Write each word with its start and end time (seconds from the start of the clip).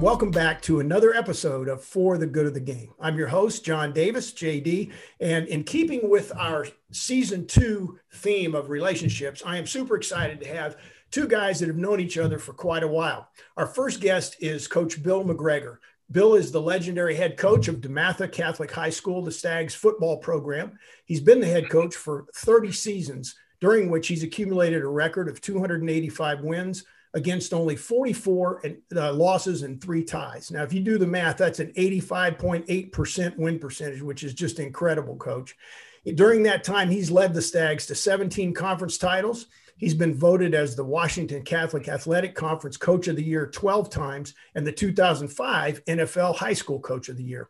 Welcome 0.00 0.30
back 0.30 0.62
to 0.62 0.80
another 0.80 1.12
episode 1.12 1.68
of 1.68 1.84
For 1.84 2.16
the 2.16 2.26
Good 2.26 2.46
of 2.46 2.54
the 2.54 2.60
Game. 2.60 2.94
I'm 2.98 3.18
your 3.18 3.28
host, 3.28 3.66
John 3.66 3.92
Davis, 3.92 4.32
JD. 4.32 4.92
And 5.20 5.46
in 5.46 5.62
keeping 5.62 6.08
with 6.08 6.34
our 6.34 6.66
season 6.90 7.46
two 7.46 7.98
theme 8.14 8.54
of 8.54 8.70
relationships, 8.70 9.42
I 9.44 9.58
am 9.58 9.66
super 9.66 9.96
excited 9.96 10.40
to 10.40 10.48
have 10.48 10.78
two 11.10 11.28
guys 11.28 11.60
that 11.60 11.66
have 11.66 11.76
known 11.76 12.00
each 12.00 12.16
other 12.16 12.38
for 12.38 12.54
quite 12.54 12.82
a 12.82 12.88
while. 12.88 13.28
Our 13.58 13.66
first 13.66 14.00
guest 14.00 14.36
is 14.40 14.66
Coach 14.66 15.02
Bill 15.02 15.22
McGregor. 15.22 15.76
Bill 16.10 16.34
is 16.34 16.50
the 16.50 16.62
legendary 16.62 17.14
head 17.14 17.36
coach 17.36 17.68
of 17.68 17.82
DeMatha 17.82 18.32
Catholic 18.32 18.70
High 18.70 18.88
School, 18.88 19.22
the 19.22 19.30
Stags 19.30 19.74
football 19.74 20.16
program. 20.16 20.78
He's 21.04 21.20
been 21.20 21.40
the 21.40 21.46
head 21.46 21.68
coach 21.68 21.94
for 21.94 22.24
30 22.36 22.72
seasons, 22.72 23.34
during 23.60 23.90
which 23.90 24.08
he's 24.08 24.22
accumulated 24.22 24.80
a 24.80 24.88
record 24.88 25.28
of 25.28 25.42
285 25.42 26.40
wins, 26.40 26.84
against 27.14 27.52
only 27.52 27.76
44 27.76 28.62
uh, 28.94 29.12
losses 29.12 29.62
and 29.62 29.80
three 29.80 30.04
ties. 30.04 30.50
Now, 30.50 30.62
if 30.62 30.72
you 30.72 30.80
do 30.80 30.96
the 30.96 31.06
math, 31.06 31.38
that's 31.38 31.58
an 31.58 31.72
85.8% 31.76 33.36
win 33.36 33.58
percentage, 33.58 34.02
which 34.02 34.22
is 34.22 34.34
just 34.34 34.60
incredible, 34.60 35.16
coach. 35.16 35.56
During 36.14 36.44
that 36.44 36.64
time, 36.64 36.88
he's 36.88 37.10
led 37.10 37.34
the 37.34 37.42
Stags 37.42 37.86
to 37.86 37.94
17 37.94 38.54
conference 38.54 38.96
titles. 38.96 39.46
He's 39.76 39.94
been 39.94 40.14
voted 40.14 40.54
as 40.54 40.76
the 40.76 40.84
Washington 40.84 41.42
Catholic 41.42 41.88
Athletic 41.88 42.34
Conference 42.34 42.76
Coach 42.76 43.08
of 43.08 43.16
the 43.16 43.24
Year 43.24 43.46
12 43.46 43.90
times 43.90 44.34
and 44.54 44.66
the 44.66 44.72
2005 44.72 45.84
NFL 45.86 46.36
High 46.36 46.52
School 46.52 46.80
Coach 46.80 47.08
of 47.08 47.16
the 47.16 47.24
Year. 47.24 47.48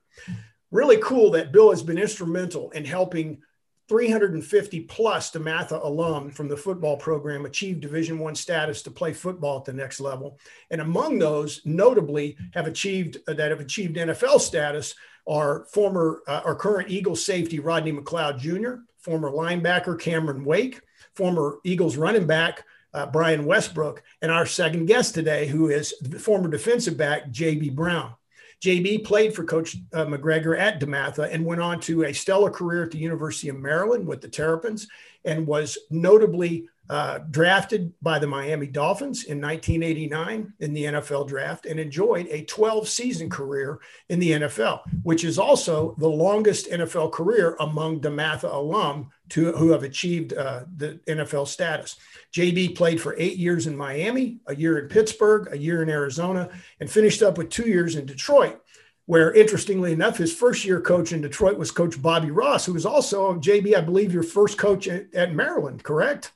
Really 0.71 0.99
cool 0.99 1.32
that 1.32 1.52
Bill 1.52 1.71
has 1.71 1.82
been 1.82 1.99
instrumental 1.99 2.71
in 2.71 2.84
helping 2.84 3.43
350 3.91 4.83
plus 4.83 5.33
DeMatha 5.33 5.85
alum 5.85 6.30
from 6.30 6.46
the 6.46 6.57
football 6.57 6.96
program 6.96 7.45
achieved 7.45 7.80
Division 7.80 8.21
One 8.21 8.37
status 8.37 8.83
to 8.83 8.91
play 8.93 9.13
football 9.13 9.59
at 9.59 9.65
the 9.65 9.73
next 9.73 9.99
level, 9.99 10.38
and 10.71 10.80
among 10.80 11.19
those, 11.19 11.60
notably, 11.65 12.37
have 12.55 12.68
achieved 12.68 13.18
uh, 13.27 13.35
that 13.35 13.51
have 13.51 13.59
achieved 13.59 13.96
NFL 13.96 14.38
status 14.38 14.95
are 15.27 15.65
former 15.73 16.23
uh, 16.29 16.41
or 16.45 16.55
current 16.55 16.88
Eagles 16.88 17.24
safety 17.24 17.59
Rodney 17.59 17.93
McLeod 17.93 18.38
Jr., 18.38 18.83
former 18.96 19.29
linebacker 19.29 19.99
Cameron 19.99 20.45
Wake, 20.45 20.80
former 21.16 21.59
Eagles 21.65 21.96
running 21.96 22.29
back 22.29 22.63
uh, 22.95 23.07
Brian 23.07 23.45
Westbrook, 23.45 24.05
and 24.23 24.30
our 24.30 24.46
second 24.46 24.87
guest 24.87 25.16
today, 25.16 25.49
who 25.49 25.68
is 25.68 25.93
former 26.21 26.49
defensive 26.49 26.96
back 26.96 27.30
JB 27.30 27.74
Brown. 27.74 28.15
JB 28.60 29.04
played 29.04 29.34
for 29.34 29.44
Coach 29.44 29.76
uh, 29.92 30.04
McGregor 30.04 30.58
at 30.58 30.80
DeMatha 30.80 31.32
and 31.32 31.44
went 31.44 31.62
on 31.62 31.80
to 31.80 32.04
a 32.04 32.12
stellar 32.12 32.50
career 32.50 32.84
at 32.84 32.90
the 32.90 32.98
University 32.98 33.48
of 33.48 33.56
Maryland 33.56 34.06
with 34.06 34.20
the 34.20 34.28
Terrapins 34.28 34.86
and 35.24 35.46
was 35.46 35.78
notably 35.90 36.68
uh, 36.91 37.21
drafted 37.30 37.93
by 38.02 38.19
the 38.19 38.27
Miami 38.27 38.66
Dolphins 38.66 39.23
in 39.23 39.41
1989 39.41 40.52
in 40.59 40.73
the 40.73 40.85
NFL 40.87 41.29
draft 41.29 41.65
and 41.65 41.79
enjoyed 41.79 42.27
a 42.30 42.45
12 42.46 42.88
season 42.88 43.30
career 43.30 43.79
in 44.09 44.19
the 44.19 44.33
NFL, 44.33 44.80
which 45.05 45.23
is 45.23 45.38
also 45.38 45.95
the 45.99 46.09
longest 46.09 46.68
NFL 46.68 47.13
career 47.13 47.55
among 47.61 48.01
DeMatha 48.01 48.52
alum 48.52 49.09
to, 49.29 49.52
who 49.52 49.71
have 49.71 49.85
achieved 49.85 50.33
uh, 50.33 50.65
the 50.79 50.99
NFL 51.07 51.46
status. 51.46 51.95
JB 52.33 52.74
played 52.74 53.01
for 53.01 53.15
eight 53.18 53.37
years 53.37 53.68
in 53.68 53.77
Miami, 53.77 54.41
a 54.49 54.57
year 54.57 54.80
in 54.80 54.88
Pittsburgh, 54.88 55.46
a 55.52 55.57
year 55.57 55.85
in 55.85 55.91
Arizona, 55.91 56.49
and 56.80 56.91
finished 56.91 57.23
up 57.23 57.38
with 57.38 57.51
two 57.51 57.68
years 57.68 57.95
in 57.95 58.05
Detroit 58.05 58.61
where 59.07 59.33
interestingly 59.33 59.93
enough, 59.93 60.18
his 60.18 60.33
first 60.33 60.65
year 60.65 60.80
coach 60.80 61.13
in 61.13 61.21
Detroit 61.21 61.59
was 61.59 61.73
Coach 61.73 62.01
Bobby 62.01 62.30
Ross, 62.30 62.65
who 62.65 62.74
was 62.74 62.87
also 62.87 63.35
JB, 63.35 63.77
I 63.77 63.80
believe, 63.80 64.12
your 64.12 64.22
first 64.22 64.56
coach 64.56 64.87
at, 64.87 65.12
at 65.15 65.34
Maryland, 65.34 65.83
correct? 65.83 66.31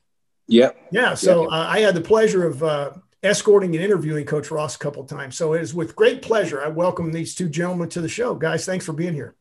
Yeah. 0.46 0.70
Yeah. 0.90 1.14
So 1.14 1.46
Uh, 1.46 1.66
I 1.68 1.80
had 1.80 1.94
the 1.94 2.00
pleasure 2.00 2.46
of 2.46 2.62
uh, 2.62 2.92
escorting 3.22 3.74
and 3.74 3.84
interviewing 3.84 4.26
Coach 4.26 4.50
Ross 4.50 4.76
a 4.76 4.78
couple 4.78 5.04
times. 5.04 5.36
So 5.36 5.54
it 5.54 5.62
is 5.62 5.74
with 5.74 5.96
great 5.96 6.22
pleasure 6.22 6.62
I 6.62 6.68
welcome 6.68 7.12
these 7.12 7.34
two 7.34 7.48
gentlemen 7.48 7.88
to 7.90 8.00
the 8.00 8.08
show. 8.08 8.34
Guys, 8.34 8.66
thanks 8.66 8.84
for 8.84 8.92
being 8.92 9.14
here. 9.14 9.34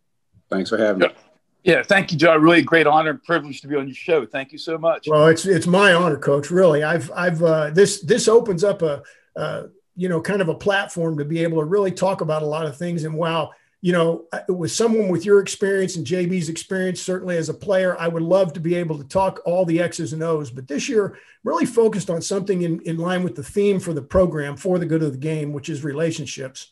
Thanks 0.49 0.69
for 0.69 0.77
having 0.77 1.01
me. 1.01 1.15
Yeah, 1.63 1.81
thank 1.81 2.11
you, 2.11 2.17
John. 2.17 2.41
Really 2.41 2.61
great 2.61 2.87
honor 2.87 3.11
and 3.11 3.23
privilege 3.23 3.61
to 3.61 3.67
be 3.67 3.75
on 3.77 3.87
your 3.87 3.95
show. 3.95 4.25
Thank 4.25 4.51
you 4.51 4.57
so 4.57 4.77
much. 4.77 5.07
Well, 5.07 5.27
it's 5.27 5.45
it's 5.45 5.65
my 5.65 5.93
honor, 5.93 6.17
Coach. 6.17 6.51
Really, 6.51 6.83
I've 6.83 7.09
I've 7.11 7.41
uh, 7.41 7.69
this 7.69 8.01
this 8.01 8.27
opens 8.27 8.65
up 8.65 8.81
a 8.81 9.01
uh, 9.37 9.63
you 9.95 10.09
know 10.09 10.19
kind 10.19 10.41
of 10.41 10.49
a 10.49 10.55
platform 10.55 11.17
to 11.19 11.25
be 11.25 11.41
able 11.41 11.59
to 11.59 11.65
really 11.65 11.91
talk 11.91 12.19
about 12.19 12.41
a 12.41 12.45
lot 12.45 12.65
of 12.65 12.75
things. 12.75 13.05
And 13.05 13.15
while 13.15 13.53
you 13.83 13.91
know, 13.91 14.23
with 14.47 14.71
someone 14.71 15.09
with 15.09 15.25
your 15.25 15.41
experience 15.41 15.97
and 15.97 16.07
JB's 16.07 16.47
experience, 16.47 17.01
certainly 17.01 17.35
as 17.35 17.49
a 17.49 17.53
player, 17.53 17.99
I 17.99 18.07
would 18.07 18.23
love 18.23 18.53
to 18.53 18.61
be 18.61 18.75
able 18.75 18.97
to 18.97 19.03
talk 19.03 19.41
all 19.43 19.65
the 19.65 19.81
X's 19.81 20.13
and 20.13 20.23
O's. 20.23 20.49
But 20.49 20.69
this 20.69 20.87
year, 20.87 21.17
really 21.43 21.65
focused 21.65 22.09
on 22.09 22.21
something 22.21 22.61
in, 22.61 22.79
in 22.83 22.95
line 22.95 23.23
with 23.23 23.35
the 23.35 23.43
theme 23.43 23.81
for 23.81 23.91
the 23.91 24.01
program, 24.01 24.55
for 24.55 24.79
the 24.79 24.85
good 24.85 25.03
of 25.03 25.11
the 25.11 25.17
game, 25.17 25.51
which 25.51 25.67
is 25.67 25.83
relationships. 25.83 26.71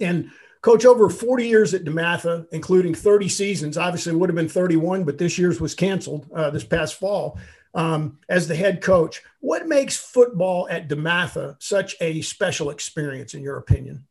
And 0.00 0.30
coach, 0.62 0.86
over 0.86 1.10
40 1.10 1.46
years 1.46 1.74
at 1.74 1.84
DeMatha, 1.84 2.46
including 2.50 2.94
30 2.94 3.28
seasons, 3.28 3.76
obviously 3.76 4.14
would 4.14 4.30
have 4.30 4.34
been 4.34 4.48
31, 4.48 5.04
but 5.04 5.18
this 5.18 5.36
year's 5.36 5.60
was 5.60 5.74
canceled 5.74 6.30
uh, 6.34 6.48
this 6.48 6.64
past 6.64 6.94
fall. 6.94 7.38
Um, 7.74 8.20
as 8.26 8.48
the 8.48 8.56
head 8.56 8.80
coach, 8.80 9.20
what 9.40 9.68
makes 9.68 9.98
football 9.98 10.66
at 10.70 10.88
DeMatha 10.88 11.56
such 11.62 11.94
a 12.00 12.22
special 12.22 12.70
experience, 12.70 13.34
in 13.34 13.42
your 13.42 13.58
opinion? 13.58 14.06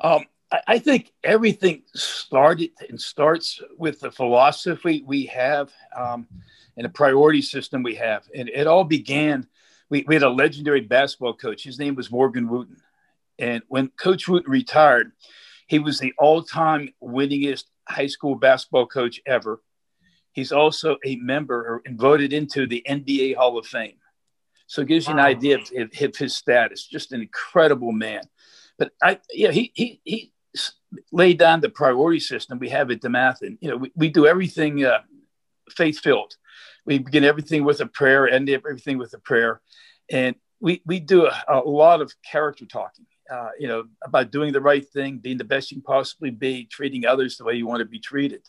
Um, 0.00 0.24
I 0.66 0.78
think 0.78 1.12
everything 1.22 1.82
started 1.94 2.70
and 2.88 3.00
starts 3.00 3.60
with 3.78 4.00
the 4.00 4.10
philosophy 4.10 5.02
we 5.06 5.26
have 5.26 5.72
um, 5.96 6.26
and 6.76 6.84
the 6.84 6.90
priority 6.90 7.42
system 7.42 7.82
we 7.82 7.94
have. 7.96 8.28
And 8.34 8.48
it 8.48 8.66
all 8.66 8.84
began, 8.84 9.46
we, 9.88 10.04
we 10.06 10.14
had 10.14 10.22
a 10.22 10.28
legendary 10.28 10.82
basketball 10.82 11.34
coach. 11.34 11.64
His 11.64 11.78
name 11.78 11.94
was 11.94 12.10
Morgan 12.10 12.48
Wootten. 12.48 12.76
And 13.38 13.62
when 13.68 13.88
Coach 13.88 14.26
Wootten 14.26 14.48
retired, 14.48 15.12
he 15.66 15.78
was 15.78 15.98
the 15.98 16.12
all 16.18 16.42
time 16.42 16.90
winningest 17.02 17.64
high 17.88 18.06
school 18.06 18.34
basketball 18.34 18.86
coach 18.86 19.20
ever. 19.26 19.60
He's 20.32 20.52
also 20.52 20.98
a 21.04 21.16
member 21.16 21.80
and 21.86 21.98
voted 21.98 22.32
into 22.32 22.66
the 22.66 22.84
NBA 22.88 23.36
Hall 23.36 23.56
of 23.56 23.66
Fame. 23.66 23.96
So 24.66 24.82
it 24.82 24.88
gives 24.88 25.06
you 25.06 25.12
an 25.12 25.20
idea 25.20 25.58
of, 25.58 25.70
of, 25.76 26.16
his 26.16 26.34
status. 26.34 26.86
Just 26.86 27.12
an 27.12 27.20
incredible 27.20 27.92
man. 27.92 28.22
But 28.78 28.92
I, 29.02 29.20
yeah, 29.32 29.52
he, 29.52 29.70
he, 29.74 30.00
he 30.04 30.32
laid 31.12 31.38
down 31.38 31.60
the 31.60 31.68
priority 31.68 32.20
system 32.20 32.58
we 32.58 32.68
have 32.68 32.90
at 32.90 33.00
DeMatha. 33.00 33.42
And, 33.42 33.58
you 33.60 33.70
know, 33.70 33.76
we, 33.76 33.92
we 33.96 34.08
do 34.08 34.26
everything 34.26 34.84
uh, 34.84 35.00
faith 35.70 35.98
filled. 35.98 36.36
We 36.86 36.98
begin 36.98 37.24
everything 37.24 37.64
with 37.64 37.80
a 37.80 37.86
prayer, 37.86 38.28
end 38.28 38.50
everything 38.50 38.98
with 38.98 39.14
a 39.14 39.18
prayer. 39.18 39.60
And 40.10 40.36
we, 40.60 40.82
we 40.86 41.00
do 41.00 41.26
a, 41.26 41.42
a 41.48 41.58
lot 41.60 42.00
of 42.00 42.12
character 42.30 42.66
talking, 42.66 43.06
uh, 43.30 43.50
you 43.58 43.68
know, 43.68 43.84
about 44.04 44.30
doing 44.30 44.52
the 44.52 44.60
right 44.60 44.86
thing, 44.86 45.18
being 45.18 45.38
the 45.38 45.44
best 45.44 45.70
you 45.70 45.76
can 45.76 45.82
possibly 45.82 46.30
be, 46.30 46.66
treating 46.66 47.06
others 47.06 47.36
the 47.36 47.44
way 47.44 47.54
you 47.54 47.66
want 47.66 47.80
to 47.80 47.86
be 47.86 47.98
treated. 47.98 48.42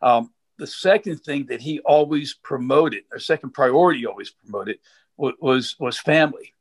Um, 0.00 0.30
the 0.58 0.66
second 0.66 1.18
thing 1.18 1.46
that 1.46 1.60
he 1.60 1.80
always 1.80 2.34
promoted, 2.34 3.02
or 3.12 3.18
second 3.18 3.50
priority 3.50 4.06
always 4.06 4.30
promoted, 4.30 4.78
was, 5.16 5.34
was, 5.40 5.76
was 5.80 5.98
family. 5.98 6.54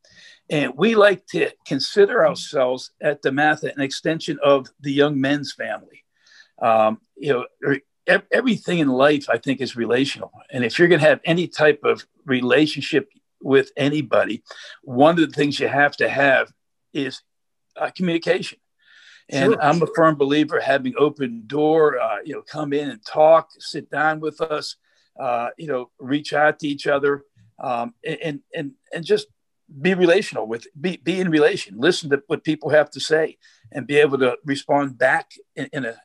And 0.49 0.73
we 0.75 0.95
like 0.95 1.25
to 1.27 1.51
consider 1.65 2.25
ourselves 2.25 2.91
at 3.01 3.21
the 3.21 3.29
DeMatha 3.29 3.73
an 3.73 3.81
extension 3.81 4.39
of 4.43 4.67
the 4.81 4.91
young 4.91 5.19
men's 5.19 5.53
family. 5.53 6.03
Um, 6.61 6.99
you 7.15 7.33
know, 7.33 7.45
er, 7.65 7.79
everything 8.31 8.79
in 8.79 8.89
life, 8.89 9.29
I 9.29 9.37
think, 9.37 9.61
is 9.61 9.75
relational. 9.75 10.31
And 10.51 10.63
if 10.63 10.77
you're 10.77 10.87
going 10.87 11.01
to 11.01 11.07
have 11.07 11.21
any 11.25 11.47
type 11.47 11.81
of 11.83 12.05
relationship 12.25 13.09
with 13.41 13.71
anybody, 13.77 14.43
one 14.83 15.19
of 15.19 15.29
the 15.29 15.35
things 15.35 15.59
you 15.59 15.67
have 15.67 15.95
to 15.97 16.09
have 16.09 16.51
is 16.93 17.21
uh, 17.77 17.89
communication. 17.95 18.59
And 19.29 19.53
sure. 19.53 19.63
I'm 19.63 19.81
a 19.81 19.87
firm 19.95 20.15
believer 20.15 20.59
having 20.59 20.93
open 20.97 21.43
door, 21.47 21.99
uh, 21.99 22.17
you 22.25 22.33
know, 22.33 22.41
come 22.41 22.73
in 22.73 22.89
and 22.89 23.03
talk, 23.05 23.49
sit 23.57 23.89
down 23.89 24.19
with 24.19 24.41
us, 24.41 24.75
uh, 25.19 25.49
you 25.57 25.67
know, 25.67 25.89
reach 25.97 26.33
out 26.33 26.59
to 26.59 26.67
each 26.67 26.87
other, 26.87 27.23
um, 27.59 27.93
and 28.03 28.41
and 28.53 28.71
and 28.93 29.05
just 29.05 29.27
be 29.81 29.93
relational 29.93 30.47
with 30.47 30.67
be, 30.79 30.97
be 30.97 31.19
in 31.19 31.29
relation 31.29 31.79
listen 31.79 32.09
to 32.09 32.21
what 32.27 32.43
people 32.43 32.69
have 32.69 32.89
to 32.91 32.99
say 32.99 33.37
and 33.71 33.87
be 33.87 33.97
able 33.97 34.17
to 34.17 34.37
respond 34.45 34.97
back 34.97 35.31
in, 35.55 35.67
in, 35.73 35.85
a, 35.85 35.95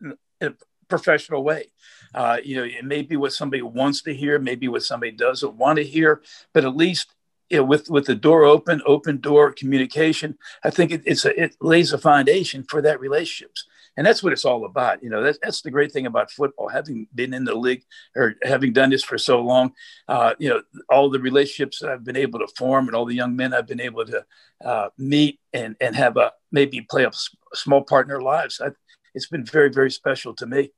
in 0.00 0.16
a, 0.48 0.54
professional 0.86 1.42
way. 1.42 1.72
Uh, 2.14 2.36
you 2.44 2.54
know 2.56 2.62
it 2.62 2.84
may 2.84 3.02
be 3.02 3.16
what 3.16 3.32
somebody 3.32 3.62
wants 3.62 4.02
to 4.02 4.14
hear 4.14 4.38
maybe 4.38 4.68
what 4.68 4.82
somebody 4.82 5.10
doesn't 5.10 5.54
want 5.54 5.76
to 5.76 5.84
hear 5.84 6.22
but 6.52 6.64
at 6.64 6.76
least 6.76 7.14
you 7.48 7.56
know, 7.56 7.64
with 7.64 7.88
with 7.88 8.04
the 8.06 8.14
door 8.14 8.44
open 8.44 8.82
open 8.86 9.18
door 9.18 9.50
communication 9.50 10.36
i 10.62 10.70
think 10.70 10.90
it, 10.92 11.02
it's 11.04 11.24
a, 11.24 11.42
it 11.42 11.56
lays 11.60 11.92
a 11.92 11.98
foundation 11.98 12.62
for 12.62 12.82
that 12.82 13.00
relationships 13.00 13.66
and 13.96 14.06
that's 14.06 14.22
what 14.22 14.32
it's 14.32 14.44
all 14.44 14.64
about. 14.64 15.02
You 15.02 15.10
know, 15.10 15.22
that's, 15.22 15.38
that's 15.42 15.62
the 15.62 15.70
great 15.70 15.92
thing 15.92 16.06
about 16.06 16.30
football. 16.30 16.68
Having 16.68 17.08
been 17.14 17.32
in 17.32 17.44
the 17.44 17.54
league 17.54 17.82
or 18.16 18.34
having 18.42 18.72
done 18.72 18.90
this 18.90 19.04
for 19.04 19.18
so 19.18 19.40
long, 19.40 19.72
uh, 20.08 20.34
you 20.38 20.48
know, 20.48 20.62
all 20.88 21.10
the 21.10 21.20
relationships 21.20 21.82
I've 21.82 22.04
been 22.04 22.16
able 22.16 22.40
to 22.40 22.48
form 22.56 22.86
and 22.88 22.96
all 22.96 23.04
the 23.04 23.14
young 23.14 23.36
men 23.36 23.54
I've 23.54 23.66
been 23.66 23.80
able 23.80 24.04
to 24.06 24.24
uh, 24.64 24.88
meet 24.98 25.40
and 25.52 25.76
and 25.80 25.94
have 25.94 26.16
a 26.16 26.32
maybe 26.50 26.80
play 26.80 27.04
a 27.04 27.10
small 27.54 27.82
part 27.82 28.06
in 28.06 28.08
their 28.08 28.20
lives. 28.20 28.60
I, 28.60 28.70
it's 29.14 29.28
been 29.28 29.44
very 29.44 29.70
very 29.70 29.90
special 29.90 30.34
to 30.34 30.46
me. 30.46 30.72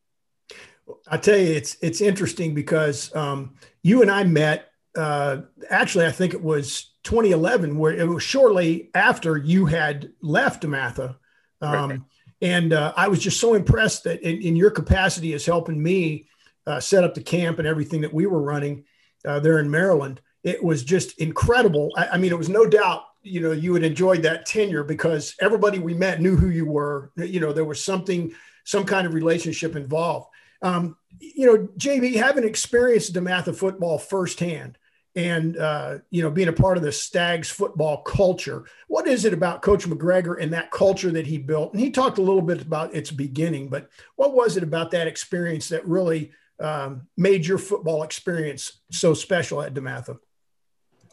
I 1.09 1.17
tell 1.17 1.37
you, 1.37 1.53
it's 1.53 1.77
it's 1.83 2.01
interesting 2.01 2.55
because 2.55 3.15
um, 3.15 3.55
you 3.83 4.03
and 4.03 4.11
I 4.11 4.25
met. 4.25 4.71
Uh, 4.97 5.43
actually, 5.69 6.07
I 6.07 6.11
think 6.11 6.33
it 6.33 6.43
was 6.43 6.95
2011, 7.05 7.79
where 7.79 7.93
it 7.93 8.09
was 8.09 8.23
shortly 8.23 8.91
after 8.95 9.37
you 9.37 9.67
had 9.67 10.11
left 10.23 10.63
DeMatha. 10.63 11.17
Um, 11.61 11.91
right. 11.91 12.01
And 12.43 12.73
uh, 12.73 12.93
I 12.97 13.09
was 13.09 13.21
just 13.21 13.41
so 13.41 13.55
impressed 13.55 14.05
that 14.05 14.21
in, 14.23 14.43
in 14.43 14.57
your 14.57 14.71
capacity 14.71 15.33
as 15.33 15.47
helping 15.47 15.83
me 15.83 16.29
uh, 16.67 16.81
set 16.81 17.05
up 17.05 17.15
the 17.15 17.23
camp 17.23 17.59
and 17.59 17.67
everything 17.67 18.03
that 18.03 18.13
we 18.13 18.27
were 18.27 18.43
running 18.43 18.85
uh, 19.25 19.41
there 19.41 19.59
in 19.59 19.71
Maryland, 19.71 20.21
it 20.43 20.63
was 20.63 20.85
just 20.85 21.19
incredible. 21.19 21.93
I, 21.97 22.09
I 22.09 22.17
mean, 22.19 22.33
it 22.33 22.39
was 22.39 22.49
no 22.49 22.67
doubt 22.67 23.05
you 23.27 23.41
know 23.41 23.53
you 23.53 23.75
had 23.75 23.83
enjoyed 23.83 24.23
that 24.23 24.47
tenure 24.47 24.85
because 24.85 25.35
everybody 25.41 25.79
we 25.79 25.95
met 25.95 26.21
knew 26.21 26.37
who 26.37 26.49
you 26.49 26.65
were 26.65 27.11
you 27.17 27.41
know 27.41 27.53
there 27.53 27.65
was 27.65 27.83
something 27.83 28.33
some 28.65 28.85
kind 28.85 29.07
of 29.07 29.15
relationship 29.15 29.75
involved 29.75 30.29
um, 30.63 30.97
you 31.19 31.47
know 31.47 31.69
jb 31.77 32.15
having 32.15 32.45
experienced 32.45 33.13
DeMatha 33.13 33.55
football 33.55 33.99
firsthand 33.99 34.79
and 35.17 35.57
uh, 35.57 35.99
you 36.11 36.23
know 36.23 36.31
being 36.31 36.49
a 36.49 36.53
part 36.53 36.77
of 36.77 36.83
the 36.83 36.93
stags 36.93 37.51
football 37.51 38.03
culture 38.03 38.65
what 38.87 39.09
is 39.09 39.25
it 39.25 39.33
about 39.33 39.63
coach 39.63 39.87
mcgregor 39.89 40.41
and 40.41 40.53
that 40.53 40.71
culture 40.71 41.11
that 41.11 41.27
he 41.27 41.39
built 41.39 41.73
and 41.73 41.81
he 41.81 41.91
talked 41.91 42.19
a 42.19 42.23
little 42.23 42.43
bit 42.43 42.63
about 42.63 42.95
its 42.95 43.11
beginning 43.11 43.69
but 43.69 43.89
what 44.17 44.35
was 44.35 44.57
it 44.57 44.63
about 44.63 44.91
that 44.91 45.07
experience 45.07 45.69
that 45.69 45.87
really 45.87 46.31
um, 46.59 47.07
made 47.17 47.45
your 47.45 47.59
football 47.59 48.03
experience 48.03 48.81
so 48.91 49.13
special 49.15 49.61
at 49.61 49.75
dematha 49.75 50.19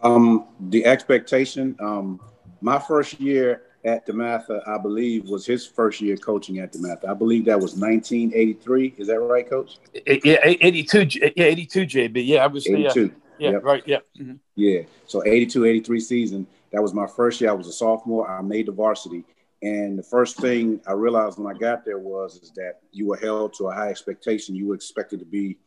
um, 0.04 0.48
the 0.60 0.86
expectation, 0.86 1.76
um, 1.80 2.20
my 2.62 2.78
first 2.78 3.20
year 3.20 3.64
at 3.86 4.06
DeMatha, 4.06 4.68
I 4.68 4.78
believe, 4.78 5.30
was 5.30 5.46
his 5.46 5.66
first 5.66 6.02
year 6.02 6.18
coaching 6.18 6.60
at 6.60 6.74
DeMatha. 6.74 7.10
I 7.10 7.14
believe 7.14 7.46
that 7.46 7.60
was 7.60 7.76
1983. 7.76 8.96
Is 8.98 9.08
that 9.08 9.20
right, 9.20 9.50
Coach? 9.50 9.78
Yeah, 10.06 10.40
82. 10.44 11.08
Yeah, 11.36 11.46
82, 11.46 11.82
JB. 11.82 12.28
Yeah, 12.28 12.44
I 12.44 12.48
was 12.48 12.68
82. 12.68 13.02
Yeah, 13.02 13.08
yeah 13.38 13.52
yep. 13.52 13.64
right. 13.64 13.84
Yeah. 13.86 14.00
Mm-hmm. 14.20 14.36
Yeah. 14.56 14.82
So 15.08 15.24
82, 15.26 15.66
83 15.66 16.00
season. 16.00 16.48
That 16.72 16.82
was 16.82 16.94
my 16.94 17.08
first 17.08 17.40
year. 17.40 17.52
I 17.52 17.54
was 17.54 17.68
a 17.68 17.72
sophomore. 17.72 18.30
I 18.30 18.42
made 18.42 18.68
the 18.68 18.72
varsity. 18.72 19.24
And 19.62 19.98
the 19.98 20.04
first 20.04 20.38
thing 20.38 20.82
I 20.88 20.92
realized 20.92 21.38
when 21.40 21.54
I 21.54 21.58
got 21.58 21.86
there 21.86 22.00
was 22.00 22.36
is 22.42 22.52
that 22.52 22.82
you 22.92 23.08
were 23.08 23.18
held 23.18 23.54
to 23.56 23.68
a 23.68 23.74
high 23.74 23.90
expectation. 23.90 24.56
You 24.56 24.68
were 24.68 24.76
expected 24.76 25.20
to 25.20 25.26
be 25.26 25.58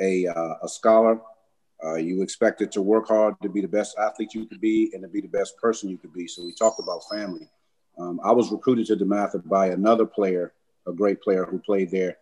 a, 0.00 0.26
uh, 0.26 0.54
a 0.62 0.68
scholar, 0.68 1.20
uh, 1.84 1.94
you 1.94 2.22
expected 2.22 2.72
to 2.72 2.82
work 2.82 3.08
hard 3.08 3.34
to 3.42 3.48
be 3.48 3.60
the 3.60 3.68
best 3.68 3.96
athlete 3.98 4.34
you 4.34 4.46
could 4.46 4.60
be 4.60 4.90
and 4.92 5.02
to 5.02 5.08
be 5.08 5.20
the 5.20 5.28
best 5.28 5.56
person 5.58 5.88
you 5.90 5.98
could 5.98 6.12
be. 6.12 6.26
So 6.26 6.44
we 6.44 6.52
talked 6.52 6.80
about 6.80 7.02
family. 7.10 7.48
Um, 7.98 8.20
I 8.22 8.32
was 8.32 8.50
recruited 8.50 8.86
to 8.86 8.96
DeMatha 8.96 9.46
by 9.46 9.68
another 9.68 10.06
player, 10.06 10.52
a 10.86 10.92
great 10.92 11.20
player 11.22 11.44
who 11.44 11.58
played 11.58 11.90
there. 11.90 12.16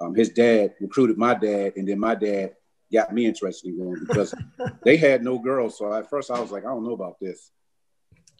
Um, 0.00 0.14
his 0.14 0.30
dad 0.30 0.74
recruited 0.80 1.18
my 1.18 1.34
dad, 1.34 1.74
and 1.76 1.86
then 1.86 1.98
my 1.98 2.14
dad 2.14 2.54
got 2.92 3.12
me 3.12 3.26
interested 3.26 3.68
in 3.68 3.78
going 3.78 4.04
because 4.06 4.34
they 4.84 4.96
had 4.96 5.22
no 5.22 5.38
girls. 5.38 5.78
So 5.78 5.92
at 5.92 6.10
first 6.10 6.30
I 6.30 6.40
was 6.40 6.50
like, 6.50 6.64
I 6.64 6.68
don't 6.68 6.84
know 6.84 6.92
about 6.92 7.18
this. 7.20 7.50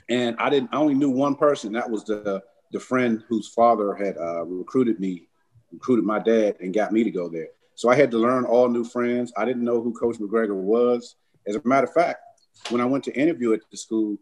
And 0.09 0.37
I 0.39 0.51
didn't. 0.51 0.71
I 0.73 0.77
only 0.77 0.95
knew 0.95 1.11
one 1.11 1.37
person. 1.37 1.73
That 1.73 1.89
was 1.89 2.05
the 2.05 2.43
the 2.73 2.81
friend 2.81 3.23
whose 3.29 3.49
father 3.49 3.95
had 3.95 4.17
uh, 4.17 4.45
recruited 4.45 5.01
me, 5.01 5.29
recruited 5.73 6.05
my 6.05 6.19
dad, 6.19 6.57
and 6.61 6.75
got 6.75 6.93
me 6.93 7.05
to 7.05 7.11
go 7.11 7.29
there. 7.29 7.49
So 7.75 7.89
I 7.89 7.95
had 7.95 8.11
to 8.11 8.19
learn 8.19 8.45
all 8.45 8.69
new 8.69 8.85
friends. 8.85 9.33
I 9.37 9.45
didn't 9.45 9.65
know 9.65 9.81
who 9.81 9.93
Coach 9.93 10.19
McGregor 10.19 10.55
was. 10.55 11.17
As 11.47 11.57
a 11.57 11.63
matter 11.65 11.87
of 11.87 11.93
fact, 11.93 12.21
when 12.69 12.81
I 12.81 12.85
went 12.85 13.05
to 13.05 13.13
interview 13.13 13.53
at 13.53 13.61
the 13.71 13.77
school, 13.77 14.19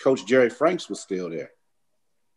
Coach 0.00 0.26
Jerry 0.26 0.50
Franks 0.50 0.88
was 0.88 1.00
still 1.00 1.30
there. 1.30 1.50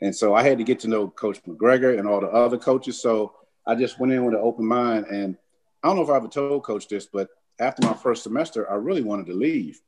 And 0.01 0.15
so 0.15 0.33
I 0.35 0.43
had 0.43 0.57
to 0.57 0.63
get 0.63 0.81
to 0.81 0.87
know 0.87 1.07
Coach 1.07 1.41
McGregor 1.43 1.97
and 1.97 2.07
all 2.07 2.19
the 2.19 2.27
other 2.27 2.57
coaches. 2.57 3.01
So 3.01 3.33
I 3.65 3.75
just 3.75 3.99
went 3.99 4.13
in 4.13 4.25
with 4.25 4.35
an 4.35 4.41
open 4.43 4.65
mind. 4.65 5.05
And 5.07 5.37
I 5.83 5.87
don't 5.87 5.97
know 5.97 6.03
if 6.03 6.09
I 6.09 6.15
ever 6.15 6.29
told 6.29 6.63
Coach 6.63 6.87
this, 6.87 7.05
but 7.05 7.27
after 7.59 7.85
my 7.85 7.93
first 7.93 8.23
semester, 8.23 8.71
I 8.71 8.75
really 8.75 9.03
wanted 9.03 9.25
to 9.27 9.33
leave 9.33 9.81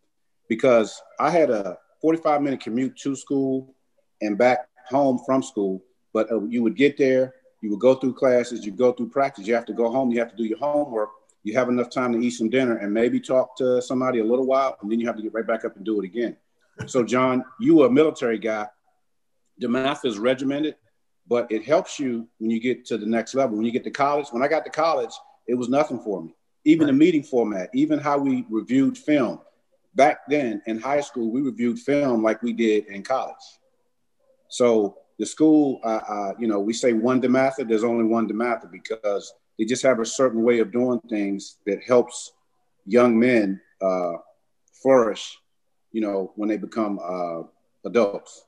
because 0.49 1.01
I 1.19 1.29
had 1.29 1.49
a 1.49 1.77
45 2.01 2.41
minute 2.41 2.59
commute 2.59 2.97
to 2.97 3.15
school 3.15 3.73
and 4.21 4.37
back 4.37 4.67
home 4.89 5.19
from 5.25 5.41
school. 5.41 5.81
But 6.13 6.31
uh, 6.31 6.43
you 6.43 6.63
would 6.63 6.75
get 6.75 6.97
there, 6.97 7.33
you 7.61 7.69
would 7.69 7.79
go 7.79 7.95
through 7.95 8.13
classes, 8.13 8.65
you 8.65 8.71
go 8.71 8.91
through 8.91 9.09
practice, 9.09 9.47
you 9.47 9.55
have 9.55 9.65
to 9.65 9.73
go 9.73 9.89
home, 9.89 10.11
you 10.11 10.19
have 10.19 10.29
to 10.31 10.35
do 10.35 10.43
your 10.43 10.57
homework, 10.57 11.09
you 11.43 11.53
have 11.53 11.69
enough 11.69 11.89
time 11.89 12.11
to 12.11 12.19
eat 12.19 12.31
some 12.31 12.49
dinner 12.49 12.77
and 12.77 12.93
maybe 12.93 13.19
talk 13.19 13.55
to 13.57 13.81
somebody 13.81 14.19
a 14.19 14.23
little 14.23 14.45
while, 14.45 14.77
and 14.81 14.91
then 14.91 14.99
you 14.99 15.07
have 15.07 15.15
to 15.15 15.23
get 15.23 15.33
right 15.33 15.47
back 15.47 15.63
up 15.63 15.75
and 15.77 15.85
do 15.85 16.01
it 16.01 16.05
again. 16.05 16.35
So, 16.87 17.03
John, 17.03 17.45
you 17.59 17.77
were 17.77 17.87
a 17.87 17.91
military 17.91 18.37
guy. 18.37 18.67
DeMatha 19.61 20.05
is 20.05 20.19
regimented, 20.19 20.75
but 21.27 21.49
it 21.49 21.63
helps 21.63 21.99
you 21.99 22.27
when 22.39 22.51
you 22.51 22.59
get 22.59 22.85
to 22.87 22.97
the 22.97 23.05
next 23.05 23.33
level. 23.33 23.55
When 23.55 23.65
you 23.65 23.71
get 23.71 23.85
to 23.85 23.91
college, 23.91 24.27
when 24.31 24.43
I 24.43 24.49
got 24.49 24.65
to 24.65 24.71
college, 24.71 25.13
it 25.47 25.55
was 25.55 25.69
nothing 25.69 25.99
for 25.99 26.23
me. 26.23 26.35
Even 26.65 26.87
right. 26.87 26.93
the 26.93 26.97
meeting 26.97 27.23
format, 27.23 27.69
even 27.73 27.99
how 27.99 28.17
we 28.17 28.45
reviewed 28.49 28.97
film. 28.97 29.39
Back 29.93 30.19
then 30.27 30.61
in 30.65 30.79
high 30.79 31.01
school, 31.01 31.31
we 31.31 31.41
reviewed 31.41 31.79
film 31.79 32.23
like 32.23 32.41
we 32.41 32.53
did 32.53 32.87
in 32.87 33.03
college. 33.03 33.35
So 34.49 34.97
the 35.19 35.25
school, 35.25 35.79
uh, 35.83 36.01
uh, 36.07 36.33
you 36.39 36.47
know, 36.47 36.59
we 36.59 36.73
say 36.73 36.93
one 36.93 37.21
DeMatha, 37.21 37.67
there's 37.67 37.83
only 37.83 38.03
one 38.03 38.27
DeMatha 38.27 38.71
because 38.71 39.33
they 39.57 39.65
just 39.65 39.83
have 39.83 39.99
a 39.99 40.05
certain 40.05 40.43
way 40.43 40.59
of 40.59 40.71
doing 40.71 40.99
things 41.09 41.57
that 41.65 41.81
helps 41.83 42.33
young 42.85 43.17
men 43.17 43.61
uh, 43.81 44.13
flourish, 44.73 45.37
you 45.91 46.01
know, 46.01 46.33
when 46.35 46.49
they 46.49 46.57
become 46.57 46.99
uh, 46.99 47.43
adults. 47.85 48.43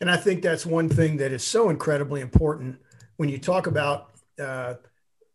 And 0.00 0.10
I 0.10 0.16
think 0.16 0.42
that's 0.42 0.66
one 0.66 0.88
thing 0.88 1.16
that 1.18 1.32
is 1.32 1.44
so 1.44 1.70
incredibly 1.70 2.20
important 2.20 2.78
when 3.16 3.28
you 3.28 3.38
talk 3.38 3.66
about 3.66 4.10
uh, 4.40 4.74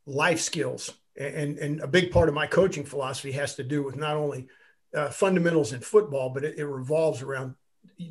life 0.08 0.40
skills. 0.40 0.92
And, 1.20 1.58
and 1.60 1.82
a 1.82 1.88
big 1.88 2.12
part 2.12 2.30
of 2.30 2.36
my 2.36 2.48
coaching 2.48 2.86
philosophy 2.86 3.32
has 3.34 3.56
to 3.56 3.64
do 3.64 3.84
with 3.84 3.96
not 3.96 4.16
only 4.16 4.48
uh, 4.96 5.10
fundamentals 5.10 5.74
in 5.74 5.82
football, 5.82 6.30
but 6.30 6.44
it, 6.44 6.58
it 6.58 6.66
revolves 6.66 7.22
around 7.22 7.56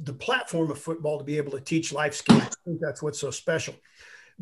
the 0.02 0.12
platform 0.12 0.70
of 0.70 0.78
football 0.78 1.18
to 1.18 1.24
be 1.24 1.36
able 1.36 1.52
to 1.52 1.60
teach 1.60 1.92
life 1.92 2.14
skills. 2.14 2.42
I 2.42 2.64
think 2.64 2.80
that's 2.80 3.02
what's 3.02 3.20
so 3.20 3.30
special. 3.30 3.74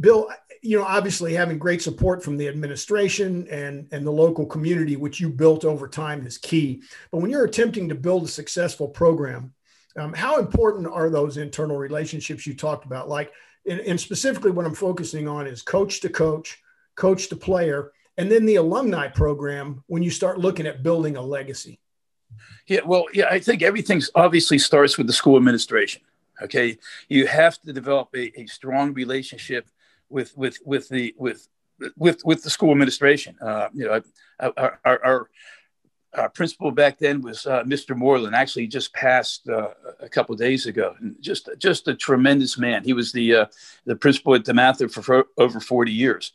Bill, 0.01 0.29
you 0.62 0.79
know, 0.79 0.85
obviously 0.85 1.35
having 1.35 1.59
great 1.59 1.83
support 1.83 2.25
from 2.25 2.37
the 2.37 2.49
administration 2.49 3.47
and, 3.49 3.87
and 3.93 4.05
the 4.05 4.11
local 4.11 4.47
community, 4.47 4.97
which 4.97 5.21
you 5.21 5.29
built 5.29 5.65
over 5.65 5.87
time, 5.87 6.27
is 6.27 6.39
key. 6.39 6.83
But 7.12 7.19
when 7.19 7.31
you're 7.31 7.45
attempting 7.45 7.89
to 7.91 7.95
build 7.95 8.25
a 8.25 8.29
successful 8.29 8.89
program, 8.89 9.53
um, 9.97 10.12
how 10.12 10.39
important 10.39 10.89
are 10.89 11.11
those 11.11 11.37
internal 11.37 11.77
relationships 11.77 12.47
you 12.47 12.55
talked 12.55 12.87
about? 12.87 13.09
Like, 13.09 13.31
and, 13.69 13.81
and 13.81 14.01
specifically, 14.01 14.51
what 14.51 14.67
I'm 14.67 14.75
focusing 14.75 15.29
on 15.29 15.46
is 15.46 15.63
coach 15.63 16.01
to 16.01 16.08
coach, 16.08 16.61
coach 16.94 17.29
to 17.29 17.36
player, 17.36 17.93
and 18.17 18.31
then 18.31 18.46
the 18.46 18.56
alumni 18.56 19.08
program 19.08 19.82
when 19.86 20.03
you 20.03 20.10
start 20.10 20.39
looking 20.39 20.67
at 20.67 20.82
building 20.82 21.17
a 21.17 21.22
legacy. 21.22 21.79
Yeah, 22.67 22.81
well, 22.84 23.06
yeah, 23.13 23.27
I 23.31 23.39
think 23.39 23.63
everything 23.63 24.03
obviously 24.15 24.58
starts 24.58 24.96
with 24.96 25.06
the 25.06 25.13
school 25.13 25.36
administration. 25.36 26.03
Okay, 26.43 26.79
you 27.08 27.27
have 27.27 27.60
to 27.63 27.72
develop 27.72 28.08
a, 28.15 28.41
a 28.41 28.46
strong 28.46 28.93
relationship 28.93 29.69
with 30.08 30.36
with 30.36 30.58
with 30.65 30.89
the 30.89 31.15
with 31.17 31.48
with 31.96 32.24
with 32.24 32.43
the 32.43 32.51
school 32.51 32.72
administration. 32.72 33.36
Uh, 33.41 33.69
you 33.72 33.84
know, 33.86 34.03
our, 34.41 34.79
our, 34.84 35.05
our 35.05 35.31
principal 36.35 36.71
back 36.71 36.99
then 36.99 37.21
was 37.21 37.47
uh, 37.47 37.63
Mr. 37.65 37.97
Moylan. 37.97 38.35
Actually, 38.35 38.67
just 38.67 38.93
passed 38.93 39.49
uh, 39.49 39.71
a 40.01 40.09
couple 40.09 40.35
days 40.37 40.67
ago. 40.67 40.94
And 41.01 41.17
just 41.21 41.49
just 41.59 41.89
a 41.89 41.94
tremendous 41.94 42.56
man. 42.56 42.85
He 42.85 42.93
was 42.93 43.13
the 43.13 43.35
uh, 43.35 43.47
the 43.85 43.97
principal 43.97 44.35
at 44.35 44.44
DeMatha 44.44 44.93
for, 44.93 45.03
for 45.03 45.27
over 45.37 45.61
forty 45.61 45.93
years. 45.93 46.33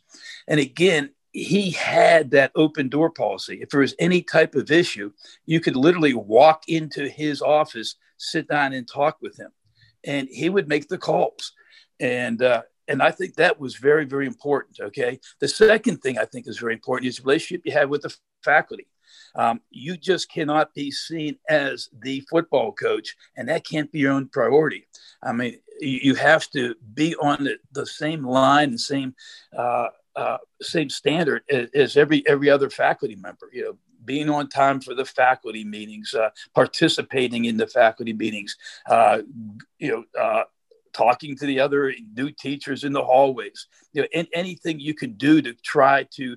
And 0.48 0.60
again, 0.60 1.10
he 1.32 1.70
had 1.70 2.30
that 2.32 2.52
open 2.54 2.88
door 2.88 3.10
policy. 3.10 3.60
If 3.62 3.70
there 3.70 3.80
was 3.80 3.94
any 3.98 4.22
type 4.22 4.54
of 4.54 4.70
issue, 4.70 5.12
you 5.46 5.60
could 5.60 5.76
literally 5.76 6.14
walk 6.14 6.68
into 6.68 7.08
his 7.08 7.40
office, 7.40 7.96
sit 8.18 8.48
down, 8.48 8.72
and 8.72 8.86
talk 8.86 9.18
with 9.22 9.38
him, 9.38 9.50
and 10.04 10.28
he 10.30 10.50
would 10.50 10.68
make 10.68 10.88
the 10.88 10.98
calls. 10.98 11.52
And 12.00 12.42
uh, 12.42 12.62
and 12.88 13.02
I 13.02 13.12
think 13.12 13.36
that 13.36 13.60
was 13.60 13.76
very 13.76 14.04
very 14.04 14.26
important. 14.26 14.80
Okay, 14.80 15.20
the 15.38 15.48
second 15.48 15.98
thing 16.02 16.18
I 16.18 16.24
think 16.26 16.46
is 16.46 16.58
very 16.58 16.74
important 16.74 17.08
is 17.08 17.16
the 17.16 17.22
relationship 17.22 17.62
you 17.64 17.72
have 17.72 17.88
with 17.88 18.02
the 18.02 18.14
faculty. 18.42 18.86
Um, 19.34 19.60
you 19.70 19.96
just 19.96 20.30
cannot 20.30 20.74
be 20.74 20.90
seen 20.90 21.36
as 21.48 21.88
the 22.02 22.20
football 22.30 22.72
coach, 22.72 23.16
and 23.36 23.48
that 23.48 23.66
can't 23.66 23.90
be 23.92 24.00
your 24.00 24.12
own 24.12 24.28
priority. 24.28 24.86
I 25.22 25.32
mean, 25.32 25.58
you, 25.80 26.14
have 26.14 26.48
to 26.50 26.74
be 26.94 27.14
on 27.16 27.44
the, 27.44 27.58
the 27.72 27.86
same 27.86 28.26
line, 28.26 28.72
the 28.72 28.78
same 28.78 29.14
uh, 29.56 29.88
uh, 30.16 30.38
same 30.60 30.90
standard 30.90 31.42
as, 31.50 31.68
as, 31.74 31.96
every 31.96 32.26
every 32.26 32.50
other 32.50 32.68
faculty 32.68 33.16
member. 33.16 33.48
You 33.52 33.64
know, 33.64 33.78
being 34.04 34.28
on 34.28 34.48
time 34.48 34.80
for 34.80 34.94
the 34.94 35.04
faculty 35.04 35.64
meetings, 35.64 36.14
uh, 36.14 36.30
participating 36.54 37.44
in 37.44 37.56
the 37.56 37.66
faculty 37.66 38.12
meetings, 38.12 38.56
uh, 38.88 39.20
you 39.78 39.90
know, 39.90 40.20
uh, 40.20 40.44
talking 40.92 41.36
to 41.36 41.46
the 41.46 41.60
other 41.60 41.94
new 42.14 42.30
teachers 42.30 42.84
in 42.84 42.92
the 42.92 43.04
hallways. 43.04 43.66
You 43.92 44.02
know, 44.02 44.08
and 44.14 44.28
anything 44.32 44.80
you 44.80 44.94
can 44.94 45.14
do 45.14 45.42
to 45.42 45.54
try 45.54 46.06
to 46.16 46.36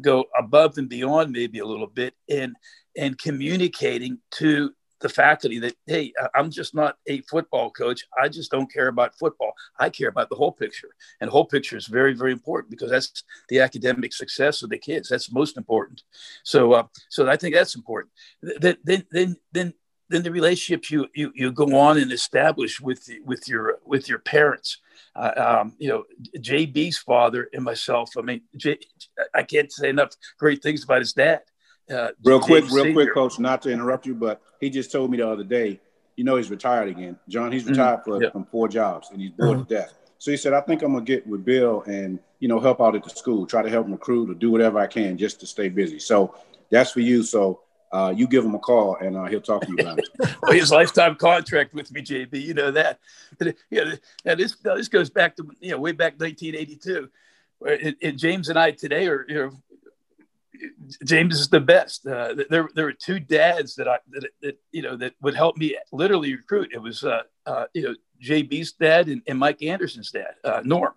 go 0.00 0.24
above 0.38 0.78
and 0.78 0.88
beyond 0.88 1.32
maybe 1.32 1.58
a 1.58 1.66
little 1.66 1.86
bit 1.86 2.14
in 2.28 2.54
and 2.96 3.18
communicating 3.18 4.18
to 4.32 4.72
the 5.04 5.08
faculty 5.10 5.58
that 5.58 5.74
hey 5.86 6.14
i'm 6.34 6.50
just 6.50 6.74
not 6.74 6.96
a 7.08 7.20
football 7.22 7.70
coach. 7.70 8.04
I 8.18 8.28
just 8.30 8.50
don't 8.50 8.72
care 8.72 8.88
about 8.88 9.14
football. 9.18 9.52
I 9.78 9.90
care 9.90 10.08
about 10.08 10.30
the 10.30 10.36
whole 10.36 10.52
picture. 10.52 10.88
And 11.20 11.28
whole 11.28 11.44
picture 11.44 11.76
is 11.76 11.86
very 11.86 12.14
very 12.14 12.32
important 12.32 12.70
because 12.70 12.90
that's 12.90 13.22
the 13.50 13.60
academic 13.60 14.14
success 14.14 14.62
of 14.62 14.70
the 14.70 14.78
kids. 14.78 15.10
That's 15.10 15.30
most 15.30 15.58
important. 15.58 16.02
So 16.42 16.72
uh, 16.72 16.86
so 17.10 17.28
i 17.28 17.36
think 17.36 17.54
that's 17.54 17.74
important. 17.74 18.12
Then 18.42 18.78
then 18.84 19.04
then 19.10 19.36
then 19.52 19.74
then 20.08 20.22
the 20.22 20.30
relationships 20.30 20.90
you 20.90 21.06
you 21.14 21.32
you 21.34 21.52
go 21.52 21.76
on 21.78 21.98
and 21.98 22.12
establish 22.12 22.80
with 22.80 23.08
with 23.24 23.48
your 23.48 23.78
with 23.84 24.08
your 24.08 24.18
parents. 24.18 24.78
Uh, 25.16 25.60
um, 25.60 25.74
you 25.78 25.88
know, 25.88 26.04
JB's 26.38 26.98
father 26.98 27.48
and 27.52 27.62
myself. 27.62 28.10
I 28.18 28.22
mean, 28.22 28.42
J, 28.56 28.78
I 29.34 29.44
can't 29.44 29.70
say 29.70 29.88
enough 29.88 30.10
great 30.38 30.62
things 30.62 30.84
about 30.84 31.00
his 31.00 31.12
dad. 31.12 31.40
Uh, 31.90 32.08
real 32.24 32.40
quick, 32.40 32.64
real 32.70 32.92
quick, 32.92 33.14
coach. 33.14 33.38
Not 33.38 33.62
to 33.62 33.70
interrupt 33.70 34.06
you, 34.06 34.14
but 34.14 34.42
he 34.60 34.70
just 34.70 34.90
told 34.90 35.10
me 35.10 35.18
the 35.18 35.28
other 35.28 35.44
day. 35.44 35.80
You 36.16 36.24
know, 36.24 36.36
he's 36.36 36.50
retired 36.50 36.88
again. 36.88 37.18
John, 37.28 37.50
he's 37.50 37.62
mm-hmm. 37.62 37.72
retired 37.72 38.00
mm-hmm. 38.00 38.10
for, 38.10 38.22
yeah. 38.22 38.30
from 38.30 38.44
four 38.46 38.68
jobs, 38.68 39.10
and 39.10 39.20
he's 39.20 39.30
bored 39.30 39.58
mm-hmm. 39.58 39.68
to 39.68 39.74
death. 39.74 39.94
So 40.18 40.30
he 40.30 40.36
said, 40.36 40.52
I 40.52 40.60
think 40.60 40.82
I'm 40.82 40.92
gonna 40.92 41.04
get 41.04 41.26
with 41.26 41.44
Bill 41.44 41.82
and 41.82 42.18
you 42.40 42.48
know 42.48 42.60
help 42.60 42.80
out 42.80 42.96
at 42.96 43.04
the 43.04 43.10
school, 43.10 43.46
try 43.46 43.62
to 43.62 43.70
help 43.70 43.86
him 43.86 43.92
recruit 43.92 44.30
or 44.30 44.34
do 44.34 44.50
whatever 44.50 44.78
I 44.78 44.86
can 44.86 45.18
just 45.18 45.40
to 45.40 45.46
stay 45.46 45.68
busy. 45.68 45.98
So 45.98 46.34
that's 46.70 46.92
for 46.92 47.00
you. 47.00 47.22
So 47.22 47.60
uh, 47.94 48.10
you 48.10 48.26
give 48.26 48.44
him 48.44 48.54
a 48.54 48.58
call 48.58 48.96
and 48.96 49.16
uh, 49.16 49.24
he'll 49.26 49.40
talk 49.40 49.62
to 49.62 49.68
you 49.68 49.76
about 49.78 49.98
it. 49.98 50.08
well, 50.42 50.52
his 50.52 50.72
lifetime 50.72 51.14
contract 51.14 51.72
with 51.74 51.92
me, 51.92 52.02
JB, 52.02 52.42
you 52.42 52.52
know 52.52 52.70
that. 52.72 52.98
But, 53.38 53.56
you 53.70 53.84
know, 53.84 53.92
now 54.24 54.34
this 54.34 54.56
this 54.56 54.88
goes 54.88 55.10
back 55.10 55.36
to 55.36 55.48
you 55.60 55.70
know 55.70 55.78
way 55.78 55.92
back 55.92 56.18
1982. 56.18 57.08
And, 58.02 58.18
James 58.18 58.48
and 58.48 58.58
I 58.58 58.72
today 58.72 59.06
are 59.06 59.24
you 59.28 59.34
know 59.34 59.52
James 61.04 61.38
is 61.38 61.48
the 61.48 61.60
best. 61.60 62.06
Uh, 62.06 62.34
there, 62.50 62.68
there 62.74 62.84
were 62.84 62.92
two 62.92 63.20
dads 63.20 63.74
that 63.76 63.88
I, 63.88 63.98
that, 64.10 64.30
that, 64.42 64.60
you 64.72 64.82
know, 64.82 64.96
that 64.96 65.14
would 65.20 65.34
help 65.34 65.56
me 65.56 65.76
literally 65.92 66.34
recruit. 66.34 66.70
It 66.72 66.82
was, 66.82 67.04
uh, 67.04 67.22
uh, 67.46 67.66
you 67.74 67.82
know, 67.82 67.94
JB's 68.22 68.72
dad 68.72 69.08
and, 69.08 69.22
and 69.26 69.38
Mike 69.38 69.62
Anderson's 69.62 70.10
dad, 70.10 70.34
uh, 70.44 70.62
Norm, 70.64 70.94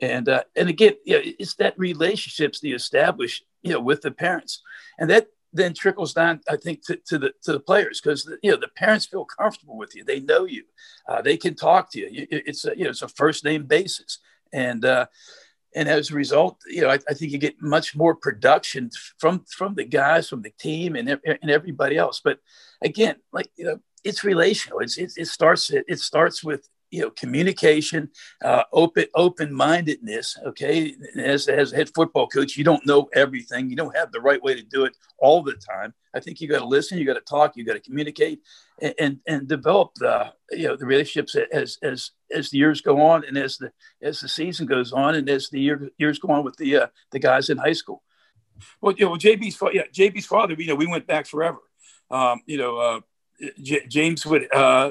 and 0.00 0.28
uh, 0.28 0.44
and 0.54 0.68
again, 0.68 0.94
you 1.04 1.14
know, 1.14 1.22
it's 1.38 1.54
that 1.54 1.78
relationships 1.78 2.62
you 2.62 2.74
establish, 2.74 3.42
you 3.62 3.72
know, 3.72 3.80
with 3.80 4.02
the 4.02 4.10
parents, 4.10 4.62
and 4.98 5.10
that 5.10 5.28
then 5.52 5.74
trickles 5.74 6.12
down, 6.12 6.40
I 6.48 6.56
think, 6.56 6.84
to, 6.86 6.96
to 7.06 7.18
the 7.18 7.32
to 7.42 7.52
the 7.52 7.60
players 7.60 8.00
because 8.00 8.30
you 8.42 8.50
know 8.50 8.56
the 8.56 8.68
parents 8.68 9.06
feel 9.06 9.24
comfortable 9.24 9.76
with 9.76 9.94
you. 9.94 10.04
They 10.04 10.20
know 10.20 10.44
you. 10.44 10.64
Uh, 11.08 11.22
they 11.22 11.36
can 11.36 11.54
talk 11.54 11.90
to 11.92 12.00
you. 12.00 12.26
It's 12.30 12.64
a, 12.64 12.76
you 12.76 12.84
know 12.84 12.90
it's 12.90 13.02
a 13.02 13.08
first 13.08 13.44
name 13.44 13.64
basis, 13.64 14.18
and 14.52 14.84
uh, 14.84 15.06
and 15.74 15.88
as 15.88 16.10
a 16.10 16.14
result, 16.14 16.58
you 16.66 16.82
know 16.82 16.90
I, 16.90 16.98
I, 17.08 17.14
think 17.14 17.32
you 17.32 17.38
get 17.38 17.62
much 17.62 17.96
more 17.96 18.14
production 18.14 18.90
from 19.18 19.44
from 19.48 19.74
the 19.74 19.84
guys, 19.84 20.28
from 20.28 20.42
the 20.42 20.52
team, 20.58 20.96
and 20.96 21.08
and 21.24 21.50
everybody 21.50 21.96
else. 21.96 22.20
But 22.22 22.40
again, 22.82 23.16
like 23.32 23.50
you 23.56 23.64
know, 23.64 23.80
it's 24.04 24.24
relational. 24.24 24.80
It's 24.80 24.98
it, 24.98 25.12
it 25.16 25.28
starts 25.28 25.70
it, 25.70 25.84
it 25.88 26.00
starts 26.00 26.44
with 26.44 26.68
you 26.90 27.02
know 27.02 27.10
communication 27.10 28.08
uh, 28.42 28.64
open 28.72 29.06
open-mindedness 29.14 30.38
okay? 30.46 30.94
As, 31.16 31.48
as 31.48 31.72
a 31.72 31.76
head 31.76 31.90
football 31.94 32.26
coach 32.26 32.56
you 32.56 32.64
don't 32.64 32.86
know 32.86 33.08
everything. 33.14 33.70
You 33.70 33.76
don't 33.76 33.96
have 33.96 34.12
the 34.12 34.20
right 34.20 34.42
way 34.42 34.54
to 34.54 34.62
do 34.62 34.84
it 34.84 34.96
all 35.18 35.42
the 35.42 35.54
time. 35.54 35.94
I 36.14 36.20
think 36.20 36.40
you 36.40 36.48
got 36.48 36.60
to 36.60 36.66
listen 36.66 36.98
you 36.98 37.04
got 37.04 37.14
to 37.14 37.20
talk 37.20 37.56
you 37.56 37.64
got 37.64 37.74
to 37.74 37.80
communicate 37.80 38.40
and, 38.80 38.94
and, 38.98 39.18
and 39.26 39.48
develop 39.48 39.94
the 39.96 40.32
you 40.50 40.68
know 40.68 40.76
the 40.76 40.86
relationships 40.86 41.36
as 41.52 41.78
as 41.82 42.12
as 42.34 42.50
the 42.50 42.58
years 42.58 42.80
go 42.80 43.00
on 43.00 43.24
and 43.24 43.36
as 43.36 43.58
the 43.58 43.70
as 44.02 44.20
the 44.20 44.28
season 44.28 44.66
goes 44.66 44.92
on 44.92 45.14
and 45.14 45.28
as 45.28 45.48
the 45.50 45.60
year, 45.60 45.90
years 45.98 46.18
go 46.18 46.30
on 46.30 46.44
with 46.44 46.56
the 46.56 46.76
uh, 46.76 46.86
the 47.12 47.18
guys 47.18 47.50
in 47.50 47.58
high 47.58 47.72
school. 47.72 48.02
Well 48.80 48.94
you 48.96 49.06
know 49.06 49.12
jb's 49.12 49.58
yeah 49.72 49.86
jb's 49.92 50.26
father 50.26 50.54
you 50.58 50.66
know 50.66 50.74
we 50.74 50.86
went 50.86 51.06
back 51.06 51.26
forever. 51.26 51.58
Um, 52.10 52.40
you 52.46 52.56
know 52.56 52.76
uh, 52.78 53.00
J- 53.62 53.86
james 53.86 54.26
would 54.26 54.52
uh, 54.54 54.90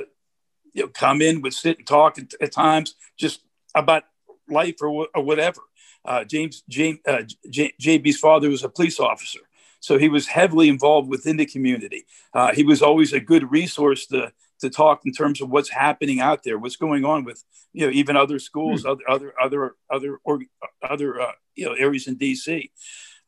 you 0.78 0.84
know, 0.84 0.90
come 0.90 1.24
in, 1.24 1.42
would 1.42 1.56
sit 1.56 1.80
and 1.80 1.88
talk 1.88 2.20
at, 2.20 2.34
at 2.40 2.52
times 2.52 2.94
just 3.18 3.42
about 3.74 4.04
life 4.48 4.76
or, 4.80 5.08
or 5.16 5.24
whatever. 5.24 5.62
Uh, 6.06 6.24
James, 6.24 6.64
James 6.70 7.00
uh, 7.08 7.24
J, 7.50 7.74
JB's 7.82 8.18
father 8.18 8.48
was 8.48 8.64
a 8.64 8.70
police 8.70 9.00
officer, 9.00 9.40
so 9.80 9.98
he 9.98 10.08
was 10.08 10.28
heavily 10.28 10.70
involved 10.70 11.10
within 11.10 11.36
the 11.36 11.48
community. 11.48 12.06
Uh, 12.32 12.54
he 12.54 12.64
was 12.64 12.84
always 12.84 13.12
a 13.12 13.20
good 13.20 13.52
resource 13.52 14.06
to 14.08 14.32
to 14.60 14.70
talk 14.70 15.02
in 15.06 15.14
terms 15.14 15.42
of 15.42 15.50
what's 15.50 15.70
happening 15.70 16.20
out 16.20 16.44
there, 16.44 16.60
what's 16.60 16.76
going 16.76 17.04
on 17.04 17.26
with 17.26 17.44
you 17.74 17.88
know 17.88 17.92
even 17.92 18.16
other 18.16 18.38
schools, 18.38 18.84
hmm. 18.84 18.90
other 18.90 19.04
other 19.10 19.34
other 19.42 19.76
other 19.90 20.20
or, 20.24 20.42
other 20.88 21.20
uh, 21.20 21.32
you 21.56 21.66
know 21.66 21.74
areas 21.74 22.06
in 22.06 22.18
DC. 22.18 22.70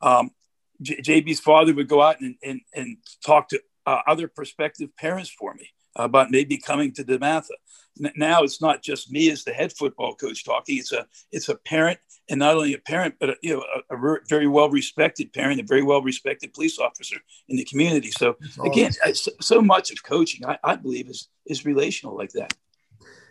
Um, 0.00 0.30
J, 0.80 1.00
JB's 1.02 1.40
father 1.40 1.74
would 1.74 1.88
go 1.88 2.00
out 2.00 2.20
and 2.20 2.36
and, 2.44 2.60
and 2.72 2.96
talk 3.26 3.48
to 3.48 3.60
uh, 3.86 4.02
other 4.06 4.28
prospective 4.28 4.96
parents 4.96 5.30
for 5.30 5.52
me 5.54 5.70
about 6.04 6.30
maybe 6.30 6.56
coming 6.56 6.92
to 6.92 7.04
DeMatha. 7.04 7.50
Now 8.16 8.42
it's 8.42 8.60
not 8.60 8.82
just 8.82 9.10
me 9.10 9.30
as 9.30 9.44
the 9.44 9.52
head 9.52 9.72
football 9.72 10.14
coach 10.14 10.44
talking. 10.44 10.78
It's 10.78 10.92
a 10.92 11.06
it's 11.32 11.48
a 11.48 11.56
parent, 11.56 11.98
and 12.28 12.38
not 12.38 12.54
only 12.54 12.74
a 12.74 12.78
parent, 12.78 13.16
but 13.18 13.30
a, 13.30 13.36
you 13.42 13.56
know 13.56 13.64
a, 13.90 13.96
a 13.96 14.18
very 14.28 14.46
well 14.46 14.70
respected 14.70 15.32
parent, 15.32 15.60
a 15.60 15.64
very 15.64 15.82
well 15.82 16.00
respected 16.00 16.54
police 16.54 16.78
officer 16.78 17.16
in 17.48 17.56
the 17.56 17.64
community. 17.64 18.10
So 18.10 18.36
again, 18.64 18.92
so, 19.12 19.32
so, 19.40 19.60
much 19.60 19.90
of 19.90 20.02
coaching, 20.02 20.46
I, 20.46 20.58
I, 20.64 20.76
believe, 20.76 21.08
is 21.08 21.28
is 21.46 21.66
relational 21.66 22.16
like 22.16 22.30
that. 22.32 22.54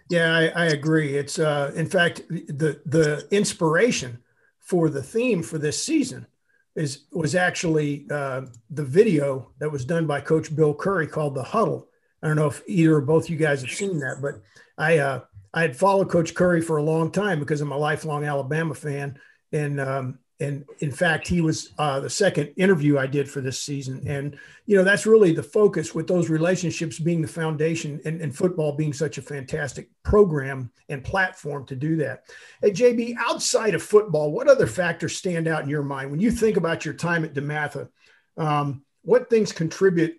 Yeah, 0.10 0.36
I, 0.36 0.48
I 0.48 0.66
agree. 0.66 1.16
It's 1.16 1.40
uh, 1.40 1.72
in 1.76 1.88
fact 1.88 2.28
the 2.30 2.82
the 2.86 3.28
inspiration 3.32 4.20
for 4.60 4.90
the 4.90 5.02
theme 5.02 5.42
for 5.42 5.58
this 5.58 5.84
season 5.84 6.28
is 6.76 7.06
was 7.12 7.36
actually 7.36 8.06
uh, 8.12 8.42
the 8.70 8.86
video 8.86 9.52
that 9.60 9.72
was 9.72 9.86
done 9.86 10.06
by 10.08 10.22
Coach 10.22 10.56
Bill 10.56 10.74
Curry 10.74 11.08
called 11.08 11.36
the 11.36 11.44
Huddle 11.44 11.89
I 12.22 12.28
don't 12.28 12.36
know 12.36 12.48
if 12.48 12.62
either 12.68 12.96
or 12.96 13.02
both 13.02 13.30
you 13.30 13.38
guys 13.38 13.62
have 13.62 13.72
seen 13.72 14.00
that, 14.00 14.22
but 14.22 14.42
I 14.78 14.98
uh, 14.98 15.22
I 15.54 15.62
had 15.62 15.76
followed 15.76 16.10
Coach 16.10 16.36
Curry 16.36 16.62
for 16.62 16.78
a 16.78 16.84
long 16.84 17.12
time 17.12 17.40
because 17.40 17.62
I'm 17.62 17.72
a 17.72 17.78
lifelong 17.78 18.26
Alabama 18.26 18.74
fan, 18.74 19.20
and 19.52 19.80
um, 19.80 20.20
and 20.40 20.66
in 20.80 20.92
fact 20.92 21.28
he 21.28 21.42
was 21.42 21.72
uh, 21.78 22.00
the 22.00 22.10
second 22.10 22.54
interview 22.56 22.98
I 22.98 23.08
did 23.08 23.30
for 23.30 23.42
this 23.42 23.62
season, 23.62 24.04
and 24.06 24.38
you 24.66 24.78
know 24.78 24.84
that's 24.84 25.06
really 25.06 25.34
the 25.34 25.44
focus 25.44 25.96
with 25.96 26.08
those 26.08 26.30
relationships 26.30 27.00
being 27.00 27.22
the 27.22 27.28
foundation, 27.28 28.00
and, 28.06 28.22
and 28.22 28.36
football 28.36 28.74
being 28.74 28.94
such 28.94 29.18
a 29.18 29.24
fantastic 29.24 29.90
program 30.04 30.72
and 30.90 31.04
platform 31.04 31.66
to 31.68 31.76
do 31.76 31.96
that. 31.98 32.24
Hey 32.62 32.72
JB, 32.72 33.16
outside 33.18 33.76
of 33.76 33.84
football, 33.84 34.32
what 34.32 34.50
other 34.50 34.68
factors 34.68 35.16
stand 35.16 35.48
out 35.48 35.64
in 35.64 35.70
your 35.70 35.84
mind 35.84 36.12
when 36.12 36.20
you 36.20 36.32
think 36.32 36.58
about 36.58 36.86
your 36.86 36.94
time 36.94 37.24
at 37.24 37.34
DeMatha? 37.34 37.90
Um, 38.38 38.84
what 39.04 39.30
things 39.30 39.52
contribute 39.52 40.19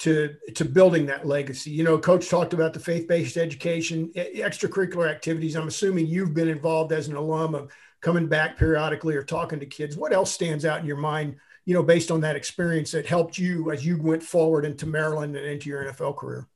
to 0.00 0.34
to 0.54 0.64
building 0.64 1.06
that 1.06 1.26
legacy. 1.26 1.70
You 1.70 1.84
know, 1.84 1.98
coach 1.98 2.28
talked 2.28 2.54
about 2.54 2.72
the 2.72 2.80
faith-based 2.80 3.36
education, 3.36 4.10
extracurricular 4.16 5.08
activities. 5.08 5.56
I'm 5.56 5.68
assuming 5.68 6.06
you've 6.06 6.34
been 6.34 6.48
involved 6.48 6.92
as 6.92 7.08
an 7.08 7.16
alum 7.16 7.54
of 7.54 7.70
coming 8.00 8.26
back 8.26 8.56
periodically 8.56 9.14
or 9.14 9.22
talking 9.22 9.60
to 9.60 9.66
kids. 9.66 9.96
What 9.96 10.14
else 10.14 10.32
stands 10.32 10.64
out 10.64 10.80
in 10.80 10.86
your 10.86 10.96
mind, 10.96 11.36
you 11.66 11.74
know, 11.74 11.82
based 11.82 12.10
on 12.10 12.22
that 12.22 12.34
experience 12.34 12.90
that 12.92 13.06
helped 13.06 13.36
you 13.36 13.70
as 13.70 13.84
you 13.84 14.00
went 14.00 14.22
forward 14.22 14.64
into 14.64 14.86
Maryland 14.86 15.36
and 15.36 15.46
into 15.46 15.68
your 15.68 15.84
NFL 15.84 16.16
career? 16.16 16.48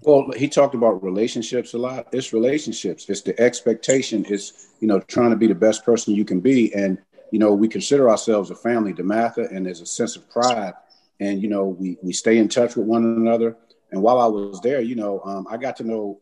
Well, 0.00 0.30
he 0.34 0.48
talked 0.48 0.74
about 0.74 1.04
relationships 1.04 1.74
a 1.74 1.78
lot. 1.78 2.08
It's 2.12 2.32
relationships. 2.32 3.04
It's 3.08 3.20
the 3.20 3.38
expectation. 3.38 4.24
It's, 4.28 4.70
you 4.80 4.88
know, 4.88 4.98
trying 4.98 5.30
to 5.30 5.36
be 5.36 5.46
the 5.46 5.54
best 5.54 5.84
person 5.84 6.14
you 6.14 6.24
can 6.24 6.40
be. 6.40 6.74
And, 6.74 6.98
you 7.30 7.38
know, 7.38 7.52
we 7.52 7.68
consider 7.68 8.08
ourselves 8.08 8.50
a 8.50 8.56
family, 8.56 8.94
DeMatha, 8.94 9.54
and 9.54 9.66
there's 9.66 9.82
a 9.82 9.86
sense 9.86 10.16
of 10.16 10.28
pride 10.30 10.72
and 11.22 11.42
you 11.42 11.48
know 11.48 11.64
we 11.64 11.96
we 12.02 12.12
stay 12.12 12.38
in 12.38 12.48
touch 12.48 12.76
with 12.76 12.86
one 12.86 13.04
another. 13.04 13.56
And 13.92 14.02
while 14.02 14.18
I 14.18 14.26
was 14.26 14.60
there, 14.60 14.80
you 14.80 14.96
know, 14.96 15.20
um, 15.24 15.46
I 15.50 15.56
got 15.56 15.76
to 15.76 15.84
know 15.84 16.20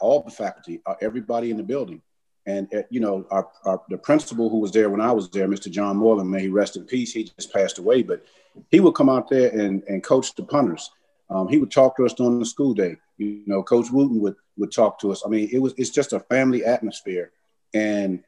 all 0.00 0.22
the 0.22 0.30
faculty, 0.30 0.80
uh, 0.84 0.94
everybody 1.00 1.50
in 1.50 1.56
the 1.56 1.62
building, 1.62 2.02
and 2.44 2.72
uh, 2.74 2.82
you 2.90 3.00
know, 3.00 3.24
our, 3.30 3.48
our, 3.64 3.82
the 3.88 3.96
principal 3.96 4.50
who 4.50 4.58
was 4.58 4.72
there 4.72 4.90
when 4.90 5.00
I 5.00 5.12
was 5.12 5.30
there, 5.30 5.46
Mr. 5.46 5.70
John 5.70 5.96
Moylan, 5.96 6.28
may 6.28 6.42
he 6.42 6.48
rest 6.48 6.76
in 6.76 6.84
peace. 6.84 7.12
He 7.12 7.24
just 7.24 7.52
passed 7.52 7.78
away, 7.78 8.02
but 8.02 8.24
he 8.70 8.80
would 8.80 8.94
come 8.94 9.08
out 9.08 9.28
there 9.30 9.50
and 9.50 9.82
and 9.88 10.02
coach 10.02 10.34
the 10.34 10.42
punters. 10.42 10.90
Um, 11.30 11.48
he 11.48 11.58
would 11.58 11.70
talk 11.70 11.96
to 11.96 12.04
us 12.04 12.14
during 12.14 12.38
the 12.38 12.46
school 12.46 12.74
day. 12.74 12.96
You 13.16 13.42
know, 13.46 13.62
Coach 13.62 13.86
Wootten 13.90 14.20
would 14.20 14.36
would 14.56 14.72
talk 14.72 14.98
to 15.00 15.12
us. 15.12 15.22
I 15.24 15.28
mean, 15.28 15.48
it 15.52 15.58
was 15.58 15.72
it's 15.78 15.90
just 15.90 16.12
a 16.12 16.20
family 16.20 16.64
atmosphere, 16.64 17.32
and 17.72 18.22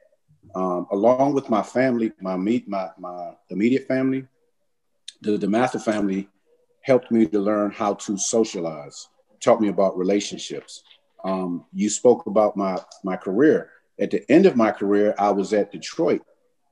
um, 0.55 0.87
along 0.93 1.35
with 1.35 1.51
my 1.51 1.63
family, 1.63 2.13
my 2.21 2.37
meet 2.37 2.69
my 2.69 2.91
my 2.99 3.33
immediate 3.51 3.89
family, 3.89 4.27
the, 5.21 5.39
DeMatha 5.39 5.83
family 5.83 6.29
helped 6.83 7.11
me 7.11 7.27
to 7.27 7.39
learn 7.39 7.71
how 7.71 7.95
to 7.95 8.17
socialize, 8.17 9.09
taught 9.41 9.61
me 9.61 9.69
about 9.69 9.99
relationships. 9.99 10.83
Um, 11.25 11.65
you 11.73 11.91
spoke 11.91 12.27
about 12.27 12.57
my, 12.57 12.79
my 13.05 13.17
career. 13.17 13.71
At 14.01 14.11
the 14.11 14.31
end 14.31 14.47
of 14.47 14.57
my 14.57 14.71
career, 14.71 15.15
I 15.19 15.31
was 15.31 15.53
at 15.53 15.73
Detroit 15.73 16.23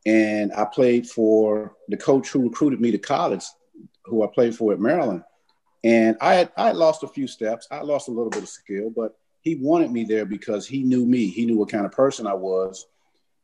and 0.06 0.52
I 0.54 0.64
played 0.64 1.08
for 1.08 1.76
the 1.88 1.96
coach 1.96 2.30
who 2.30 2.44
recruited 2.44 2.80
me 2.80 2.90
to 2.90 2.98
college, 2.98 3.44
who 4.04 4.24
I 4.24 4.28
played 4.32 4.54
for 4.56 4.72
at 4.72 4.80
Maryland. 4.80 5.22
And 5.84 6.16
I 6.20 6.34
had, 6.34 6.52
I 6.56 6.66
had 6.68 6.76
lost 6.76 7.02
a 7.02 7.08
few 7.08 7.26
steps. 7.26 7.68
I 7.70 7.82
lost 7.82 8.08
a 8.08 8.12
little 8.12 8.30
bit 8.30 8.42
of 8.42 8.48
skill, 8.48 8.90
but 8.94 9.18
he 9.42 9.56
wanted 9.56 9.90
me 9.90 10.04
there 10.04 10.24
because 10.24 10.66
he 10.66 10.82
knew 10.82 11.04
me. 11.06 11.28
He 11.28 11.46
knew 11.46 11.58
what 11.58 11.70
kind 11.70 11.86
of 11.86 11.92
person 11.92 12.26
I 12.26 12.34
was. 12.34 12.86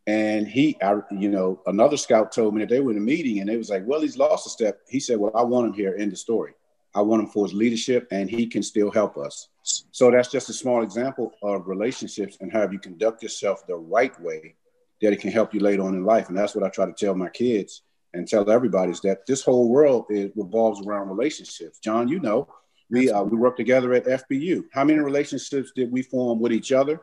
And 0.06 0.46
he, 0.46 0.76
I, 0.82 0.96
you 1.10 1.30
know, 1.30 1.62
another 1.66 1.96
scout 1.96 2.30
told 2.30 2.54
me 2.54 2.60
that 2.60 2.68
they 2.68 2.80
were 2.80 2.90
in 2.90 2.98
a 2.98 3.00
meeting 3.00 3.40
and 3.40 3.48
they 3.48 3.56
was 3.56 3.70
like, 3.70 3.84
well, 3.86 4.02
he's 4.02 4.18
lost 4.18 4.46
a 4.46 4.50
step. 4.50 4.80
He 4.88 5.00
said, 5.00 5.18
well, 5.18 5.32
I 5.34 5.42
want 5.42 5.68
him 5.68 5.72
here 5.72 5.94
in 5.94 6.10
the 6.10 6.16
story. 6.16 6.52
I 6.94 7.00
want 7.00 7.22
him 7.22 7.28
for 7.28 7.46
his 7.46 7.54
leadership 7.54 8.06
and 8.10 8.28
he 8.28 8.46
can 8.46 8.62
still 8.62 8.90
help 8.90 9.16
us. 9.16 9.48
So 9.62 10.10
that's 10.10 10.30
just 10.30 10.50
a 10.50 10.52
small 10.52 10.82
example 10.82 11.32
of 11.42 11.66
relationships 11.66 12.36
and 12.40 12.52
how 12.52 12.70
you 12.70 12.78
conduct 12.78 13.22
yourself 13.22 13.66
the 13.66 13.76
right 13.76 14.18
way 14.20 14.54
that 15.00 15.12
it 15.12 15.20
can 15.20 15.32
help 15.32 15.54
you 15.54 15.60
later 15.60 15.82
on 15.82 15.94
in 15.94 16.04
life. 16.04 16.28
And 16.28 16.36
that's 16.36 16.54
what 16.54 16.64
I 16.64 16.68
try 16.68 16.86
to 16.86 16.92
tell 16.92 17.14
my 17.14 17.30
kids 17.30 17.82
and 18.12 18.28
tell 18.28 18.48
everybody 18.48 18.92
is 18.92 19.00
that 19.00 19.26
this 19.26 19.42
whole 19.42 19.68
world 19.68 20.04
is, 20.10 20.30
revolves 20.36 20.86
around 20.86 21.08
relationships. 21.08 21.78
John, 21.78 22.08
you 22.08 22.20
know, 22.20 22.46
We 22.90 23.10
uh, 23.10 23.22
we 23.24 23.36
work 23.38 23.56
together 23.56 23.94
at 23.94 24.04
FBU. 24.04 24.64
How 24.70 24.84
many 24.84 25.00
relationships 25.00 25.72
did 25.74 25.90
we 25.90 26.02
form 26.02 26.38
with 26.40 26.52
each 26.52 26.70
other? 26.70 27.00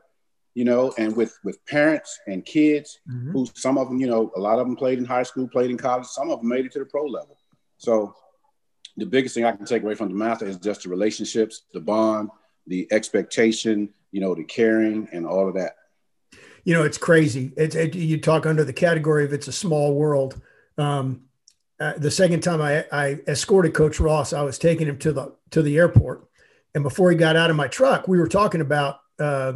You 0.53 0.65
know, 0.65 0.93
and 0.98 1.15
with 1.15 1.38
with 1.43 1.65
parents 1.65 2.20
and 2.27 2.46
kids, 2.46 3.00
mm-hmm. 3.10 3.31
who 3.31 3.48
some 3.55 3.77
of 3.77 3.88
them, 3.88 4.00
you 4.00 4.08
know, 4.08 4.31
a 4.36 4.39
lot 4.39 4.60
of 4.60 4.67
them 4.67 4.75
played 4.75 4.98
in 4.98 5.05
high 5.05 5.24
school, 5.24 5.48
played 5.48 5.70
in 5.70 5.77
college. 5.77 6.08
Some 6.08 6.29
of 6.29 6.39
them 6.39 6.50
made 6.50 6.65
it 6.65 6.74
to 6.74 6.79
the 6.79 6.86
pro 6.86 7.05
level. 7.05 7.38
So, 7.77 8.13
the 8.98 9.05
biggest 9.05 9.34
thing 9.34 9.46
I 9.46 9.53
can 9.53 9.65
take 9.65 9.84
away 9.84 9.96
from 9.96 10.12
DeMatha 10.12 10.43
is 10.43 10.58
just 10.58 10.84
the 10.84 10.89
relationships, 10.89 11.63
the 11.74 11.79
bond, 11.79 12.29
the 12.67 12.88
expectation, 12.91 13.89
you 14.12 14.20
know, 14.20 14.36
the 14.36 14.43
caring, 14.43 15.08
and 15.13 15.25
all 15.25 15.48
of 15.48 15.55
that. 15.55 15.75
You 16.63 16.74
know, 16.74 16.84
it's 16.84 16.98
crazy. 16.98 17.53
It's 17.58 17.75
it, 17.75 17.96
you 17.96 18.20
talk 18.20 18.46
under 18.46 18.63
the 18.63 18.74
category 18.74 19.25
of 19.25 19.34
it's 19.34 19.48
a 19.48 19.53
small 19.53 19.96
world. 19.96 20.39
Um, 20.77 21.24
uh, 21.79 21.93
the 21.98 22.12
second 22.12 22.41
time 22.41 22.62
I, 22.62 22.86
I 22.91 23.20
escorted 23.27 23.74
Coach 23.74 24.00
Ross, 24.00 24.34
I 24.34 24.43
was 24.43 24.60
taking 24.60 24.88
him 24.88 25.00
to 25.00 25.12
the 25.12 25.36
to 25.51 25.62
the 25.62 25.77
airport, 25.77 26.27
and 26.75 26.84
before 26.84 27.10
he 27.10 27.17
got 27.17 27.36
out 27.36 27.50
of 27.50 27.55
my 27.55 27.67
truck, 27.67 28.08
we 28.08 28.20
were 28.20 28.27
talking 28.27 28.62
about 28.62 29.00
uh, 29.20 29.53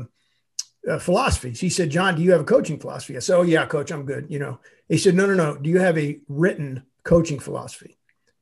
uh, 0.90 1.00
philosophies. 1.00 1.60
He 1.60 1.70
said, 1.70 1.90
"John, 1.90 2.16
do 2.16 2.22
you 2.22 2.32
have 2.32 2.42
a 2.42 2.46
coaching 2.46 2.80
philosophy?" 2.80 3.16
I 3.16 3.20
said, 3.20 3.38
"Oh 3.38 3.44
yeah, 3.44 3.66
Coach, 3.66 3.92
I'm 3.92 4.06
good." 4.06 4.28
You 4.30 4.40
know, 4.40 4.60
he 4.88 4.98
said, 4.98 5.16
"No, 5.16 5.26
no, 5.26 5.34
no. 5.34 5.58
Do 5.58 5.70
you 5.70 5.80
have 5.80 5.98
a 5.98 6.20
written 6.28 6.84
coaching 7.04 7.40
philosophy?" 7.40 7.98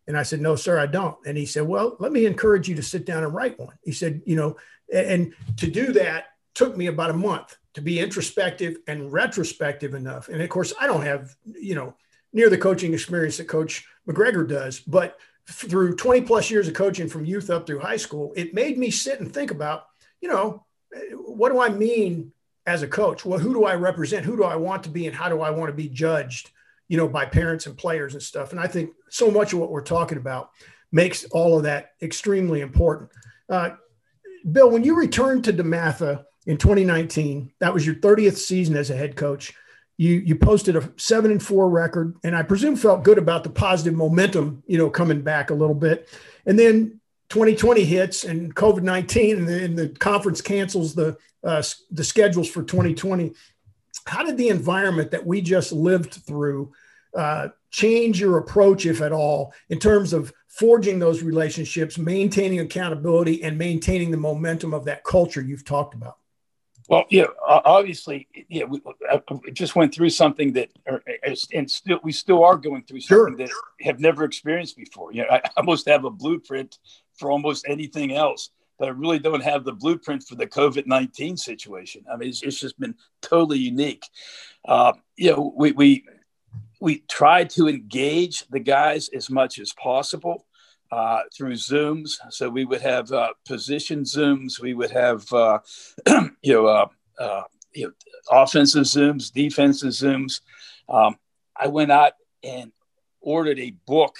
And 0.07 0.17
I 0.17 0.23
said, 0.23 0.41
"No, 0.41 0.55
sir, 0.55 0.79
I 0.79 0.85
don't." 0.85 1.17
And 1.25 1.37
he 1.37 1.45
said, 1.45 1.67
"Well, 1.67 1.95
let 1.99 2.11
me 2.11 2.25
encourage 2.25 2.67
you 2.67 2.75
to 2.75 2.83
sit 2.83 3.05
down 3.05 3.23
and 3.23 3.33
write 3.33 3.59
one." 3.59 3.77
He 3.83 3.91
said, 3.91 4.21
"You 4.25 4.35
know, 4.35 4.57
and, 4.93 5.07
and 5.07 5.33
to 5.57 5.67
do 5.67 5.93
that 5.93 6.25
took 6.53 6.77
me 6.77 6.87
about 6.87 7.09
a 7.09 7.13
month 7.13 7.57
to 7.73 7.81
be 7.81 7.99
introspective 7.99 8.77
and 8.87 9.11
retrospective 9.11 9.93
enough. 9.93 10.29
And 10.29 10.41
of 10.41 10.49
course, 10.49 10.73
I 10.79 10.87
don't 10.87 11.03
have 11.03 11.35
you 11.45 11.75
know." 11.75 11.95
near 12.35 12.49
the 12.49 12.57
coaching 12.57 12.93
experience 12.93 13.37
that 13.37 13.47
Coach 13.47 13.85
McGregor 14.07 14.47
does, 14.47 14.79
but 14.79 15.19
through 15.47 15.95
20 15.95 16.21
plus 16.21 16.49
years 16.49 16.67
of 16.67 16.73
coaching 16.73 17.07
from 17.07 17.25
youth 17.25 17.49
up 17.49 17.67
through 17.67 17.79
high 17.79 17.97
school, 17.97 18.33
it 18.35 18.53
made 18.53 18.77
me 18.77 18.89
sit 18.89 19.19
and 19.19 19.31
think 19.31 19.51
about, 19.51 19.85
you 20.19 20.27
know, 20.27 20.65
what 21.13 21.51
do 21.51 21.61
I 21.61 21.69
mean 21.69 22.31
as 22.65 22.81
a 22.81 22.87
coach? 22.87 23.25
Well, 23.25 23.39
who 23.39 23.53
do 23.53 23.65
I 23.65 23.75
represent? 23.75 24.25
Who 24.25 24.37
do 24.37 24.43
I 24.43 24.55
want 24.55 24.83
to 24.83 24.89
be, 24.89 25.07
and 25.07 25.15
how 25.15 25.29
do 25.29 25.41
I 25.41 25.49
want 25.49 25.69
to 25.69 25.75
be 25.75 25.89
judged? 25.89 26.51
You 26.87 26.97
know, 26.97 27.07
by 27.07 27.25
parents 27.25 27.65
and 27.65 27.77
players 27.77 28.13
and 28.13 28.21
stuff. 28.21 28.51
And 28.51 28.59
I 28.59 28.67
think 28.67 28.91
so 29.09 29.31
much 29.31 29.53
of 29.53 29.59
what 29.59 29.71
we're 29.71 29.81
talking 29.81 30.17
about 30.17 30.51
makes 30.91 31.25
all 31.25 31.57
of 31.57 31.63
that 31.63 31.91
extremely 32.01 32.61
important. 32.61 33.09
Uh, 33.49 33.71
Bill, 34.51 34.69
when 34.69 34.83
you 34.83 34.95
returned 34.95 35.45
to 35.45 35.53
DeMatha 35.53 36.25
in 36.45 36.57
2019, 36.57 37.53
that 37.59 37.73
was 37.73 37.85
your 37.85 37.95
30th 37.95 38.37
season 38.37 38.75
as 38.75 38.89
a 38.89 38.95
head 38.95 39.15
coach 39.15 39.53
you 39.97 40.15
you 40.15 40.35
posted 40.35 40.75
a 40.75 40.91
seven 40.97 41.31
and 41.31 41.41
four 41.41 41.69
record, 41.69 42.15
and 42.23 42.35
I 42.35 42.43
presume 42.43 42.75
felt 42.75 43.03
good 43.03 43.17
about 43.17 43.43
the 43.43 43.49
positive 43.49 43.93
momentum, 43.93 44.63
you 44.65 44.77
know, 44.77 44.89
coming 44.89 45.21
back 45.21 45.49
a 45.49 45.53
little 45.55 45.75
bit. 45.75 46.09
And 46.45 46.57
then 46.57 46.99
2020 47.33 47.83
hits, 47.83 48.25
and 48.25 48.53
COVID 48.53 48.83
19, 48.83 49.37
and, 49.39 49.49
and 49.49 49.75
the, 49.75 49.89
conference 49.89 50.39
cancels 50.39 50.93
the 50.93 51.17
uh, 51.43 51.63
the 51.89 52.03
schedules 52.03 52.47
for 52.47 52.61
2020. 52.61 53.33
How 54.05 54.23
did 54.23 54.37
the 54.37 54.49
environment 54.49 55.09
that 55.09 55.25
we 55.25 55.41
just 55.41 55.71
lived 55.71 56.13
through 56.13 56.71
uh, 57.17 57.47
change 57.71 58.21
your 58.21 58.37
approach, 58.37 58.85
if 58.85 59.01
at 59.01 59.11
all, 59.11 59.51
in 59.69 59.79
terms 59.79 60.13
of 60.13 60.31
forging 60.47 60.99
those 60.99 61.23
relationships, 61.23 61.97
maintaining 61.97 62.59
accountability, 62.59 63.41
and 63.41 63.57
maintaining 63.57 64.11
the 64.11 64.17
momentum 64.17 64.71
of 64.71 64.85
that 64.85 65.03
culture 65.03 65.41
you've 65.41 65.65
talked 65.65 65.95
about? 65.95 66.17
Well, 66.87 67.05
yeah, 67.09 67.25
obviously, 67.47 68.27
yeah, 68.47 68.65
we, 68.65 68.79
uh, 69.09 69.19
just 69.53 69.75
went 69.75 69.95
through 69.95 70.11
something 70.11 70.53
that, 70.53 70.69
and 71.53 71.71
still, 71.71 71.99
we 72.03 72.11
still 72.11 72.43
are 72.43 72.57
going 72.57 72.83
through 72.83 72.99
something 72.99 73.37
sure. 73.37 73.47
that 73.47 73.85
have 73.85 73.99
never 73.99 74.23
experienced 74.23 74.77
before. 74.77 75.11
You 75.11 75.23
know, 75.23 75.29
I 75.31 75.41
almost 75.57 75.87
have 75.87 76.05
a 76.05 76.11
blueprint 76.11 76.77
for 77.17 77.31
almost 77.31 77.65
anything 77.67 78.13
else, 78.13 78.49
but 78.79 78.87
I 78.87 78.91
really 78.91 79.19
don't 79.19 79.43
have 79.43 79.63
the 79.63 79.73
blueprint 79.73 80.23
for 80.23 80.35
the 80.35 80.47
COVID 80.47 80.87
nineteen 80.87 81.37
situation. 81.37 82.03
I 82.11 82.17
mean, 82.17 82.29
it's, 82.29 82.43
it's, 82.43 82.59
just 82.59 82.79
been 82.79 82.95
totally 83.21 83.59
unique. 83.59 84.05
Uh, 84.65 84.93
you 85.15 85.31
know, 85.31 85.53
we 85.55 85.71
we 85.71 86.05
we 86.79 86.99
tried 87.09 87.49
to 87.51 87.67
engage 87.67 88.45
the 88.49 88.59
guys 88.59 89.09
as 89.09 89.29
much 89.29 89.57
as 89.59 89.71
possible 89.73 90.45
uh, 90.93 91.21
through 91.35 91.53
Zooms. 91.53 92.17
So 92.29 92.49
we 92.49 92.65
would 92.65 92.81
have 92.81 93.11
uh, 93.11 93.33
position 93.47 94.03
Zooms. 94.03 94.59
We 94.59 94.73
would 94.73 94.91
have 94.91 95.31
uh, 95.33 95.59
you 96.43 96.53
know 96.53 96.65
uh, 96.67 96.87
uh, 97.17 97.43
you 97.73 97.87
know 97.87 97.93
offensive 98.31 98.83
Zooms, 98.83 99.31
defensive 99.31 99.89
Zooms. 99.89 100.41
Um, 100.87 101.15
I 101.55 101.67
went 101.67 101.91
out 101.91 102.13
and 102.43 102.71
ordered 103.21 103.59
a 103.59 103.71
book. 103.87 104.17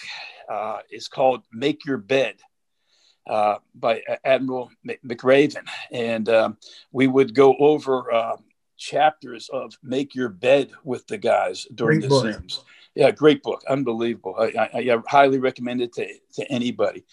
Uh, 0.50 0.80
it's 0.90 1.08
called 1.08 1.44
"Make 1.52 1.86
Your 1.86 1.98
Bed." 1.98 2.36
By 3.26 4.02
Admiral 4.24 4.72
McRaven, 5.06 5.66
and 5.92 6.30
um, 6.30 6.58
we 6.92 7.08
would 7.08 7.34
go 7.34 7.56
over 7.58 8.38
chapters 8.78 9.50
of 9.50 9.78
"Make 9.84 10.16
Your 10.16 10.30
Bed" 10.30 10.72
with 10.84 11.08
the 11.08 11.18
guys 11.18 11.66
during 11.74 12.00
Great 12.00 12.10
the 12.10 12.16
book. 12.16 12.26
Zooms. 12.26 12.60
Yeah, 12.96 13.10
great 13.12 13.42
book, 13.42 13.64
unbelievable. 13.68 14.36
I, 14.38 14.70
I, 14.74 14.94
I 14.94 14.98
highly 15.08 15.40
recommend 15.40 15.82
it 15.82 15.94
to, 15.94 16.08
to 16.34 16.52
anybody. 16.52 17.04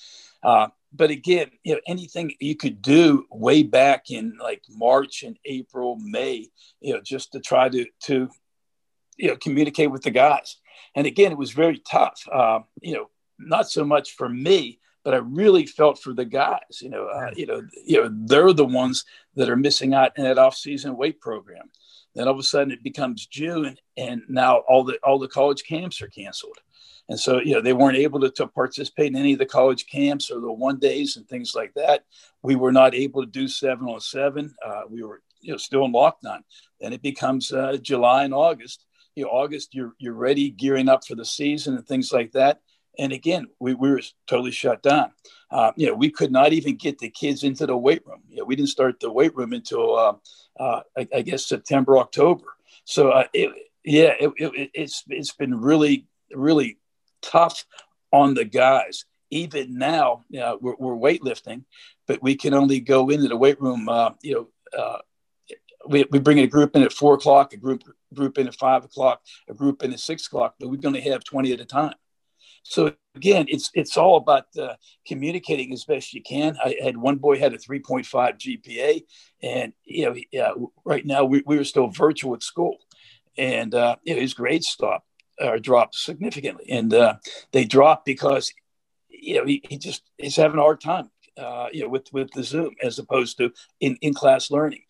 Uh, 0.43 0.69
but 0.93 1.11
again, 1.11 1.51
you 1.63 1.75
know, 1.75 1.81
anything 1.87 2.33
you 2.41 2.57
could 2.57 2.83
do 2.83 3.25
way 3.31 3.63
back 3.63 4.11
in 4.11 4.37
like 4.43 4.63
March 4.69 5.23
and 5.23 5.39
April, 5.45 5.97
May, 6.01 6.49
you 6.81 6.95
know, 6.95 7.01
just 7.01 7.33
to 7.33 7.41
try 7.41 7.69
to 7.69 7.87
to 8.05 8.29
you 9.17 9.29
know 9.29 9.37
communicate 9.37 9.91
with 9.91 10.03
the 10.03 10.11
guys. 10.11 10.57
And 10.95 11.07
again, 11.07 11.33
it 11.33 11.39
was 11.39 11.53
very 11.53 11.79
tough. 11.79 12.27
Uh, 12.31 12.61
you 12.81 12.95
know, 12.95 13.11
not 13.39 13.71
so 13.71 13.85
much 13.85 14.17
for 14.17 14.29
me, 14.29 14.80
but 15.05 15.15
I 15.15 15.19
really 15.19 15.67
felt 15.67 15.99
for 15.99 16.13
the 16.13 16.25
guys. 16.25 16.81
You 16.81 16.91
know, 16.91 17.07
uh, 17.07 17.31
you 17.35 17.47
know, 17.47 17.63
you 17.85 18.03
know, 18.03 18.11
they're 18.13 18.53
the 18.53 18.65
ones 18.65 19.05
that 19.37 19.49
are 19.49 19.57
missing 19.57 19.95
out 19.95 20.13
in 20.17 20.25
that 20.25 20.39
off-season 20.39 20.97
weight 20.97 21.21
program. 21.21 21.71
Then 22.15 22.27
all 22.27 22.35
of 22.35 22.41
a 22.41 22.43
sudden 22.43 22.73
it 22.73 22.83
becomes 22.83 23.27
June, 23.27 23.77
and 23.97 24.23
now 24.29 24.59
all 24.69 24.85
the 24.85 24.99
all 25.05 25.19
the 25.19 25.29
college 25.29 25.63
camps 25.63 26.03
are 26.03 26.09
canceled, 26.09 26.59
and 27.09 27.19
so 27.19 27.41
you 27.41 27.55
know 27.55 27.61
they 27.61 27.73
weren't 27.73 27.97
able 27.97 28.21
to, 28.21 28.31
to 28.31 28.49
participate 28.49 29.09
in 29.09 29.17
any 29.17 29.35
of 29.35 29.39
the 29.39 29.47
college 29.47 29.87
camps 29.87 30.31
or 30.31 30.41
the 30.41 30.53
one 30.53 30.79
days 30.79 31.17
and 31.17 31.29
things 31.29 31.55
like 31.55 31.73
that. 31.75 32.05
We 32.43 32.57
were 32.57 32.73
not 32.73 32.95
able 32.95 33.23
to 33.25 33.31
do 33.31 33.47
seven 33.47 33.87
on 33.87 34.01
seven. 34.01 34.55
Uh, 34.65 34.83
we 34.89 35.05
were 35.05 35.23
you 35.41 35.53
know 35.53 35.57
still 35.57 35.85
in 35.85 35.93
lockdown. 35.93 36.41
Then 36.81 36.93
it 36.93 37.03
becomes 37.03 37.53
uh, 37.53 37.77
July 37.81 38.25
and 38.25 38.35
August. 38.35 38.87
You 39.15 39.25
know, 39.25 39.31
August 39.31 39.75
you're 39.75 39.95
you're 39.99 40.15
ready, 40.15 40.51
gearing 40.51 40.89
up 40.89 41.07
for 41.07 41.15
the 41.15 41.25
season 41.25 41.77
and 41.77 41.87
things 41.87 42.13
like 42.13 42.33
that. 42.33 42.61
And 42.99 43.13
again, 43.13 43.47
we, 43.59 43.75
we 43.75 43.91
were 43.91 44.03
totally 44.27 44.51
shut 44.51 44.83
down. 44.83 45.13
Uh, 45.51 45.73
you 45.77 45.87
know, 45.87 45.95
we 45.95 46.11
could 46.11 46.31
not 46.31 46.53
even 46.53 46.77
get 46.77 46.99
the 46.99 47.09
kids 47.09 47.45
into 47.45 47.67
the 47.67 47.77
weight 47.77 48.07
room. 48.07 48.23
You 48.29 48.39
know, 48.39 48.45
we 48.45 48.57
didn't 48.57 48.69
start 48.69 49.01
the 49.01 49.11
weight 49.11 49.35
room 49.35 49.53
until 49.53 49.97
uh, 49.97 50.15
uh, 50.59 50.81
I, 50.97 51.09
I, 51.15 51.23
guess 51.23 51.47
September, 51.47 51.99
October. 51.99 52.45
So 52.85 53.11
uh, 53.11 53.25
it, 53.33 53.51
yeah, 53.85 54.15
it, 54.21 54.33
it, 54.37 54.71
it's 54.75 55.05
it's 55.09 55.33
been 55.33 55.61
really 55.61 56.07
really 56.33 56.79
tough 57.23 57.65
on 58.13 58.35
the 58.35 58.45
guys. 58.45 59.05
Even 59.31 59.79
now, 59.79 60.25
you 60.29 60.41
know, 60.41 60.59
we're, 60.61 60.75
we're 60.79 60.95
weightlifting, 60.95 61.65
but 62.07 62.23
we 62.23 62.35
can 62.35 62.53
only 62.53 62.81
go 62.81 63.09
into 63.11 63.29
the 63.29 63.37
weight 63.37 63.61
room. 63.61 63.89
Uh, 63.89 64.11
you 64.23 64.35
know, 64.35 64.79
uh, 64.79 64.99
we, 65.87 66.05
we 66.11 66.19
bring 66.19 66.41
a 66.41 66.47
group 66.47 66.75
in 66.77 66.83
at 66.83 66.93
four 66.93 67.15
o'clock, 67.15 67.53
a 67.53 67.57
group 67.57 67.83
group 68.13 68.39
in 68.39 68.49
at 68.49 68.57
five 68.57 68.85
o'clock, 68.85 69.23
a 69.49 69.55
group 69.55 69.83
in 69.83 69.93
at 69.93 70.01
six 70.01 70.27
o'clock, 70.27 70.57
but 70.59 70.69
we 70.69 70.77
are 70.77 70.81
going 70.81 70.95
to 70.95 71.01
have 71.01 71.25
twenty 71.25 71.53
at 71.53 71.61
a 71.61 71.65
time. 71.65 71.95
So 72.63 72.95
again, 73.15 73.47
it's 73.49 73.71
it's 73.75 73.97
all 73.97 74.17
about 74.17 74.47
uh, 74.59 74.75
communicating 75.07 75.73
as 75.73 75.85
best 75.85 76.13
you 76.13 76.23
can. 76.23 76.57
I 76.63 76.77
had 76.83 76.97
one 76.97 77.17
boy 77.17 77.39
had 77.39 77.53
a 77.53 77.59
3.5 77.59 78.05
GPA, 78.07 79.03
and 79.43 79.73
you 79.85 80.05
know, 80.33 80.41
uh, 80.43 80.55
right 80.85 81.05
now 81.05 81.25
we, 81.25 81.43
we 81.47 81.57
were 81.57 81.65
still 81.65 81.89
virtual 81.89 82.35
at 82.35 82.43
school, 82.43 82.79
and 83.37 83.75
uh, 83.75 83.97
you 84.05 84.15
know, 84.15 84.21
his 84.21 84.35
grades 84.35 84.69
stopped 84.69 85.07
or 85.41 85.59
dropped 85.59 85.95
significantly, 85.95 86.67
and 86.71 86.93
uh, 86.93 87.15
they 87.53 87.65
dropped 87.65 88.05
because 88.05 88.53
you 89.09 89.37
know 89.37 89.47
he, 89.47 89.63
he 89.69 89.79
just 89.79 90.03
is 90.19 90.37
having 90.37 90.59
a 90.59 90.63
hard 90.63 90.81
time, 90.81 91.11
uh, 91.39 91.69
you 91.73 91.83
know, 91.83 91.89
with 91.89 92.13
with 92.13 92.31
the 92.33 92.45
Zoom 92.45 92.75
as 92.83 92.99
opposed 92.99 93.39
to 93.39 93.53
in 93.81 93.97
in 94.01 94.15
class 94.15 94.51
learning. 94.51 94.83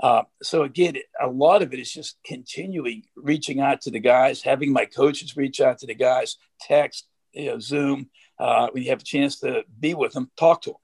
Uh, 0.00 0.22
so 0.42 0.62
again, 0.62 0.94
a 1.20 1.26
lot 1.26 1.60
of 1.60 1.74
it 1.74 1.80
is 1.80 1.92
just 1.92 2.18
continually 2.24 3.04
reaching 3.16 3.60
out 3.60 3.80
to 3.80 3.90
the 3.90 3.98
guys, 3.98 4.42
having 4.42 4.72
my 4.72 4.84
coaches 4.84 5.36
reach 5.36 5.60
out 5.60 5.78
to 5.78 5.86
the 5.86 5.94
guys, 5.94 6.36
text, 6.60 7.08
you 7.38 7.46
know, 7.46 7.58
Zoom, 7.58 8.10
uh, 8.38 8.68
when 8.72 8.82
you 8.82 8.90
have 8.90 9.00
a 9.00 9.04
chance 9.04 9.40
to 9.40 9.64
be 9.78 9.94
with 9.94 10.12
them, 10.12 10.30
talk 10.36 10.62
to 10.62 10.70
them, 10.70 10.78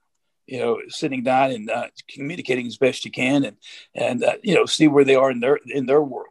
you 0.47 0.59
know, 0.59 0.79
sitting 0.87 1.23
down 1.23 1.51
and 1.51 1.69
uh, 1.69 1.87
communicating 2.09 2.65
as 2.67 2.77
best 2.77 3.05
you 3.05 3.11
can, 3.11 3.43
and 3.43 3.57
and 3.93 4.23
uh, 4.23 4.37
you 4.43 4.55
know, 4.55 4.65
see 4.65 4.87
where 4.87 5.03
they 5.03 5.15
are 5.15 5.31
in 5.31 5.39
their 5.39 5.59
in 5.67 5.85
their 5.85 6.01
world. 6.01 6.27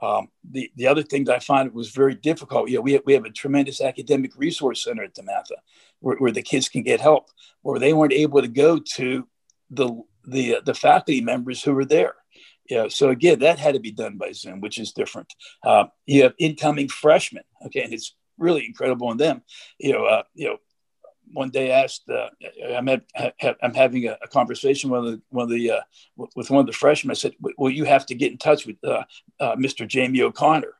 Um, 0.00 0.28
the 0.48 0.70
the 0.76 0.86
other 0.86 1.02
thing 1.02 1.24
that 1.24 1.36
I 1.36 1.40
find 1.40 1.72
was 1.74 1.90
very 1.90 2.14
difficult. 2.14 2.68
You 2.68 2.76
know, 2.76 2.82
we 2.82 2.92
have, 2.92 3.02
we 3.04 3.14
have 3.14 3.24
a 3.24 3.30
tremendous 3.30 3.80
academic 3.80 4.36
resource 4.36 4.84
center 4.84 5.04
at 5.04 5.14
DeMatha, 5.14 5.58
where, 6.00 6.16
where 6.16 6.32
the 6.32 6.42
kids 6.42 6.68
can 6.68 6.82
get 6.82 7.00
help, 7.00 7.30
where 7.62 7.80
they 7.80 7.92
weren't 7.92 8.12
able 8.12 8.40
to 8.40 8.48
go 8.48 8.78
to 8.78 9.26
the 9.70 10.02
the 10.24 10.60
the 10.64 10.74
faculty 10.74 11.20
members 11.20 11.62
who 11.62 11.74
were 11.74 11.84
there. 11.84 12.14
Yeah, 12.70 12.88
so 12.88 13.08
again, 13.08 13.38
that 13.40 13.58
had 13.58 13.74
to 13.74 13.80
be 13.80 13.90
done 13.90 14.18
by 14.18 14.32
Zoom, 14.32 14.60
which 14.60 14.78
is 14.78 14.92
different. 14.92 15.32
Uh, 15.64 15.86
you 16.04 16.22
have 16.24 16.34
incoming 16.38 16.88
freshmen, 16.88 17.44
okay, 17.64 17.82
and 17.82 17.94
it's 17.94 18.14
really 18.38 18.64
incredible 18.66 19.10
in 19.10 19.18
them. 19.18 19.42
You 19.78 19.92
know, 19.92 20.04
uh, 20.04 20.22
you 20.34 20.48
know, 20.48 20.58
one 21.32 21.50
day 21.50 21.70
asked, 21.70 22.08
uh, 22.08 22.28
I'm, 22.74 22.88
I'm 23.62 23.74
having 23.74 24.06
a, 24.06 24.18
a, 24.22 24.28
conversation 24.28 24.90
with 24.90 25.04
the, 25.04 25.22
one 25.28 25.44
of 25.44 25.50
the 25.50 25.70
uh, 25.70 25.80
with 26.34 26.50
one 26.50 26.60
of 26.60 26.66
the 26.66 26.72
freshmen. 26.72 27.10
I 27.10 27.14
said, 27.14 27.34
"Well, 27.56 27.70
you 27.70 27.84
have 27.84 28.06
to 28.06 28.14
get 28.14 28.32
in 28.32 28.38
touch 28.38 28.66
with 28.66 28.76
uh, 28.84 29.04
uh, 29.40 29.56
Mr. 29.56 29.86
Jamie 29.86 30.22
O'Connor." 30.22 30.72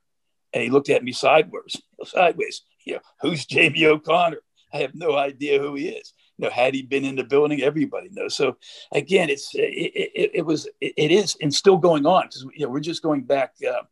And 0.54 0.62
he 0.62 0.70
looked 0.70 0.88
at 0.88 1.04
me 1.04 1.12
sideways. 1.12 1.76
Sideways. 2.04 2.62
You 2.84 2.94
know, 2.94 3.00
who's 3.20 3.44
Jamie 3.44 3.84
O'Connor? 3.84 4.40
I 4.72 4.78
have 4.78 4.94
no 4.94 5.16
idea 5.16 5.58
who 5.58 5.74
he 5.74 5.88
is. 5.88 6.12
You 6.38 6.46
know, 6.46 6.50
had 6.50 6.74
he 6.74 6.82
been 6.82 7.04
in 7.04 7.16
the 7.16 7.24
building, 7.24 7.62
everybody 7.62 8.08
knows. 8.10 8.36
So 8.36 8.56
again, 8.92 9.28
it's 9.28 9.54
it, 9.54 9.60
it, 9.60 10.30
it 10.34 10.46
was 10.46 10.66
it, 10.80 10.94
it 10.96 11.10
is 11.10 11.36
and 11.42 11.52
still 11.52 11.78
going 11.78 12.06
on 12.06 12.24
because 12.26 12.46
you 12.54 12.64
know 12.64 12.72
we're 12.72 12.80
just 12.80 13.02
going 13.02 13.22
back 13.24 13.54
uh, 13.68 13.82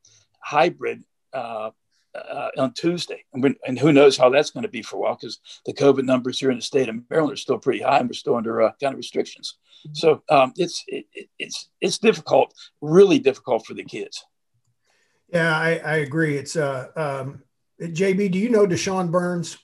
hybrid 0.41 1.03
uh, 2.17 2.51
on 2.59 2.73
Tuesday, 2.73 3.25
and, 3.33 3.57
and, 3.67 3.79
who 3.79 3.93
knows 3.93 4.17
how 4.17 4.29
that's 4.29 4.51
going 4.51 4.63
to 4.63 4.69
be 4.69 4.83
for 4.83 4.97
a 4.97 5.01
while 5.01 5.17
because 5.21 5.39
the 5.65 5.73
COVID 5.73 6.05
numbers 6.05 6.39
here 6.39 6.51
in 6.51 6.57
the 6.57 6.63
state 6.63 6.89
of 6.89 6.97
Maryland 7.11 7.35
are 7.35 7.37
still 7.37 7.59
pretty 7.59 7.81
high, 7.81 7.99
and 7.99 8.09
we're 8.09 8.15
still 8.15 8.37
under 8.37 8.63
uh, 8.63 8.73
kind 8.81 8.95
of 8.95 8.99
restrictions. 8.99 9.57
So 9.93 10.23
um, 10.29 10.53
it's 10.57 10.85
it, 10.89 11.07
it's 11.39 11.69
it's 11.81 11.99
difficult, 11.99 12.55
really 12.81 13.19
difficult 13.19 13.67
for 13.67 13.75
the 13.75 13.85
kids. 13.85 14.25
Yeah, 15.33 15.57
I, 15.57 15.81
I 15.85 15.97
agree. 15.97 16.37
It's 16.37 16.57
uh, 16.57 16.89
um, 16.97 17.43
JB. 17.81 18.33
Do 18.33 18.39
you 18.39 18.49
know 18.49 18.67
Deshaun 18.67 19.11
Burns? 19.11 19.59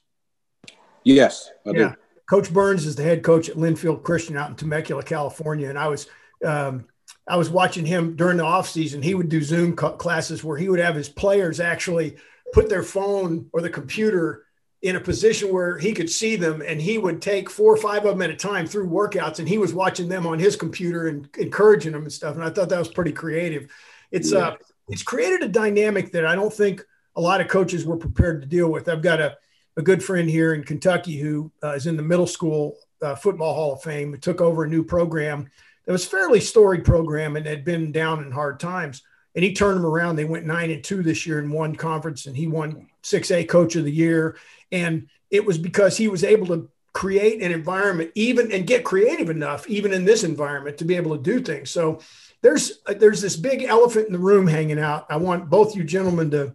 Yes, 1.04 1.50
I 1.66 1.70
yeah. 1.70 1.88
do. 1.88 1.94
Coach 2.28 2.52
Burns 2.52 2.86
is 2.86 2.96
the 2.96 3.02
head 3.02 3.22
coach 3.22 3.48
at 3.48 3.56
Linfield 3.56 4.02
Christian 4.02 4.36
out 4.36 4.50
in 4.50 4.56
Temecula, 4.56 5.02
California, 5.02 5.68
and 5.68 5.78
I 5.78 5.88
was 5.88 6.08
um, 6.44 6.86
I 7.28 7.36
was 7.36 7.50
watching 7.50 7.86
him 7.86 8.16
during 8.16 8.36
the 8.36 8.44
off 8.44 8.68
season. 8.68 9.02
He 9.02 9.14
would 9.14 9.28
do 9.28 9.42
Zoom 9.42 9.76
classes 9.76 10.42
where 10.42 10.58
he 10.58 10.68
would 10.68 10.80
have 10.80 10.94
his 10.94 11.08
players 11.08 11.60
actually 11.60 12.16
put 12.52 12.68
their 12.68 12.82
phone 12.82 13.48
or 13.52 13.60
the 13.60 13.70
computer 13.70 14.44
in 14.82 14.96
a 14.96 15.00
position 15.00 15.52
where 15.52 15.78
he 15.78 15.92
could 15.92 16.10
see 16.10 16.34
them 16.34 16.60
and 16.66 16.80
he 16.82 16.98
would 16.98 17.22
take 17.22 17.48
four 17.48 17.72
or 17.72 17.76
five 17.76 18.04
of 18.04 18.10
them 18.10 18.22
at 18.22 18.30
a 18.30 18.36
time 18.36 18.66
through 18.66 18.88
workouts 18.88 19.38
and 19.38 19.48
he 19.48 19.56
was 19.56 19.72
watching 19.72 20.08
them 20.08 20.26
on 20.26 20.38
his 20.38 20.56
computer 20.56 21.06
and 21.06 21.28
encouraging 21.38 21.92
them 21.92 22.02
and 22.02 22.12
stuff 22.12 22.34
and 22.34 22.44
i 22.44 22.50
thought 22.50 22.68
that 22.68 22.78
was 22.78 22.88
pretty 22.88 23.12
creative. 23.12 23.70
It's 24.10 24.32
yeah. 24.32 24.38
uh 24.38 24.56
it's 24.88 25.02
created 25.02 25.42
a 25.42 25.48
dynamic 25.48 26.12
that 26.12 26.26
i 26.26 26.34
don't 26.34 26.52
think 26.52 26.82
a 27.14 27.20
lot 27.20 27.40
of 27.40 27.48
coaches 27.48 27.84
were 27.84 27.96
prepared 27.96 28.40
to 28.40 28.48
deal 28.48 28.70
with. 28.70 28.88
I've 28.88 29.02
got 29.02 29.20
a, 29.20 29.36
a 29.76 29.82
good 29.82 30.02
friend 30.02 30.28
here 30.28 30.54
in 30.54 30.64
kentucky 30.64 31.16
who 31.16 31.52
uh, 31.62 31.72
is 31.72 31.86
in 31.86 31.96
the 31.96 32.02
middle 32.02 32.26
school 32.26 32.76
uh, 33.00 33.14
football 33.14 33.54
hall 33.54 33.74
of 33.74 33.82
fame 33.82 34.16
took 34.20 34.40
over 34.40 34.64
a 34.64 34.68
new 34.68 34.82
program 34.84 35.48
that 35.86 35.92
was 35.92 36.06
fairly 36.06 36.40
storied 36.40 36.84
program 36.84 37.36
and 37.36 37.46
had 37.46 37.64
been 37.64 37.92
down 37.92 38.22
in 38.24 38.30
hard 38.32 38.58
times 38.58 39.02
and 39.34 39.44
he 39.44 39.54
turned 39.54 39.78
them 39.78 39.86
around. 39.86 40.16
They 40.16 40.24
went 40.24 40.46
nine 40.46 40.70
and 40.70 40.84
two 40.84 41.02
this 41.02 41.26
year 41.26 41.38
in 41.38 41.50
one 41.50 41.74
conference, 41.74 42.26
and 42.26 42.36
he 42.36 42.46
won 42.46 42.88
6A 43.02 43.48
Coach 43.48 43.76
of 43.76 43.84
the 43.84 43.92
Year. 43.92 44.36
And 44.70 45.08
it 45.30 45.44
was 45.44 45.58
because 45.58 45.96
he 45.96 46.08
was 46.08 46.24
able 46.24 46.46
to 46.48 46.68
create 46.92 47.42
an 47.42 47.52
environment, 47.52 48.10
even 48.14 48.52
and 48.52 48.66
get 48.66 48.84
creative 48.84 49.30
enough, 49.30 49.66
even 49.68 49.92
in 49.92 50.04
this 50.04 50.24
environment, 50.24 50.78
to 50.78 50.84
be 50.84 50.96
able 50.96 51.16
to 51.16 51.22
do 51.22 51.40
things. 51.40 51.70
So 51.70 52.00
there's 52.42 52.80
there's 52.86 53.20
this 53.20 53.36
big 53.36 53.62
elephant 53.62 54.06
in 54.06 54.12
the 54.12 54.18
room 54.18 54.46
hanging 54.46 54.78
out. 54.78 55.06
I 55.08 55.16
want 55.16 55.48
both 55.48 55.74
you 55.74 55.84
gentlemen 55.84 56.30
to 56.32 56.54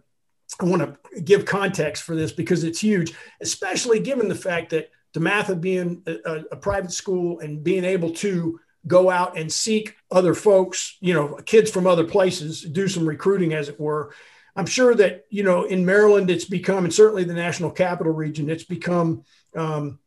I 0.59 0.65
want 0.65 0.81
to 0.81 1.21
give 1.21 1.45
context 1.45 2.03
for 2.03 2.15
this 2.15 2.31
because 2.31 2.63
it's 2.63 2.79
huge, 2.79 3.13
especially 3.41 3.99
given 3.99 4.27
the 4.27 4.35
fact 4.35 4.69
that 4.71 4.91
DeMatha 5.15 5.59
being 5.59 6.03
a, 6.05 6.43
a 6.51 6.55
private 6.55 6.91
school 6.91 7.39
and 7.39 7.63
being 7.63 7.83
able 7.83 8.11
to 8.11 8.59
go 8.85 9.09
out 9.09 9.37
and 9.37 9.51
seek 9.51 9.95
other 10.11 10.33
folks, 10.33 10.97
you 10.99 11.13
know, 11.13 11.35
kids 11.45 11.71
from 11.71 11.87
other 11.87 12.05
places, 12.05 12.61
do 12.61 12.87
some 12.87 13.07
recruiting, 13.07 13.53
as 13.53 13.69
it 13.69 13.79
were. 13.79 14.13
I'm 14.55 14.65
sure 14.65 14.95
that, 14.95 15.25
you 15.29 15.43
know, 15.43 15.63
in 15.63 15.85
Maryland, 15.85 16.29
it's 16.29 16.45
become, 16.45 16.83
and 16.83 16.93
certainly 16.93 17.23
the 17.23 17.33
national 17.33 17.71
capital 17.71 18.13
region, 18.13 18.49
it's 18.49 18.63
become 18.63 19.23
um, 19.55 19.99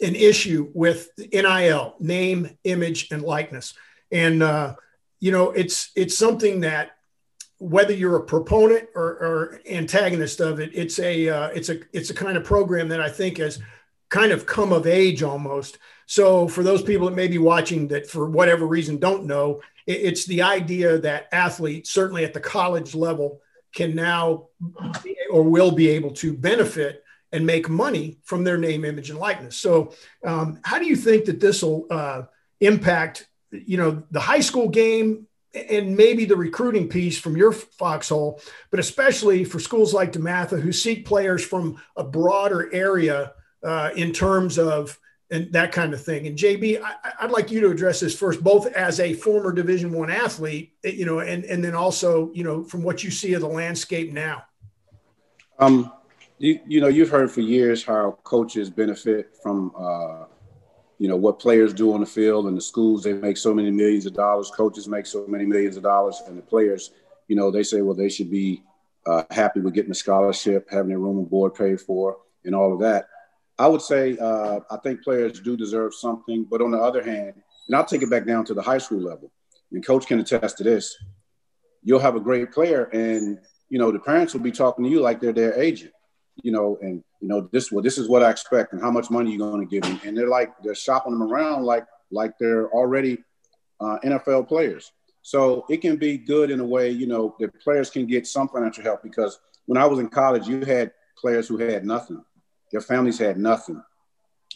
an 0.00 0.14
issue 0.14 0.70
with 0.74 1.08
NIL, 1.18 1.94
name, 1.98 2.58
image, 2.64 3.10
and 3.10 3.22
likeness. 3.22 3.74
And, 4.12 4.42
uh, 4.42 4.74
you 5.18 5.32
know, 5.32 5.50
it's, 5.50 5.90
it's 5.96 6.16
something 6.16 6.60
that 6.60 6.92
whether 7.58 7.92
you're 7.92 8.16
a 8.16 8.24
proponent 8.24 8.88
or, 8.94 9.04
or 9.04 9.60
antagonist 9.68 10.40
of 10.40 10.60
it, 10.60 10.70
it's 10.74 10.98
a, 10.98 11.28
uh, 11.28 11.48
it's 11.48 11.68
a, 11.68 11.80
it's 11.92 12.10
a 12.10 12.14
kind 12.14 12.36
of 12.36 12.44
program 12.44 12.88
that 12.88 13.00
I 13.00 13.08
think 13.08 13.38
has 13.38 13.60
kind 14.08 14.32
of 14.32 14.44
come 14.44 14.72
of 14.72 14.86
age 14.86 15.22
almost 15.22 15.78
so, 16.10 16.48
for 16.48 16.64
those 16.64 16.82
people 16.82 17.08
that 17.08 17.14
may 17.14 17.28
be 17.28 17.38
watching 17.38 17.86
that 17.86 18.10
for 18.10 18.28
whatever 18.28 18.66
reason 18.66 18.98
don't 18.98 19.26
know, 19.26 19.60
it's 19.86 20.26
the 20.26 20.42
idea 20.42 20.98
that 20.98 21.28
athletes, 21.30 21.90
certainly 21.90 22.24
at 22.24 22.34
the 22.34 22.40
college 22.40 22.96
level, 22.96 23.40
can 23.72 23.94
now 23.94 24.48
or 25.30 25.44
will 25.44 25.70
be 25.70 25.88
able 25.90 26.10
to 26.14 26.32
benefit 26.32 27.04
and 27.30 27.46
make 27.46 27.68
money 27.68 28.18
from 28.24 28.42
their 28.42 28.58
name, 28.58 28.84
image, 28.84 29.10
and 29.10 29.20
likeness. 29.20 29.56
So, 29.56 29.94
um, 30.26 30.58
how 30.64 30.80
do 30.80 30.86
you 30.86 30.96
think 30.96 31.26
that 31.26 31.38
this 31.38 31.62
will 31.62 31.86
uh, 31.92 32.22
impact, 32.58 33.28
you 33.52 33.76
know, 33.76 34.02
the 34.10 34.18
high 34.18 34.40
school 34.40 34.68
game 34.68 35.28
and 35.54 35.96
maybe 35.96 36.24
the 36.24 36.34
recruiting 36.34 36.88
piece 36.88 37.20
from 37.20 37.36
your 37.36 37.52
foxhole, 37.52 38.40
but 38.72 38.80
especially 38.80 39.44
for 39.44 39.60
schools 39.60 39.94
like 39.94 40.10
DeMatha 40.10 40.60
who 40.60 40.72
seek 40.72 41.06
players 41.06 41.44
from 41.44 41.80
a 41.94 42.02
broader 42.02 42.68
area 42.74 43.32
uh, 43.62 43.90
in 43.94 44.12
terms 44.12 44.58
of 44.58 44.98
and 45.30 45.52
that 45.52 45.72
kind 45.72 45.94
of 45.94 46.02
thing. 46.02 46.26
And 46.26 46.36
JB, 46.36 46.82
I, 46.82 47.22
would 47.22 47.30
like 47.30 47.50
you 47.50 47.60
to 47.60 47.70
address 47.70 48.00
this 48.00 48.18
first, 48.18 48.42
both 48.42 48.66
as 48.68 48.98
a 48.98 49.14
former 49.14 49.52
Division 49.52 49.92
One 49.92 50.10
athlete, 50.10 50.72
eh, 50.84 50.90
you 50.90 51.06
know, 51.06 51.20
and 51.20 51.44
and 51.44 51.62
then 51.62 51.74
also, 51.74 52.30
you 52.32 52.44
know, 52.44 52.64
from 52.64 52.82
what 52.82 53.04
you 53.04 53.10
see 53.10 53.34
of 53.34 53.40
the 53.40 53.48
landscape 53.48 54.12
now. 54.12 54.44
Um, 55.58 55.92
you, 56.38 56.58
you 56.66 56.80
know, 56.80 56.88
you've 56.88 57.10
heard 57.10 57.30
for 57.30 57.42
years 57.42 57.84
how 57.84 58.18
coaches 58.24 58.70
benefit 58.70 59.36
from, 59.42 59.72
uh, 59.78 60.24
you 60.98 61.06
know, 61.06 61.16
what 61.16 61.38
players 61.38 61.74
do 61.74 61.92
on 61.92 62.00
the 62.00 62.06
field 62.06 62.46
and 62.46 62.56
the 62.56 62.62
schools. 62.62 63.04
They 63.04 63.12
make 63.12 63.36
so 63.36 63.54
many 63.54 63.70
millions 63.70 64.06
of 64.06 64.14
dollars. 64.14 64.50
Coaches 64.50 64.88
make 64.88 65.06
so 65.06 65.26
many 65.26 65.44
millions 65.44 65.76
of 65.76 65.82
dollars, 65.82 66.20
and 66.26 66.36
the 66.36 66.42
players, 66.42 66.92
you 67.28 67.36
know, 67.36 67.50
they 67.50 67.62
say, 67.62 67.82
well, 67.82 67.94
they 67.94 68.08
should 68.08 68.30
be 68.30 68.64
uh, 69.06 69.22
happy 69.30 69.60
with 69.60 69.74
getting 69.74 69.90
a 69.90 69.94
scholarship, 69.94 70.68
having 70.70 70.88
their 70.88 70.98
room 70.98 71.18
and 71.18 71.30
board 71.30 71.54
paid 71.54 71.80
for, 71.80 72.18
and 72.44 72.54
all 72.54 72.72
of 72.72 72.80
that. 72.80 73.08
I 73.60 73.66
would 73.66 73.82
say 73.82 74.16
uh, 74.16 74.60
I 74.70 74.78
think 74.78 75.04
players 75.04 75.38
do 75.38 75.54
deserve 75.54 75.92
something, 75.94 76.46
but 76.50 76.62
on 76.62 76.70
the 76.70 76.78
other 76.78 77.02
hand, 77.02 77.34
and 77.66 77.76
I'll 77.76 77.84
take 77.84 78.02
it 78.02 78.08
back 78.08 78.24
down 78.24 78.46
to 78.46 78.54
the 78.54 78.62
high 78.62 78.78
school 78.78 79.02
level. 79.02 79.30
And 79.70 79.84
coach 79.84 80.06
can 80.06 80.18
attest 80.18 80.56
to 80.58 80.64
this. 80.64 80.96
You'll 81.82 82.00
have 82.00 82.16
a 82.16 82.20
great 82.20 82.52
player, 82.52 82.84
and 82.84 83.38
you 83.68 83.78
know 83.78 83.92
the 83.92 83.98
parents 83.98 84.32
will 84.32 84.40
be 84.40 84.50
talking 84.50 84.86
to 84.86 84.90
you 84.90 85.02
like 85.02 85.20
they're 85.20 85.34
their 85.34 85.60
agent. 85.60 85.92
You 86.42 86.52
know, 86.52 86.78
and 86.80 87.04
you 87.20 87.28
know 87.28 87.50
this. 87.52 87.70
Well, 87.70 87.82
this 87.82 87.98
is 87.98 88.08
what 88.08 88.22
I 88.22 88.30
expect, 88.30 88.72
and 88.72 88.80
how 88.80 88.90
much 88.90 89.10
money 89.10 89.32
you're 89.32 89.50
going 89.50 89.68
to 89.68 89.80
give 89.80 89.90
me. 89.92 90.00
And 90.08 90.16
they're 90.16 90.26
like 90.26 90.54
they're 90.62 90.74
shopping 90.74 91.12
them 91.12 91.22
around 91.22 91.64
like 91.64 91.84
like 92.10 92.38
they're 92.40 92.70
already 92.70 93.18
uh, 93.78 93.98
NFL 94.02 94.48
players. 94.48 94.90
So 95.20 95.66
it 95.68 95.82
can 95.82 95.96
be 95.96 96.16
good 96.16 96.50
in 96.50 96.60
a 96.60 96.64
way, 96.64 96.88
you 96.88 97.06
know, 97.06 97.36
that 97.40 97.60
players 97.60 97.90
can 97.90 98.06
get 98.06 98.26
some 98.26 98.48
financial 98.48 98.82
help 98.82 99.02
because 99.02 99.38
when 99.66 99.76
I 99.76 99.84
was 99.84 99.98
in 99.98 100.08
college, 100.08 100.48
you 100.48 100.64
had 100.64 100.92
players 101.20 101.46
who 101.46 101.58
had 101.58 101.84
nothing 101.84 102.24
their 102.72 102.80
families 102.80 103.18
had 103.18 103.38
nothing. 103.38 103.82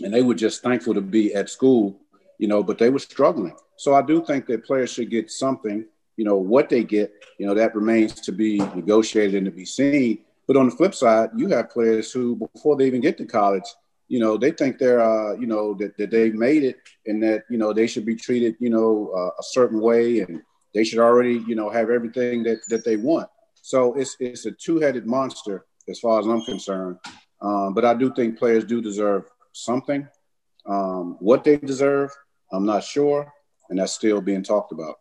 And 0.03 0.12
they 0.12 0.22
were 0.22 0.35
just 0.35 0.62
thankful 0.62 0.94
to 0.94 1.00
be 1.00 1.35
at 1.35 1.48
school, 1.48 2.00
you 2.38 2.48
know, 2.48 2.62
but 2.62 2.79
they 2.79 2.90
were 2.90 2.98
struggling. 2.98 3.57
So 3.77 3.94
I 3.94 4.03
do 4.03 4.24
think 4.24 4.46
that 4.46 4.64
players 4.64 4.92
should 4.92 5.11
get 5.11 5.31
something, 5.31 5.85
you 6.16 6.24
know, 6.24 6.37
what 6.37 6.68
they 6.68 6.85
get, 6.85 7.12
you 7.38 7.46
know, 7.46 7.55
that 7.55 7.74
remains 7.74 8.14
to 8.20 8.33
be 8.33 8.59
negotiated 8.59 9.35
and 9.35 9.46
to 9.46 9.53
be 9.53 9.64
seen. 9.64 10.20
But 10.46 10.57
on 10.57 10.68
the 10.68 10.77
flip 10.77 10.94
side, 10.94 11.31
you 11.37 11.48
have 11.48 11.70
players 11.70 12.12
who, 12.12 12.37
before 12.37 12.77
they 12.77 12.87
even 12.87 13.00
get 13.00 13.16
to 13.18 13.24
college, 13.24 13.64
you 14.09 14.20
know, 14.20 14.37
they 14.37 14.50
think 14.50 14.79
they're, 14.79 15.00
uh, 15.00 15.35
you 15.35 15.46
know, 15.46 15.74
that, 15.74 15.96
that 15.96 16.11
they've 16.11 16.35
made 16.35 16.62
it 16.62 16.77
and 17.07 17.22
that, 17.22 17.44
you 17.48 17.57
know, 17.57 17.72
they 17.72 17.87
should 17.87 18.05
be 18.05 18.14
treated, 18.14 18.55
you 18.61 18.70
know, 18.70 19.11
uh, 19.16 19.31
a 19.38 19.42
certain 19.42 19.81
way 19.81 20.20
and 20.20 20.42
they 20.74 20.85
should 20.85 20.98
already, 20.98 21.42
you 21.46 21.55
know, 21.55 21.70
have 21.70 21.88
everything 21.88 22.42
that, 22.42 22.59
that 22.68 22.85
they 22.85 22.96
want. 22.96 23.29
So 23.62 23.94
it's, 23.94 24.16
it's 24.20 24.44
a 24.44 24.50
two-headed 24.53 25.07
monster 25.07 25.64
as 25.88 26.00
far 26.00 26.20
as 26.20 26.27
I'm 26.27 26.42
concerned. 26.42 26.98
Um, 27.44 27.74
but 27.74 27.85
I 27.85 27.92
do 27.92 28.12
think 28.12 28.38
players 28.38 28.64
do 28.64 28.80
deserve 28.80 29.24
something. 29.52 30.09
Um, 30.64 31.18
what 31.20 31.44
they 31.44 31.59
deserve, 31.59 32.11
I'm 32.50 32.64
not 32.64 32.83
sure, 32.83 33.30
and 33.68 33.78
that's 33.78 33.92
still 33.92 34.22
being 34.22 34.42
talked 34.42 34.72
about. 34.72 34.96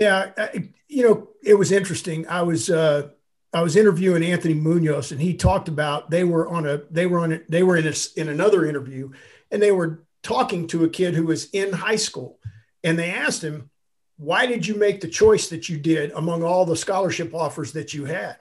Yeah, 0.00 0.32
I, 0.36 0.68
you 0.88 1.04
know, 1.04 1.28
it 1.44 1.54
was 1.54 1.70
interesting. 1.70 2.26
I 2.26 2.42
was 2.42 2.68
uh, 2.68 3.10
I 3.52 3.62
was 3.62 3.76
interviewing 3.76 4.24
Anthony 4.24 4.54
Munoz, 4.54 5.12
and 5.12 5.20
he 5.20 5.34
talked 5.34 5.68
about 5.68 6.10
they 6.10 6.24
were 6.24 6.48
on 6.48 6.66
a 6.66 6.82
they 6.90 7.06
were 7.06 7.20
on 7.20 7.32
a, 7.32 7.40
they 7.48 7.62
were 7.62 7.76
in 7.76 7.86
a, 7.86 7.94
in 8.16 8.28
another 8.28 8.66
interview, 8.66 9.12
and 9.52 9.62
they 9.62 9.72
were 9.72 10.04
talking 10.24 10.66
to 10.68 10.84
a 10.84 10.88
kid 10.88 11.14
who 11.14 11.26
was 11.26 11.50
in 11.50 11.72
high 11.72 11.96
school, 11.96 12.40
and 12.82 12.98
they 12.98 13.10
asked 13.10 13.42
him, 13.42 13.70
"Why 14.16 14.46
did 14.46 14.66
you 14.66 14.74
make 14.74 15.00
the 15.00 15.08
choice 15.08 15.48
that 15.50 15.68
you 15.68 15.78
did 15.78 16.10
among 16.12 16.42
all 16.42 16.64
the 16.64 16.76
scholarship 16.76 17.32
offers 17.32 17.72
that 17.72 17.94
you 17.94 18.06
had?" 18.06 18.38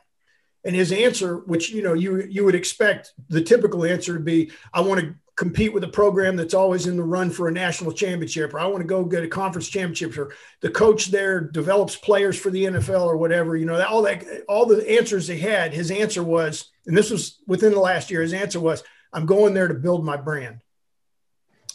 And 0.68 0.76
his 0.76 0.92
answer, 0.92 1.38
which 1.46 1.72
you 1.72 1.82
know 1.82 1.94
you 1.94 2.28
you 2.30 2.44
would 2.44 2.54
expect 2.54 3.14
the 3.30 3.42
typical 3.42 3.86
answer 3.86 4.16
to 4.16 4.20
be, 4.20 4.52
I 4.74 4.82
want 4.82 5.00
to 5.00 5.16
compete 5.38 5.72
with 5.72 5.86
a 5.86 5.88
program 5.88 6.36
that's 6.36 6.54
always 6.54 6.88
in 6.88 6.98
the 6.98 7.04
run 7.04 7.30
for 7.30 7.48
a 7.48 7.52
national 7.54 7.94
championship, 7.94 8.54
or 8.54 8.60
I 8.60 8.66
want 8.66 8.80
to 8.80 8.88
go 8.88 9.06
get 9.06 9.24
a 9.24 9.30
conference 9.30 9.70
championship, 9.70 10.18
or 10.18 10.34
the 10.60 10.70
coach 10.70 11.06
there 11.06 11.40
develops 11.40 11.96
players 11.96 12.38
for 12.38 12.50
the 12.50 12.66
NFL 12.66 13.06
or 13.06 13.16
whatever. 13.16 13.56
You 13.56 13.66
know, 13.66 13.82
all 13.86 14.02
that 14.02 14.26
all 14.50 14.66
the 14.66 14.86
answers 14.90 15.28
they 15.28 15.38
had, 15.38 15.74
his 15.74 15.90
answer 15.90 16.22
was, 16.22 16.70
and 16.86 16.98
this 16.98 17.12
was 17.12 17.40
within 17.48 17.72
the 17.72 17.80
last 17.80 18.12
year, 18.12 18.22
his 18.22 18.34
answer 18.34 18.60
was, 18.60 18.84
I'm 19.14 19.26
going 19.26 19.54
there 19.54 19.70
to 19.70 19.74
build 19.74 20.04
my 20.04 20.18
brand. 20.18 20.60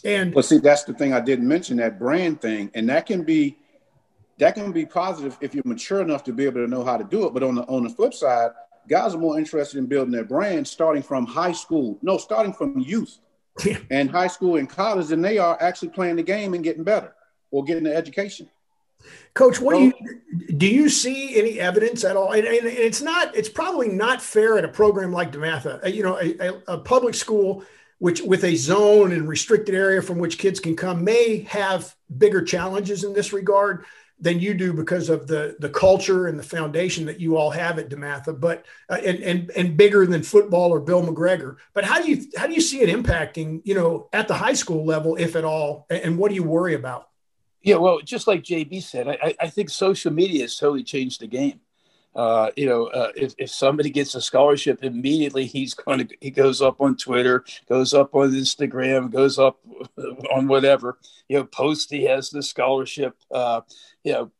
And 0.05 0.35
well, 0.35 0.43
see, 0.43 0.59
that's 0.59 0.83
the 0.83 0.93
thing 0.93 1.13
I 1.13 1.19
didn't 1.19 1.47
mention 1.47 1.77
that 1.77 1.97
brand 1.97 2.41
thing, 2.41 2.69
and 2.75 2.87
that 2.89 3.07
can 3.07 3.23
be 3.23 3.57
that 4.37 4.53
can 4.53 4.71
be 4.71 4.85
positive 4.85 5.35
if 5.41 5.55
you're 5.55 5.63
mature 5.65 6.01
enough 6.01 6.23
to 6.25 6.33
be 6.33 6.45
able 6.45 6.63
to 6.63 6.67
know 6.67 6.83
how 6.83 6.97
to 6.97 7.03
do 7.03 7.25
it. 7.25 7.33
But 7.33 7.41
on 7.41 7.55
the 7.55 7.63
on 7.63 7.85
the 7.85 7.89
flip 7.89 8.13
side, 8.13 8.51
guys 8.87 9.15
are 9.15 9.19
more 9.19 9.37
interested 9.37 9.77
in 9.77 9.85
building 9.85 10.11
their 10.11 10.23
brand 10.23 10.67
starting 10.67 11.03
from 11.03 11.25
high 11.25 11.51
school. 11.51 11.97
No, 12.01 12.17
starting 12.17 12.53
from 12.53 12.79
youth 12.79 13.19
and 13.91 14.09
high 14.09 14.27
school 14.27 14.57
and 14.57 14.69
college, 14.69 15.07
than 15.07 15.21
they 15.21 15.37
are 15.37 15.57
actually 15.61 15.89
playing 15.89 16.15
the 16.15 16.23
game 16.23 16.53
and 16.53 16.63
getting 16.63 16.83
better 16.83 17.13
or 17.51 17.63
getting 17.63 17.83
the 17.83 17.95
education. 17.95 18.49
Coach, 19.33 19.59
what 19.59 19.75
do 19.75 19.83
you 19.83 20.53
do? 20.57 20.67
You 20.67 20.89
see 20.89 21.37
any 21.37 21.59
evidence 21.59 22.03
at 22.03 22.15
all? 22.15 22.31
And, 22.31 22.45
and, 22.45 22.65
it's 22.65 23.01
not. 23.01 23.35
It's 23.35 23.49
probably 23.49 23.89
not 23.89 24.21
fair 24.21 24.57
at 24.57 24.63
a 24.63 24.69
program 24.69 25.11
like 25.11 25.31
DeMatha. 25.31 25.83
Uh, 25.83 25.87
you 25.87 26.03
know, 26.03 26.17
a, 26.19 26.61
a, 26.67 26.77
public 26.77 27.15
school 27.15 27.63
which, 27.99 28.21
with 28.21 28.43
a 28.43 28.55
zone 28.55 29.11
and 29.11 29.27
restricted 29.27 29.75
area 29.75 30.01
from 30.01 30.19
which 30.19 30.37
kids 30.37 30.59
can 30.59 30.75
come, 30.75 31.03
may 31.03 31.39
have 31.49 31.95
bigger 32.17 32.41
challenges 32.41 33.03
in 33.03 33.13
this 33.13 33.33
regard 33.33 33.85
than 34.23 34.39
you 34.39 34.53
do 34.53 34.71
because 34.71 35.09
of 35.09 35.27
the 35.27 35.55
the 35.59 35.69
culture 35.69 36.27
and 36.27 36.39
the 36.39 36.43
foundation 36.43 37.05
that 37.05 37.19
you 37.19 37.35
all 37.35 37.51
have 37.51 37.77
at 37.77 37.89
DeMatha, 37.89 38.39
but 38.39 38.65
uh, 38.89 38.97
and 39.05 39.19
and 39.19 39.51
and 39.51 39.77
bigger 39.77 40.07
than 40.07 40.23
football 40.23 40.71
or 40.71 40.79
Bill 40.79 41.03
McGregor. 41.03 41.57
But 41.73 41.83
how 41.83 42.01
do 42.01 42.09
you 42.09 42.25
how 42.37 42.47
do 42.47 42.53
you 42.53 42.61
see 42.61 42.81
it 42.81 42.89
impacting 42.89 43.61
you 43.65 43.75
know 43.75 44.07
at 44.13 44.29
the 44.29 44.33
high 44.33 44.53
school 44.53 44.85
level, 44.85 45.17
if 45.17 45.35
at 45.35 45.43
all, 45.43 45.85
and 45.89 46.17
what 46.17 46.29
do 46.29 46.35
you 46.35 46.43
worry 46.43 46.73
about? 46.73 47.09
Yeah, 47.61 47.75
well, 47.75 47.99
just 47.99 48.25
like 48.25 48.43
JB 48.43 48.81
said, 48.81 49.07
I, 49.07 49.35
I 49.39 49.49
think 49.49 49.69
social 49.69 50.11
media 50.11 50.41
has 50.41 50.55
totally 50.55 50.83
changed 50.83 51.21
the 51.21 51.27
game. 51.27 51.59
Uh, 52.15 52.51
you 52.55 52.67
know, 52.67 52.87
uh, 52.87 53.11
if, 53.15 53.33
if 53.37 53.49
somebody 53.49 53.89
gets 53.89 54.13
a 54.15 54.21
scholarship, 54.21 54.83
immediately 54.83 55.45
he's 55.45 55.73
going 55.73 56.07
to 56.07 56.15
he 56.21 56.29
goes 56.29 56.61
up 56.61 56.79
on 56.79 56.95
Twitter, 56.95 57.43
goes 57.67 57.93
up 57.93 58.13
on 58.13 58.31
Instagram, 58.31 59.11
goes 59.11 59.39
up 59.39 59.59
on 60.33 60.47
whatever. 60.47 60.99
You 61.27 61.39
know, 61.39 61.45
post 61.45 61.89
he 61.91 62.03
has 62.03 62.29
the 62.29 62.43
scholarship. 62.43 63.15
Uh, 63.31 63.61
you 64.03 64.13
know, 64.13 64.31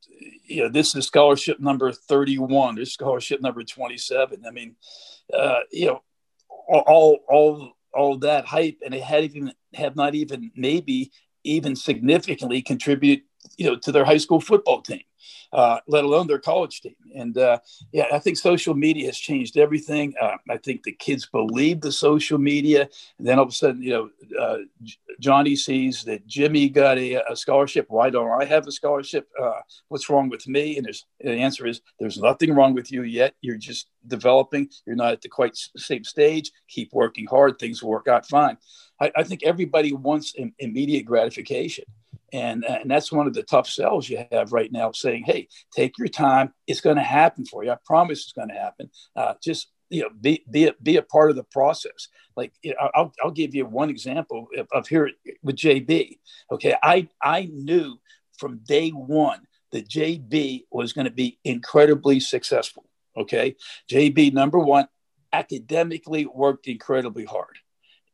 you 0.45 0.63
know, 0.63 0.69
this 0.69 0.95
is 0.95 1.07
scholarship 1.07 1.59
number 1.59 1.91
thirty-one. 1.91 2.75
This 2.75 2.93
scholarship 2.93 3.41
number 3.41 3.63
twenty-seven. 3.63 4.43
I 4.45 4.51
mean, 4.51 4.75
uh, 5.33 5.61
you 5.71 5.87
know, 5.87 6.03
all 6.67 7.19
all 7.27 7.73
all 7.93 8.17
that 8.19 8.45
hype, 8.45 8.77
and 8.85 8.93
it 8.93 9.03
had 9.03 9.23
even 9.23 9.53
have 9.73 9.95
not 9.95 10.15
even 10.15 10.51
maybe 10.55 11.11
even 11.43 11.75
significantly 11.75 12.61
contribute, 12.61 13.23
you 13.57 13.65
know, 13.65 13.75
to 13.77 13.91
their 13.91 14.05
high 14.05 14.17
school 14.17 14.41
football 14.41 14.81
team 14.81 15.01
uh, 15.53 15.79
let 15.87 16.03
alone 16.03 16.27
their 16.27 16.39
college 16.39 16.81
team. 16.81 16.95
And 17.15 17.37
uh, 17.37 17.59
yeah, 17.91 18.05
I 18.11 18.19
think 18.19 18.37
social 18.37 18.73
media 18.73 19.05
has 19.05 19.17
changed 19.17 19.55
everything. 19.55 20.15
Uh, 20.19 20.37
I 20.49 20.57
think 20.57 20.83
the 20.83 20.91
kids 20.91 21.27
believe 21.27 21.79
the 21.79 21.91
social 21.91 22.39
media, 22.39 22.89
and 23.19 23.27
then 23.27 23.37
all 23.37 23.45
of 23.45 23.49
a 23.49 23.53
sudden, 23.53 23.81
you 23.81 23.91
know, 23.91 24.09
uh, 24.39 24.57
Johnny 25.19 25.55
sees 25.55 26.03
that 26.05 26.25
Jimmy 26.25 26.69
got 26.69 26.97
a, 26.97 27.21
a, 27.31 27.35
scholarship. 27.35 27.85
Why 27.89 28.09
don't 28.09 28.41
I 28.41 28.45
have 28.45 28.65
a 28.67 28.71
scholarship? 28.71 29.29
Uh, 29.39 29.61
what's 29.89 30.09
wrong 30.09 30.27
with 30.27 30.47
me? 30.47 30.77
And, 30.77 30.87
and 30.87 30.95
the 31.21 31.33
answer 31.33 31.67
is 31.67 31.81
there's 31.99 32.17
nothing 32.17 32.53
wrong 32.55 32.73
with 32.73 32.91
you 32.91 33.03
yet. 33.03 33.35
You're 33.41 33.57
just 33.57 33.87
developing. 34.07 34.69
You're 34.87 34.95
not 34.95 35.13
at 35.13 35.21
the 35.21 35.29
quite 35.29 35.55
same 35.77 36.03
stage. 36.03 36.51
Keep 36.67 36.93
working 36.93 37.27
hard. 37.27 37.59
Things 37.59 37.83
will 37.83 37.91
work 37.91 38.07
out 38.07 38.25
fine. 38.25 38.57
I, 38.99 39.11
I 39.17 39.23
think 39.23 39.43
everybody 39.43 39.93
wants 39.93 40.33
immediate 40.57 41.05
gratification. 41.05 41.85
And, 42.33 42.65
and 42.65 42.89
that's 42.89 43.11
one 43.11 43.27
of 43.27 43.35
the 43.35 43.43
tough 43.43 43.69
sells 43.69 44.09
you 44.09 44.25
have 44.31 44.51
right 44.51 44.71
now 44.71 44.91
saying, 44.91 45.23
hey, 45.25 45.47
take 45.73 45.97
your 45.99 46.07
time. 46.07 46.51
It's 46.65 46.81
going 46.81 46.95
to 46.95 47.03
happen 47.03 47.45
for 47.45 47.63
you. 47.63 47.71
I 47.71 47.77
promise 47.85 48.23
it's 48.23 48.33
going 48.33 48.49
to 48.49 48.55
happen. 48.55 48.89
Uh, 49.15 49.35
just 49.41 49.71
you 49.89 50.01
know, 50.01 50.09
be, 50.19 50.43
be, 50.49 50.67
a, 50.67 50.73
be 50.81 50.97
a 50.97 51.03
part 51.03 51.29
of 51.29 51.35
the 51.35 51.43
process. 51.43 52.07
Like, 52.35 52.51
I'll, 52.95 53.13
I'll 53.23 53.31
give 53.31 53.53
you 53.53 53.67
one 53.67 53.91
example 53.91 54.47
of, 54.57 54.67
of 54.73 54.87
here 54.87 55.11
with 55.43 55.55
JB. 55.55 56.17
Okay. 56.51 56.75
I, 56.81 57.07
I 57.21 57.49
knew 57.53 57.99
from 58.39 58.61
day 58.65 58.89
one 58.89 59.41
that 59.71 59.87
JB 59.87 60.63
was 60.71 60.93
going 60.93 61.05
to 61.05 61.11
be 61.11 61.37
incredibly 61.43 62.19
successful. 62.19 62.85
Okay. 63.15 63.55
JB, 63.91 64.33
number 64.33 64.57
one, 64.57 64.87
academically 65.31 66.25
worked 66.25 66.67
incredibly 66.67 67.25
hard 67.25 67.59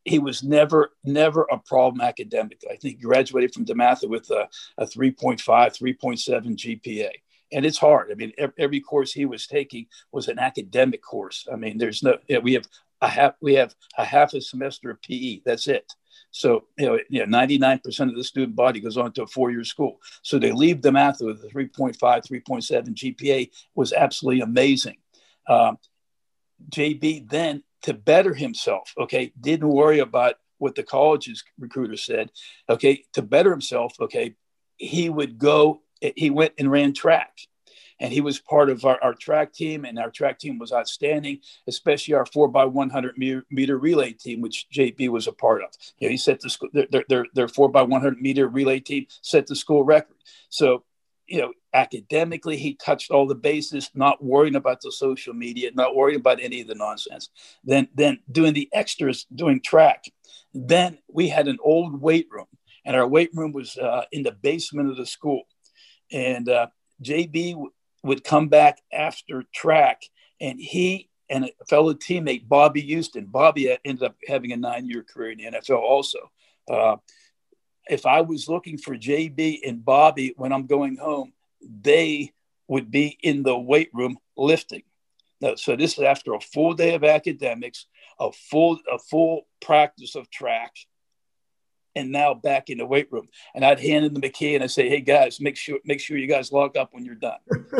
he 0.09 0.19
was 0.19 0.43
never 0.43 0.91
never 1.03 1.47
a 1.51 1.57
problem 1.57 2.01
academically. 2.01 2.69
I 2.69 2.75
think 2.75 2.97
he 2.97 3.03
graduated 3.03 3.53
from 3.53 3.65
DeMatha 3.65 4.09
with 4.09 4.29
a, 4.31 4.47
a 4.77 4.85
3.5, 4.85 5.39
3.7 5.43 6.55
GPA. 6.55 7.11
And 7.51 7.65
it's 7.65 7.77
hard. 7.77 8.11
I 8.11 8.15
mean, 8.15 8.31
every 8.59 8.79
course 8.79 9.11
he 9.11 9.25
was 9.25 9.47
taking 9.47 9.87
was 10.11 10.27
an 10.27 10.37
academic 10.37 11.01
course. 11.01 11.47
I 11.51 11.55
mean, 11.55 11.77
there's 11.77 12.03
no, 12.03 12.17
we 12.43 12.53
have 12.53 12.65
a 13.01 13.07
half, 13.07 13.33
we 13.41 13.55
have 13.55 13.73
a 13.97 14.05
half 14.05 14.33
a 14.33 14.41
semester 14.41 14.91
of 14.91 15.01
PE. 15.01 15.41
That's 15.45 15.67
it. 15.67 15.91
So, 16.31 16.65
you 16.77 16.85
know, 16.85 16.99
you 17.09 17.25
know 17.25 17.37
99% 17.37 18.09
of 18.09 18.15
the 18.15 18.23
student 18.23 18.55
body 18.55 18.79
goes 18.79 18.97
on 18.97 19.13
to 19.13 19.23
a 19.23 19.27
four-year 19.27 19.63
school. 19.63 19.99
So 20.21 20.37
they 20.37 20.51
leave 20.51 20.77
DeMatha 20.77 21.25
with 21.25 21.43
a 21.43 21.47
3.5, 21.47 21.97
3.7 21.97 23.15
GPA 23.17 23.49
was 23.73 23.93
absolutely 23.93 24.41
amazing. 24.41 24.97
Um, 25.47 25.79
JB 26.69 27.29
then 27.29 27.63
to 27.83 27.93
better 27.93 28.33
himself. 28.33 28.93
Okay, 28.97 29.31
didn't 29.39 29.69
worry 29.69 29.99
about 29.99 30.35
what 30.57 30.75
the 30.75 30.83
college's 30.83 31.43
recruiter 31.57 31.97
said. 31.97 32.31
Okay, 32.67 33.05
to 33.13 33.21
better 33.21 33.51
himself. 33.51 33.95
Okay, 33.99 34.35
he 34.77 35.09
would 35.09 35.37
go. 35.37 35.81
He 36.15 36.29
went 36.29 36.53
and 36.57 36.71
ran 36.71 36.93
track, 36.93 37.39
and 37.99 38.13
he 38.13 38.21
was 38.21 38.39
part 38.39 38.69
of 38.69 38.85
our, 38.85 38.97
our 39.01 39.13
track 39.13 39.53
team. 39.53 39.85
And 39.85 39.99
our 39.99 40.11
track 40.11 40.39
team 40.39 40.59
was 40.59 40.71
outstanding, 40.71 41.39
especially 41.67 42.13
our 42.13 42.25
four 42.25 42.47
by 42.47 42.65
one 42.65 42.89
hundred 42.89 43.17
meter, 43.17 43.77
relay 43.77 44.13
team, 44.13 44.41
which 44.41 44.67
JB 44.73 45.09
was 45.09 45.27
a 45.27 45.31
part 45.31 45.61
of. 45.61 45.69
You 45.97 46.07
know, 46.07 46.11
he 46.11 46.17
set 46.17 46.39
the 46.41 46.49
school. 46.49 46.69
Their, 46.73 47.03
their, 47.07 47.25
their 47.33 47.47
four 47.47 47.69
by 47.69 47.81
one 47.81 48.01
hundred 48.01 48.21
meter 48.21 48.47
relay 48.47 48.79
team 48.79 49.07
set 49.21 49.47
the 49.47 49.55
school 49.55 49.83
record. 49.83 50.17
So 50.49 50.83
you 51.29 51.39
know, 51.39 51.53
academically, 51.73 52.57
he 52.57 52.73
touched 52.73 53.11
all 53.11 53.27
the 53.27 53.35
bases, 53.35 53.91
not 53.93 54.23
worrying 54.23 54.55
about 54.55 54.81
the 54.81 54.91
social 54.91 55.33
media, 55.33 55.69
not 55.73 55.95
worrying 55.95 56.19
about 56.19 56.41
any 56.41 56.61
of 56.61 56.67
the 56.67 56.75
nonsense. 56.75 57.29
Then, 57.63 57.87
then 57.93 58.19
doing 58.31 58.53
the 58.53 58.67
extras, 58.73 59.25
doing 59.33 59.61
track. 59.61 60.05
Then 60.53 60.97
we 61.07 61.29
had 61.29 61.47
an 61.47 61.57
old 61.63 62.01
weight 62.01 62.27
room, 62.31 62.47
and 62.83 62.95
our 62.95 63.07
weight 63.07 63.29
room 63.33 63.51
was 63.51 63.77
uh, 63.77 64.05
in 64.11 64.23
the 64.23 64.31
basement 64.31 64.89
of 64.89 64.97
the 64.97 65.05
school. 65.05 65.43
And 66.11 66.49
uh, 66.49 66.67
JB 67.03 67.51
w- 67.51 67.71
would 68.03 68.23
come 68.23 68.47
back 68.47 68.79
after 68.91 69.43
track, 69.53 70.01
and 70.41 70.59
he 70.59 71.09
and 71.29 71.45
a 71.45 71.65
fellow 71.69 71.93
teammate, 71.93 72.47
Bobby 72.47 72.81
Houston. 72.81 73.25
Bobby 73.25 73.77
ended 73.85 74.03
up 74.03 74.15
having 74.27 74.51
a 74.51 74.57
nine-year 74.57 75.03
career 75.03 75.31
in 75.31 75.37
the 75.37 75.59
NFL 75.59 75.79
also. 75.79 76.17
Uh, 76.67 76.95
if 77.89 78.05
I 78.05 78.21
was 78.21 78.47
looking 78.47 78.77
for 78.77 78.95
JB 78.95 79.59
and 79.67 79.83
Bobby 79.83 80.33
when 80.37 80.53
I'm 80.53 80.67
going 80.67 80.97
home, 80.97 81.33
they 81.61 82.31
would 82.67 82.91
be 82.91 83.17
in 83.21 83.43
the 83.43 83.57
weight 83.57 83.89
room 83.93 84.17
lifting. 84.37 84.83
No, 85.41 85.55
so 85.55 85.75
this 85.75 85.97
is 85.97 86.03
after 86.03 86.33
a 86.33 86.39
full 86.39 86.73
day 86.73 86.93
of 86.93 87.03
academics, 87.03 87.87
a 88.19 88.31
full 88.31 88.79
a 88.91 88.99
full 88.99 89.47
practice 89.61 90.15
of 90.15 90.29
track, 90.29 90.75
and 91.95 92.11
now 92.11 92.33
back 92.33 92.69
in 92.69 92.77
the 92.77 92.85
weight 92.85 93.11
room. 93.11 93.27
And 93.55 93.65
I'd 93.65 93.79
hand 93.79 94.05
in 94.05 94.13
the 94.13 94.19
McKay 94.19 94.55
and 94.55 94.63
I 94.63 94.67
say, 94.67 94.89
"Hey 94.89 95.01
guys, 95.01 95.39
make 95.39 95.55
sure 95.55 95.79
make 95.85 95.99
sure 95.99 96.17
you 96.17 96.27
guys 96.27 96.51
lock 96.51 96.77
up 96.77 96.89
when 96.93 97.05
you're 97.05 97.15
done." 97.15 97.39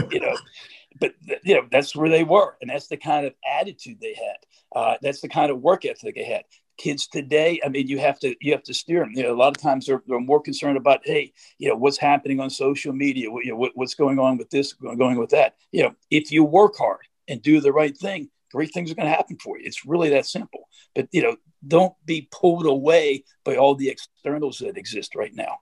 you 0.09 0.21
know, 0.21 0.35
but 0.99 1.13
you 1.43 1.55
know 1.55 1.67
that's 1.69 1.95
where 1.95 2.09
they 2.09 2.23
were, 2.23 2.55
and 2.61 2.69
that's 2.69 2.87
the 2.87 2.97
kind 2.97 3.27
of 3.27 3.33
attitude 3.59 3.99
they 4.01 4.15
had. 4.15 4.37
Uh, 4.73 4.95
that's 5.01 5.21
the 5.21 5.29
kind 5.29 5.51
of 5.51 5.61
work 5.61 5.85
ethic 5.85 6.15
they 6.15 6.23
had 6.23 6.45
kids 6.79 7.07
today 7.07 7.59
i 7.65 7.69
mean 7.69 7.87
you 7.87 7.99
have 7.99 8.17
to 8.17 8.35
you 8.39 8.51
have 8.51 8.63
to 8.63 8.73
steer 8.73 9.01
them 9.01 9.11
you 9.13 9.21
know 9.21 9.33
a 9.33 9.35
lot 9.35 9.55
of 9.55 9.61
times 9.61 9.85
they're, 9.85 10.01
they're 10.07 10.19
more 10.19 10.41
concerned 10.41 10.77
about 10.77 11.01
hey 11.03 11.31
you 11.57 11.67
know 11.67 11.75
what's 11.75 11.97
happening 11.97 12.39
on 12.39 12.49
social 12.49 12.93
media 12.93 13.29
what, 13.29 13.43
you 13.43 13.51
know, 13.51 13.57
what, 13.57 13.71
what's 13.75 13.95
going 13.95 14.17
on 14.17 14.37
with 14.37 14.49
this 14.49 14.73
going 14.73 15.17
with 15.17 15.29
that. 15.29 15.55
You 15.71 15.83
know 15.83 15.95
if 16.09 16.31
you 16.31 16.43
work 16.43 16.77
hard 16.77 17.01
and 17.27 17.41
do 17.41 17.61
the 17.61 17.73
right 17.73 17.95
thing 17.95 18.29
great 18.51 18.73
things 18.73 18.91
are 18.91 18.95
going 18.95 19.07
to 19.07 19.15
happen 19.15 19.37
for 19.37 19.59
you. 19.59 19.65
It's 19.65 19.85
really 19.85 20.09
that 20.09 20.25
simple. 20.25 20.67
But 20.95 21.07
you 21.11 21.21
know 21.21 21.35
don't 21.67 21.93
be 22.05 22.27
pulled 22.31 22.65
away 22.65 23.25
by 23.43 23.57
all 23.57 23.75
the 23.75 23.89
externals 23.89 24.59
that 24.59 24.77
exist 24.77 25.15
right 25.15 25.35
now. 25.35 25.59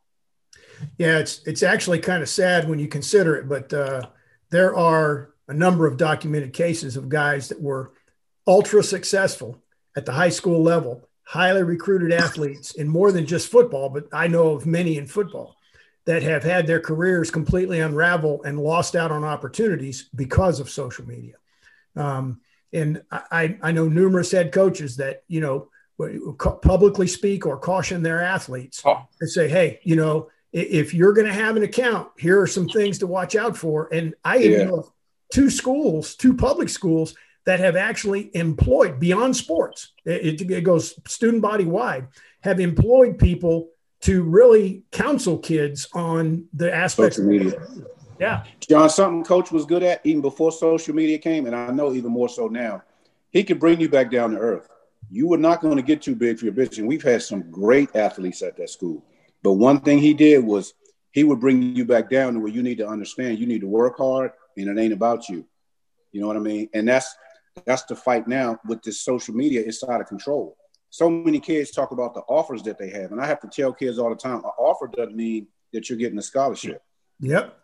Yeah 0.97 1.17
it's 1.19 1.41
it's 1.47 1.63
actually 1.63 1.99
kind 1.99 2.21
of 2.21 2.29
sad 2.29 2.69
when 2.69 2.79
you 2.79 2.87
consider 2.87 3.35
it 3.35 3.49
but 3.49 3.73
uh, 3.73 4.03
there 4.51 4.75
are 4.75 5.33
a 5.47 5.53
number 5.53 5.87
of 5.87 5.97
documented 5.97 6.53
cases 6.53 6.95
of 6.95 7.09
guys 7.09 7.49
that 7.49 7.59
were 7.59 7.93
ultra 8.45 8.83
successful 8.83 9.61
at 9.95 10.05
the 10.05 10.11
high 10.11 10.29
school 10.29 10.61
level 10.61 11.06
highly 11.27 11.61
recruited 11.61 12.13
athletes 12.13 12.71
in 12.75 12.87
more 12.87 13.11
than 13.11 13.25
just 13.25 13.51
football, 13.51 13.89
but 13.89 14.07
I 14.13 14.27
know 14.27 14.51
of 14.51 14.65
many 14.65 14.97
in 14.97 15.05
football 15.05 15.57
that 16.05 16.23
have 16.23 16.41
had 16.41 16.65
their 16.65 16.79
careers 16.79 17.29
completely 17.29 17.81
unravel 17.81 18.41
and 18.43 18.57
lost 18.57 18.95
out 18.95 19.11
on 19.11 19.25
opportunities 19.25 20.09
because 20.15 20.61
of 20.61 20.69
social 20.69 21.05
media. 21.05 21.35
Um, 21.97 22.39
and 22.71 23.01
I, 23.11 23.57
I 23.61 23.73
know 23.73 23.89
numerous 23.89 24.31
head 24.31 24.53
coaches 24.53 24.97
that, 24.97 25.23
you 25.27 25.41
know, 25.41 25.69
publicly 26.61 27.07
speak 27.07 27.45
or 27.45 27.57
caution 27.57 28.03
their 28.03 28.21
athletes 28.21 28.81
oh. 28.85 29.05
and 29.19 29.29
say, 29.29 29.49
hey, 29.49 29.81
you 29.83 29.97
know, 29.97 30.29
if 30.53 30.93
you're 30.93 31.13
going 31.13 31.27
to 31.27 31.33
have 31.33 31.57
an 31.57 31.63
account, 31.63 32.07
here 32.17 32.39
are 32.39 32.47
some 32.47 32.69
things 32.69 32.99
to 32.99 33.07
watch 33.07 33.35
out 33.35 33.57
for. 33.57 33.89
And 33.91 34.13
I 34.23 34.37
yeah. 34.37 34.63
know 34.63 34.93
two 35.33 35.49
schools, 35.49 36.15
two 36.15 36.35
public 36.35 36.69
schools 36.69 37.15
that 37.47 37.61
have 37.61 37.77
actually 37.77 38.29
employed 38.35 38.99
beyond 38.99 39.33
sports, 39.33 39.93
it, 40.03 40.41
it 40.41 40.65
goes 40.65 40.99
student 41.07 41.41
body 41.41 41.63
wide, 41.63 42.05
have 42.41 42.59
employed 42.59 43.17
people 43.17 43.69
to 44.01 44.21
really 44.23 44.83
counsel 44.91 45.37
kids 45.37 45.87
on 45.93 46.45
the 46.53 46.71
aspects 46.75 47.15
social 47.15 47.31
media. 47.31 47.53
Yeah. 48.19 48.43
John, 48.67 48.89
something 48.89 49.23
coach 49.23 49.49
was 49.49 49.65
good 49.65 49.81
at 49.81 50.01
even 50.03 50.21
before 50.21 50.51
social 50.51 50.93
media 50.93 51.17
came, 51.19 51.45
and 51.45 51.55
I 51.55 51.71
know 51.71 51.93
even 51.93 52.11
more 52.11 52.27
so 52.27 52.47
now, 52.47 52.83
he 53.31 53.45
could 53.45 53.61
bring 53.61 53.79
you 53.79 53.87
back 53.87 54.11
down 54.11 54.31
to 54.31 54.37
earth. 54.37 54.67
You 55.09 55.29
were 55.29 55.37
not 55.37 55.61
going 55.61 55.77
to 55.77 55.81
get 55.81 56.01
too 56.01 56.15
big 56.15 56.37
for 56.37 56.43
your 56.43 56.53
business. 56.53 56.79
And 56.79 56.87
we've 56.87 57.01
had 57.01 57.23
some 57.23 57.49
great 57.49 57.95
athletes 57.95 58.41
at 58.41 58.57
that 58.57 58.69
school. 58.69 59.05
But 59.41 59.53
one 59.53 59.79
thing 59.79 59.99
he 59.99 60.13
did 60.13 60.43
was 60.43 60.73
he 61.11 61.23
would 61.23 61.39
bring 61.39 61.61
you 61.77 61.85
back 61.85 62.09
down 62.09 62.33
to 62.33 62.39
where 62.41 62.51
you 62.51 62.61
need 62.61 62.79
to 62.79 62.87
understand 62.89 63.39
you 63.39 63.45
need 63.45 63.61
to 63.61 63.67
work 63.67 63.97
hard 63.97 64.31
and 64.57 64.67
it 64.67 64.81
ain't 64.81 64.91
about 64.91 65.29
you. 65.29 65.45
You 66.11 66.19
know 66.19 66.27
what 66.27 66.35
I 66.35 66.41
mean? 66.41 66.69
And 66.73 66.87
that's 66.89 67.15
that's 67.65 67.83
the 67.83 67.95
fight 67.95 68.27
now 68.27 68.59
with 68.65 68.81
this 68.83 69.01
social 69.01 69.33
media. 69.33 69.63
It's 69.65 69.83
out 69.83 70.01
of 70.01 70.07
control. 70.07 70.57
So 70.89 71.09
many 71.09 71.39
kids 71.39 71.71
talk 71.71 71.91
about 71.91 72.13
the 72.13 72.21
offers 72.21 72.63
that 72.63 72.77
they 72.77 72.89
have. 72.89 73.11
And 73.11 73.21
I 73.21 73.25
have 73.27 73.39
to 73.41 73.47
tell 73.47 73.73
kids 73.73 73.99
all 73.99 74.09
the 74.09 74.15
time, 74.15 74.37
an 74.37 74.51
offer 74.57 74.87
doesn't 74.87 75.15
mean 75.15 75.47
that 75.73 75.89
you're 75.89 75.97
getting 75.97 76.17
a 76.17 76.21
scholarship. 76.21 76.81
Yep. 77.19 77.57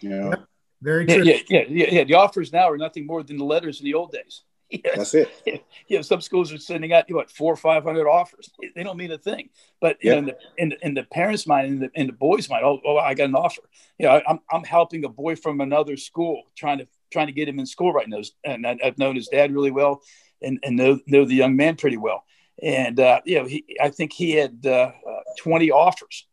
You 0.00 0.08
know? 0.10 0.30
Yep. 0.30 0.46
Very 0.82 1.06
true. 1.06 1.24
Yeah, 1.24 1.38
yeah, 1.48 1.64
yeah, 1.68 1.86
yeah. 1.90 2.04
The 2.04 2.14
offers 2.14 2.52
now 2.52 2.70
are 2.70 2.76
nothing 2.76 3.06
more 3.06 3.22
than 3.22 3.38
the 3.38 3.44
letters 3.44 3.80
in 3.80 3.84
the 3.86 3.94
old 3.94 4.12
days. 4.12 4.42
That's 4.94 5.14
it. 5.14 5.28
You 5.88 5.98
know, 5.98 6.02
some 6.02 6.20
schools 6.20 6.52
are 6.52 6.58
sending 6.58 6.92
out 6.92 7.08
you 7.08 7.14
know, 7.14 7.18
what 7.18 7.30
four 7.30 7.52
or 7.52 7.56
five 7.56 7.84
hundred 7.84 8.08
offers. 8.08 8.50
They 8.74 8.82
don't 8.82 8.96
mean 8.96 9.12
a 9.12 9.18
thing. 9.18 9.50
But 9.80 9.98
you 10.02 10.10
know, 10.10 10.18
in 10.18 10.24
the, 10.24 10.36
in 10.58 10.68
the, 10.68 10.86
in 10.86 10.94
the 10.94 11.02
parents' 11.04 11.46
mind, 11.46 11.68
in 11.68 11.78
the 11.78 11.90
in 11.94 12.06
the 12.08 12.12
boys' 12.12 12.50
mind, 12.50 12.64
oh, 12.64 12.80
oh, 12.84 12.96
I 12.96 13.14
got 13.14 13.28
an 13.28 13.36
offer. 13.36 13.62
You 13.98 14.06
know, 14.06 14.20
I'm 14.28 14.40
I'm 14.50 14.64
helping 14.64 15.04
a 15.04 15.08
boy 15.08 15.36
from 15.36 15.60
another 15.60 15.96
school, 15.96 16.42
trying 16.56 16.78
to 16.78 16.88
trying 17.16 17.26
to 17.28 17.32
get 17.32 17.48
him 17.48 17.58
in 17.58 17.66
school 17.66 17.92
right 17.92 18.08
now. 18.08 18.20
And 18.44 18.66
I, 18.66 18.76
have 18.82 18.98
known 18.98 19.16
his 19.16 19.28
dad 19.28 19.52
really 19.52 19.70
well, 19.70 20.02
and 20.42 20.58
and 20.62 20.76
know 20.76 21.00
know 21.06 21.24
the 21.24 21.34
young 21.34 21.56
man 21.56 21.76
pretty 21.76 21.96
well. 21.96 22.24
And 22.62 22.98
uh, 23.00 23.20
you 23.24 23.38
know, 23.38 23.46
he 23.46 23.64
I 23.80 23.90
think 23.90 24.12
he 24.12 24.32
had 24.32 24.60
uh, 24.64 24.92
uh, 25.08 25.20
20 25.38 25.70
offers. 25.70 26.26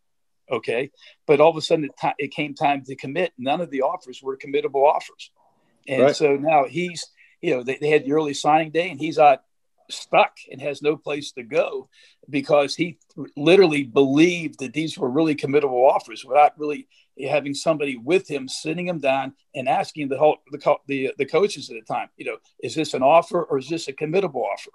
Okay, 0.52 0.92
but 1.26 1.40
all 1.40 1.50
of 1.50 1.58
a 1.58 1.62
sudden 1.62 1.86
it, 1.86 1.92
t- 2.00 2.24
it 2.26 2.32
came 2.32 2.54
time 2.54 2.84
to 2.86 2.96
commit. 2.96 3.32
None 3.38 3.62
of 3.62 3.70
the 3.70 3.82
offers 3.82 4.22
were 4.22 4.38
committable 4.38 4.84
offers, 4.84 5.32
and 5.88 6.04
right. 6.04 6.16
so 6.16 6.36
now 6.36 6.66
he's 6.66 7.10
you 7.44 7.54
know, 7.54 7.62
they, 7.62 7.78
they 7.80 7.90
had 7.90 8.06
the 8.06 8.14
early 8.14 8.34
signing 8.34 8.72
day 8.72 8.90
and 8.90 9.00
he's 9.00 9.20
out 9.20 9.42
stuck 9.92 10.38
and 10.50 10.62
has 10.62 10.82
no 10.82 10.96
place 10.96 11.34
to 11.34 11.44
go 11.44 11.90
because 12.30 12.74
he 12.74 12.98
literally 13.36 13.84
believed 13.84 14.60
that 14.60 14.74
these 14.74 14.98
were 14.98 15.10
really 15.10 15.36
committable 15.36 15.92
offers 15.92 16.24
without 16.24 16.58
really 16.58 16.88
having 17.30 17.54
somebody 17.54 17.98
with 17.98 18.28
him 18.28 18.48
sitting 18.48 18.88
him 18.88 19.00
down 19.00 19.34
and 19.56 19.68
asking 19.68 20.10
the 20.10 20.18
whole 20.18 20.38
the, 20.52 20.78
the, 20.88 21.14
the 21.18 21.26
coaches 21.26 21.70
at 21.70 21.76
the 21.76 21.94
time 21.94 22.10
you 22.18 22.26
know 22.26 22.38
is 22.62 22.76
this 22.76 22.94
an 22.94 23.04
offer 23.04 23.44
or 23.44 23.58
is 23.58 23.70
this 23.70 23.88
a 23.88 23.94
committable 23.94 24.44
offer 24.44 24.72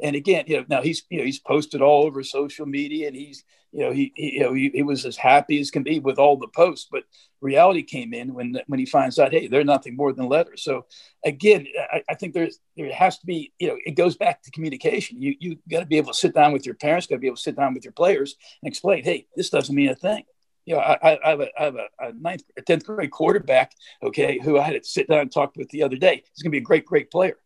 and 0.00 0.16
again 0.16 0.44
you 0.46 0.56
know 0.56 0.64
now 0.68 0.82
he's 0.82 1.04
you 1.10 1.18
know 1.18 1.24
he's 1.24 1.38
posted 1.38 1.80
all 1.80 2.04
over 2.04 2.22
social 2.22 2.66
media 2.66 3.06
and 3.06 3.16
he's 3.16 3.44
you 3.76 3.82
know, 3.82 3.92
he, 3.92 4.10
he 4.16 4.34
you 4.34 4.40
know 4.40 4.54
he, 4.54 4.70
he, 4.72 4.82
was 4.82 5.04
as 5.04 5.18
happy 5.18 5.60
as 5.60 5.70
can 5.70 5.82
be 5.82 5.98
with 5.98 6.18
all 6.18 6.38
the 6.38 6.48
posts, 6.48 6.88
but 6.90 7.04
reality 7.42 7.82
came 7.82 8.14
in 8.14 8.32
when 8.32 8.58
when 8.68 8.80
he 8.80 8.86
finds 8.86 9.18
out, 9.18 9.32
hey, 9.32 9.48
they're 9.48 9.64
nothing 9.64 9.94
more 9.94 10.14
than 10.14 10.30
letters. 10.30 10.62
So 10.62 10.86
again, 11.26 11.66
I, 11.92 12.02
I 12.08 12.14
think 12.14 12.32
there's 12.32 12.58
there 12.78 12.90
has 12.90 13.18
to 13.18 13.26
be, 13.26 13.52
you 13.58 13.68
know, 13.68 13.76
it 13.84 13.94
goes 13.94 14.16
back 14.16 14.42
to 14.42 14.50
communication. 14.50 15.20
You 15.20 15.34
you 15.38 15.58
got 15.70 15.80
to 15.80 15.86
be 15.86 15.98
able 15.98 16.12
to 16.12 16.18
sit 16.18 16.34
down 16.34 16.54
with 16.54 16.64
your 16.64 16.74
parents, 16.74 17.06
got 17.06 17.16
to 17.16 17.20
be 17.20 17.26
able 17.26 17.36
to 17.36 17.42
sit 17.42 17.56
down 17.56 17.74
with 17.74 17.84
your 17.84 17.92
players 17.92 18.36
and 18.62 18.68
explain, 18.68 19.04
hey, 19.04 19.26
this 19.36 19.50
doesn't 19.50 19.74
mean 19.74 19.90
a 19.90 19.94
thing. 19.94 20.24
You 20.66 20.74
know, 20.74 20.80
I, 20.80 21.18
I 21.24 21.30
have, 21.30 21.40
a, 21.40 21.48
I 21.58 21.64
have 21.64 21.76
a, 21.76 21.86
a 22.00 22.12
ninth, 22.12 22.42
a 22.56 22.62
tenth 22.62 22.84
grade 22.84 23.10
quarterback, 23.10 23.72
okay, 24.02 24.38
who 24.42 24.58
I 24.58 24.62
had 24.62 24.82
to 24.82 24.88
sit 24.88 25.08
down 25.08 25.20
and 25.20 25.32
talk 25.32 25.56
with 25.56 25.70
the 25.70 25.82
other 25.82 25.96
day. 25.96 26.24
He's 26.34 26.42
going 26.42 26.50
to 26.50 26.56
be 26.56 26.58
a 26.58 26.60
great, 26.60 26.84
great 26.84 27.10
player. 27.10 27.38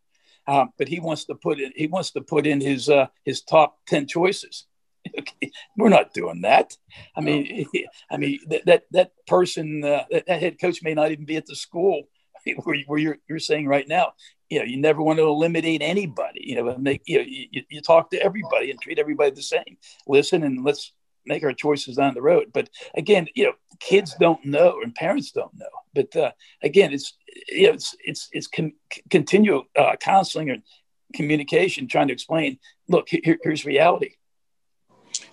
Um, 0.47 0.71
but 0.79 0.89
he 0.89 1.01
wants 1.01 1.27
to 1.27 1.35
put 1.35 1.61
in 1.61 1.71
he 1.77 1.87
wants 1.87 2.13
to 2.13 2.23
put 2.23 2.47
in 2.47 2.61
his 2.61 2.89
uh, 2.89 3.07
his 3.25 3.43
top 3.43 3.79
ten 3.87 4.07
choices 4.07 4.67
okay, 5.19 5.51
we're 5.77 5.89
not 5.89 6.13
doing 6.13 6.43
that. 6.43 6.77
I 7.17 7.21
mean, 7.21 7.67
I 8.11 8.17
mean 8.17 8.41
that 8.49 8.67
that, 8.67 8.83
that 8.93 9.13
person, 9.27 9.85
uh, 9.85 10.05
that, 10.11 10.27
that, 10.27 10.41
head 10.41 10.61
coach 10.61 10.83
may 10.83 10.95
not 10.95 11.11
even 11.11 11.25
be 11.25 11.37
at 11.37 11.47
the 11.47 11.57
school 11.57 12.05
where, 12.65 12.77
where 12.87 12.99
you're 12.99 13.19
you're 13.29 13.39
saying 13.39 13.67
right 13.67 13.87
now. 13.89 14.13
You 14.49 14.59
know, 14.59 14.65
you 14.65 14.79
never 14.79 15.01
want 15.01 15.19
to 15.19 15.27
eliminate 15.27 15.81
anybody. 15.81 16.43
You 16.45 16.57
know, 16.57 16.77
make 16.77 17.03
you 17.07 17.19
know, 17.19 17.25
you, 17.27 17.63
you 17.69 17.81
talk 17.81 18.11
to 18.11 18.23
everybody 18.23 18.71
and 18.71 18.81
treat 18.81 18.99
everybody 18.99 19.31
the 19.31 19.43
same. 19.43 19.79
Listen 20.07 20.43
and 20.43 20.65
let's 20.65 20.93
make 21.31 21.45
our 21.45 21.53
choices 21.53 21.97
down 21.97 22.15
the 22.15 22.23
road. 22.23 22.51
But 22.53 22.69
again, 22.95 23.27
you 23.35 23.45
know, 23.45 23.53
kids 23.79 24.15
don't 24.21 24.45
know 24.45 24.81
and 24.83 24.95
parents 24.95 25.31
don't 25.33 25.57
know. 25.57 25.67
But 25.95 26.15
uh, 26.17 26.33
again, 26.63 26.93
it's 26.93 27.17
you 27.49 27.69
know, 27.69 27.75
it's 27.75 27.95
it's 28.05 28.29
it's 28.33 28.47
con- 28.47 28.75
continual 29.09 29.65
uh, 29.77 29.97
counseling 30.01 30.51
and 30.51 30.63
communication, 31.15 31.89
trying 31.89 32.09
to 32.09 32.13
explain. 32.13 32.59
Look, 32.89 33.09
here, 33.09 33.39
here's 33.43 33.65
reality 33.65 34.17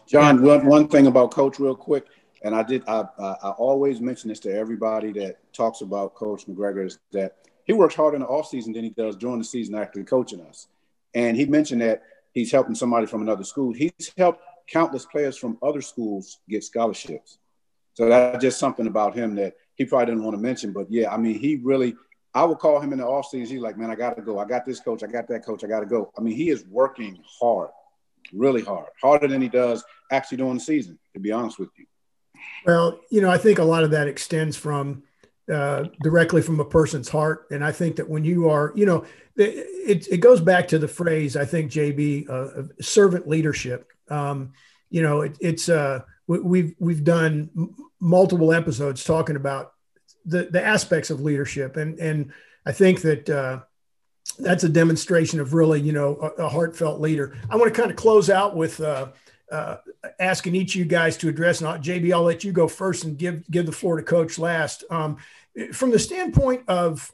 John, 0.08 0.42
one, 0.42 0.66
one 0.66 0.88
thing 0.88 1.08
about 1.08 1.32
Coach, 1.32 1.60
real 1.60 1.76
quick, 1.76 2.06
and 2.44 2.56
I 2.56 2.64
did, 2.64 2.84
I, 2.88 3.06
I, 3.20 3.36
I 3.44 3.50
always 3.52 4.00
mention 4.00 4.30
this 4.30 4.40
to 4.42 4.54
everybody 4.54 5.12
that 5.14 5.38
talks 5.54 5.82
about 5.82 6.16
Coach 6.16 6.48
McGregor 6.48 6.86
is 6.86 7.00
that 7.12 7.36
he 7.66 7.74
works 7.74 7.96
harder 7.96 8.16
in 8.16 8.22
the 8.22 8.28
offseason 8.28 8.74
than 8.74 8.84
he 8.84 8.92
does 8.92 9.16
during 9.18 9.40
the 9.40 9.44
season 9.44 9.76
actually 9.76 10.06
coaching 10.06 10.42
us. 10.42 10.68
And 11.14 11.36
he 11.36 11.46
mentioned 11.46 11.82
that 11.82 12.04
he's 12.34 12.52
helping 12.52 12.76
somebody 12.76 13.06
from 13.06 13.22
another 13.22 13.44
school. 13.44 13.74
He's 13.74 14.14
helped 14.18 14.42
countless 14.68 15.06
players 15.06 15.38
from 15.38 15.58
other 15.62 15.82
schools 15.82 16.40
get 16.50 16.64
scholarships. 16.64 17.40
So 17.94 18.08
that's 18.10 18.42
just 18.42 18.60
something 18.60 18.88
about 18.88 19.16
him 19.16 19.36
that 19.36 19.56
he 19.76 19.86
probably 19.86 20.08
didn't 20.08 20.24
want 20.24 20.36
to 20.36 20.42
mention. 20.42 20.72
But 20.72 20.92
yeah, 20.92 21.12
I 21.12 21.18
mean, 21.18 21.40
he 21.40 21.56
really, 21.58 21.96
I 22.34 22.44
would 22.44 22.60
call 22.60 22.80
him 22.80 22.94
in 22.94 23.00
the 23.00 23.06
offseason. 23.06 23.48
He's 23.48 23.62
like, 23.62 23.78
man, 23.78 23.90
I 23.90 23.96
got 23.96 24.16
to 24.18 24.22
go. 24.22 24.40
I 24.40 24.46
got 24.46 24.66
this 24.66 24.80
coach. 24.80 25.04
I 25.04 25.08
got 25.08 25.28
that 25.30 25.44
coach. 25.46 25.64
I 25.64 25.68
got 25.68 25.80
to 25.80 25.86
go. 25.86 26.12
I 26.18 26.22
mean, 26.22 26.36
he 26.36 26.50
is 26.50 26.66
working 26.68 27.18
hard 27.40 27.70
really 28.34 28.62
hard, 28.62 28.90
harder 29.02 29.28
than 29.28 29.42
he 29.42 29.50
does 29.50 29.84
actually 30.12 30.38
during 30.38 30.56
the 30.56 30.60
season, 30.60 30.98
to 31.14 31.20
be 31.20 31.32
honest 31.32 31.60
with 31.60 31.70
you. 31.78 31.86
Well, 32.66 33.00
you 33.10 33.22
know, 33.22 33.30
I 33.30 33.38
think 33.38 33.60
a 33.60 33.64
lot 33.64 33.84
of 33.84 33.92
that 33.92 34.08
extends 34.08 34.56
from 34.56 35.04
uh, 35.52 35.86
directly 36.04 36.42
from 36.42 36.60
a 36.60 36.66
person's 36.66 37.10
heart. 37.10 37.48
And 37.52 37.64
I 37.64 37.72
think 37.72 37.96
that 37.98 38.10
when 38.10 38.24
you 38.24 38.50
are, 38.50 38.74
you 38.76 38.86
know, 38.86 39.06
it, 39.36 40.08
it 40.12 40.18
goes 40.18 40.42
back 40.42 40.68
to 40.70 40.80
the 40.80 40.88
phrase, 40.88 41.36
I 41.36 41.46
think, 41.46 41.72
JB, 41.72 42.30
uh, 42.30 42.64
servant 42.82 43.28
leadership. 43.28 43.92
Um, 44.10 44.54
you 44.90 45.02
know, 45.02 45.22
it, 45.22 45.38
it's, 45.40 45.70
uh, 45.70 46.02
we, 46.28 46.62
have 46.62 46.74
we've 46.80 47.04
done 47.04 47.50
m- 47.56 47.76
multiple 48.00 48.54
episodes 48.54 49.04
talking 49.04 49.36
about 49.36 49.74
the, 50.26 50.48
the 50.52 50.64
aspects 50.64 51.10
of 51.10 51.22
leadership. 51.22 51.78
And, 51.78 52.00
and 52.00 52.32
I 52.66 52.72
think 52.72 53.02
that, 53.02 53.30
uh, 53.30 53.60
that's 54.40 54.64
a 54.64 54.70
demonstration 54.70 55.40
of 55.40 55.54
really, 55.54 55.82
you 55.82 55.94
know, 55.94 56.18
a, 56.38 56.44
a 56.44 56.50
heartfelt 56.50 57.00
leader. 57.00 57.38
I 57.50 57.56
want 57.56 57.74
to 57.74 57.80
kind 57.80 57.92
of 57.92 57.98
close 57.98 58.30
out 58.30 58.56
with 58.56 58.80
uh, 58.80 59.08
uh, 59.52 59.78
asking 60.20 60.56
each 60.56 60.76
of 60.76 60.80
you 60.80 60.86
guys 60.86 61.18
to 61.18 61.30
address. 61.30 61.62
Not 61.62 61.82
JB, 61.82 62.14
I'll 62.14 62.24
let 62.24 62.44
you 62.44 62.52
go 62.52 62.68
first 62.68 63.04
and 63.04 63.18
give 63.18 63.50
give 63.50 63.66
the 63.66 63.72
floor 63.72 63.98
to 63.98 64.04
Coach 64.04 64.38
last. 64.38 64.84
Um, 64.90 65.18
from 65.74 65.92
the 65.92 66.00
standpoint 66.00 66.64
of 66.68 67.12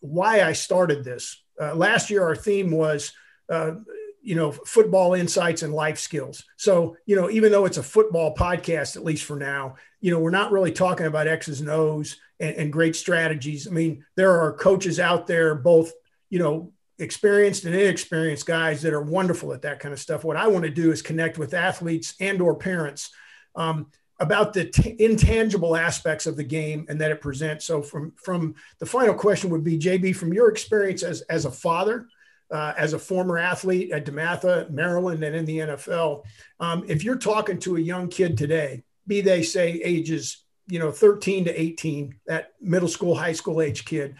why 0.00 0.42
I 0.42 0.52
started 0.52 1.04
this, 1.04 1.42
uh, 1.60 1.74
last 1.74 2.10
year 2.10 2.22
our 2.22 2.36
theme 2.36 2.70
was. 2.70 3.12
Uh, 3.48 3.72
you 4.22 4.34
know, 4.34 4.52
football 4.52 5.14
insights 5.14 5.62
and 5.62 5.74
life 5.74 5.98
skills. 5.98 6.44
So, 6.56 6.96
you 7.06 7.16
know, 7.16 7.28
even 7.28 7.50
though 7.52 7.64
it's 7.64 7.78
a 7.78 7.82
football 7.82 8.34
podcast, 8.34 8.96
at 8.96 9.04
least 9.04 9.24
for 9.24 9.36
now, 9.36 9.74
you 10.00 10.10
know, 10.10 10.20
we're 10.20 10.30
not 10.30 10.52
really 10.52 10.72
talking 10.72 11.06
about 11.06 11.26
X's 11.26 11.60
and 11.60 11.68
O's 11.68 12.16
and, 12.38 12.56
and 12.56 12.72
great 12.72 12.96
strategies. 12.96 13.66
I 13.66 13.70
mean, 13.70 14.04
there 14.14 14.40
are 14.40 14.52
coaches 14.52 15.00
out 15.00 15.26
there, 15.26 15.54
both 15.54 15.92
you 16.32 16.38
know, 16.38 16.72
experienced 16.98 17.66
and 17.66 17.74
inexperienced 17.74 18.46
guys 18.46 18.80
that 18.80 18.94
are 18.94 19.02
wonderful 19.02 19.52
at 19.52 19.60
that 19.60 19.80
kind 19.80 19.92
of 19.92 20.00
stuff. 20.00 20.24
What 20.24 20.38
I 20.38 20.46
want 20.46 20.64
to 20.64 20.70
do 20.70 20.90
is 20.90 21.02
connect 21.02 21.36
with 21.36 21.52
athletes 21.52 22.14
and 22.20 22.40
or 22.40 22.54
parents 22.54 23.10
um, 23.54 23.88
about 24.18 24.54
the 24.54 24.64
t- 24.64 24.96
intangible 24.98 25.76
aspects 25.76 26.26
of 26.26 26.38
the 26.38 26.44
game 26.44 26.86
and 26.88 26.98
that 27.02 27.10
it 27.10 27.20
presents. 27.20 27.66
So 27.66 27.82
from 27.82 28.14
from 28.16 28.54
the 28.78 28.86
final 28.86 29.12
question 29.12 29.50
would 29.50 29.62
be 29.62 29.78
JB 29.78 30.16
from 30.16 30.32
your 30.32 30.48
experience 30.48 31.02
as 31.02 31.20
as 31.22 31.44
a 31.44 31.50
father, 31.50 32.06
uh, 32.52 32.74
as 32.76 32.92
a 32.92 32.98
former 32.98 33.38
athlete 33.38 33.90
at 33.92 34.04
DeMatha, 34.04 34.70
Maryland, 34.70 35.24
and 35.24 35.34
in 35.34 35.44
the 35.44 35.58
NFL, 35.58 36.24
um, 36.60 36.84
if 36.86 37.02
you're 37.02 37.16
talking 37.16 37.58
to 37.60 37.76
a 37.76 37.80
young 37.80 38.08
kid 38.08 38.36
today, 38.36 38.84
be 39.06 39.20
they 39.20 39.42
say 39.42 39.80
ages 39.82 40.44
you 40.68 40.78
know 40.78 40.90
13 40.90 41.46
to 41.46 41.60
18, 41.60 42.14
that 42.26 42.52
middle 42.60 42.88
school, 42.88 43.14
high 43.14 43.32
school 43.32 43.60
age 43.60 43.84
kid, 43.84 44.16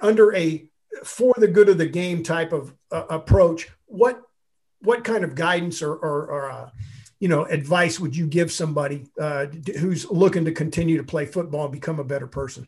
under 0.00 0.34
a 0.34 0.68
for 1.04 1.34
the 1.38 1.48
good 1.48 1.68
of 1.68 1.78
the 1.78 1.86
game 1.86 2.22
type 2.22 2.52
of 2.52 2.74
uh, 2.90 3.04
approach, 3.10 3.70
what 3.86 4.20
what 4.80 5.04
kind 5.04 5.24
of 5.24 5.34
guidance 5.34 5.82
or, 5.82 5.92
or, 5.92 6.26
or 6.26 6.50
uh, 6.50 6.70
you 7.18 7.28
know 7.28 7.44
advice 7.44 8.00
would 8.00 8.16
you 8.16 8.26
give 8.26 8.50
somebody 8.50 9.06
uh, 9.20 9.46
who's 9.78 10.10
looking 10.10 10.44
to 10.44 10.52
continue 10.52 10.96
to 10.96 11.04
play 11.04 11.26
football 11.26 11.64
and 11.64 11.72
become 11.72 12.00
a 12.00 12.04
better 12.04 12.26
person? 12.26 12.66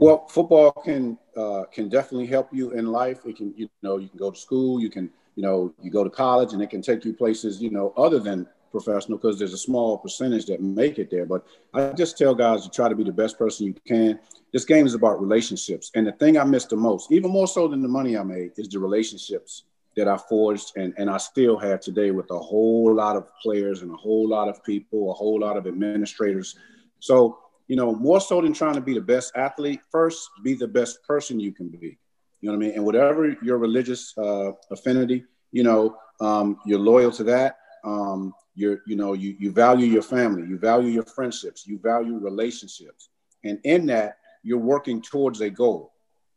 Well, 0.00 0.26
football 0.28 0.72
can 0.72 1.18
uh, 1.36 1.64
can 1.70 1.90
definitely 1.90 2.26
help 2.26 2.48
you 2.52 2.70
in 2.70 2.86
life. 2.86 3.26
It 3.26 3.36
can 3.36 3.52
you 3.54 3.68
know 3.82 3.98
you 3.98 4.08
can 4.08 4.18
go 4.18 4.30
to 4.30 4.38
school, 4.38 4.80
you 4.80 4.88
can 4.88 5.10
you 5.36 5.42
know 5.42 5.74
you 5.82 5.90
go 5.90 6.02
to 6.04 6.08
college, 6.08 6.54
and 6.54 6.62
it 6.62 6.70
can 6.70 6.80
take 6.80 7.04
you 7.04 7.12
places 7.12 7.60
you 7.60 7.70
know 7.70 7.92
other 7.98 8.18
than 8.18 8.46
professional 8.72 9.18
because 9.18 9.38
there's 9.38 9.52
a 9.52 9.58
small 9.58 9.98
percentage 9.98 10.46
that 10.46 10.62
make 10.62 10.98
it 10.98 11.10
there. 11.10 11.26
But 11.26 11.44
I 11.74 11.92
just 11.92 12.16
tell 12.16 12.34
guys 12.34 12.62
to 12.64 12.70
try 12.70 12.88
to 12.88 12.94
be 12.94 13.04
the 13.04 13.12
best 13.12 13.36
person 13.36 13.66
you 13.66 13.74
can. 13.86 14.18
This 14.54 14.64
game 14.64 14.86
is 14.86 14.94
about 14.94 15.20
relationships. 15.20 15.90
And 15.94 16.06
the 16.06 16.12
thing 16.12 16.38
I 16.38 16.44
miss 16.44 16.64
the 16.64 16.76
most, 16.76 17.12
even 17.12 17.30
more 17.30 17.46
so 17.46 17.68
than 17.68 17.82
the 17.82 17.88
money 17.88 18.16
I 18.16 18.22
made, 18.22 18.52
is 18.56 18.68
the 18.68 18.78
relationships 18.78 19.64
that 19.96 20.08
I 20.08 20.16
forged 20.16 20.72
and, 20.76 20.94
and 20.96 21.10
I 21.10 21.18
still 21.18 21.58
have 21.58 21.80
today 21.80 22.10
with 22.10 22.30
a 22.30 22.38
whole 22.38 22.94
lot 22.94 23.16
of 23.16 23.28
players 23.42 23.82
and 23.82 23.90
a 23.92 23.96
whole 23.96 24.26
lot 24.28 24.48
of 24.48 24.64
people, 24.64 25.10
a 25.10 25.14
whole 25.14 25.40
lot 25.40 25.56
of 25.58 25.66
administrators. 25.66 26.56
So, 27.00 27.38
you 27.70 27.76
know, 27.76 27.94
more 27.94 28.20
so 28.20 28.40
than 28.40 28.52
trying 28.52 28.74
to 28.74 28.80
be 28.80 28.94
the 28.94 29.00
best 29.00 29.30
athlete, 29.36 29.78
first 29.92 30.28
be 30.42 30.54
the 30.54 30.66
best 30.66 31.04
person 31.04 31.38
you 31.38 31.52
can 31.52 31.68
be. 31.68 31.96
You 32.40 32.48
know 32.48 32.56
what 32.56 32.64
I 32.64 32.66
mean? 32.66 32.72
And 32.74 32.84
whatever 32.84 33.36
your 33.44 33.58
religious 33.58 34.12
uh, 34.18 34.50
affinity, 34.72 35.22
you 35.52 35.62
know, 35.62 35.96
um, 36.20 36.58
you're 36.66 36.80
loyal 36.80 37.12
to 37.12 37.22
that. 37.24 37.58
Um, 37.84 38.34
you're, 38.56 38.80
you 38.88 38.96
know, 38.96 39.12
you, 39.12 39.36
you 39.38 39.52
value 39.52 39.86
your 39.86 40.02
family, 40.02 40.48
you 40.48 40.58
value 40.58 40.88
your 40.88 41.04
friendships, 41.04 41.64
you 41.64 41.78
value 41.78 42.18
relationships. 42.18 43.10
And 43.44 43.60
in 43.62 43.86
that, 43.86 44.16
you're 44.42 44.58
working 44.58 45.00
towards 45.00 45.40
a 45.40 45.48
goal. 45.48 45.92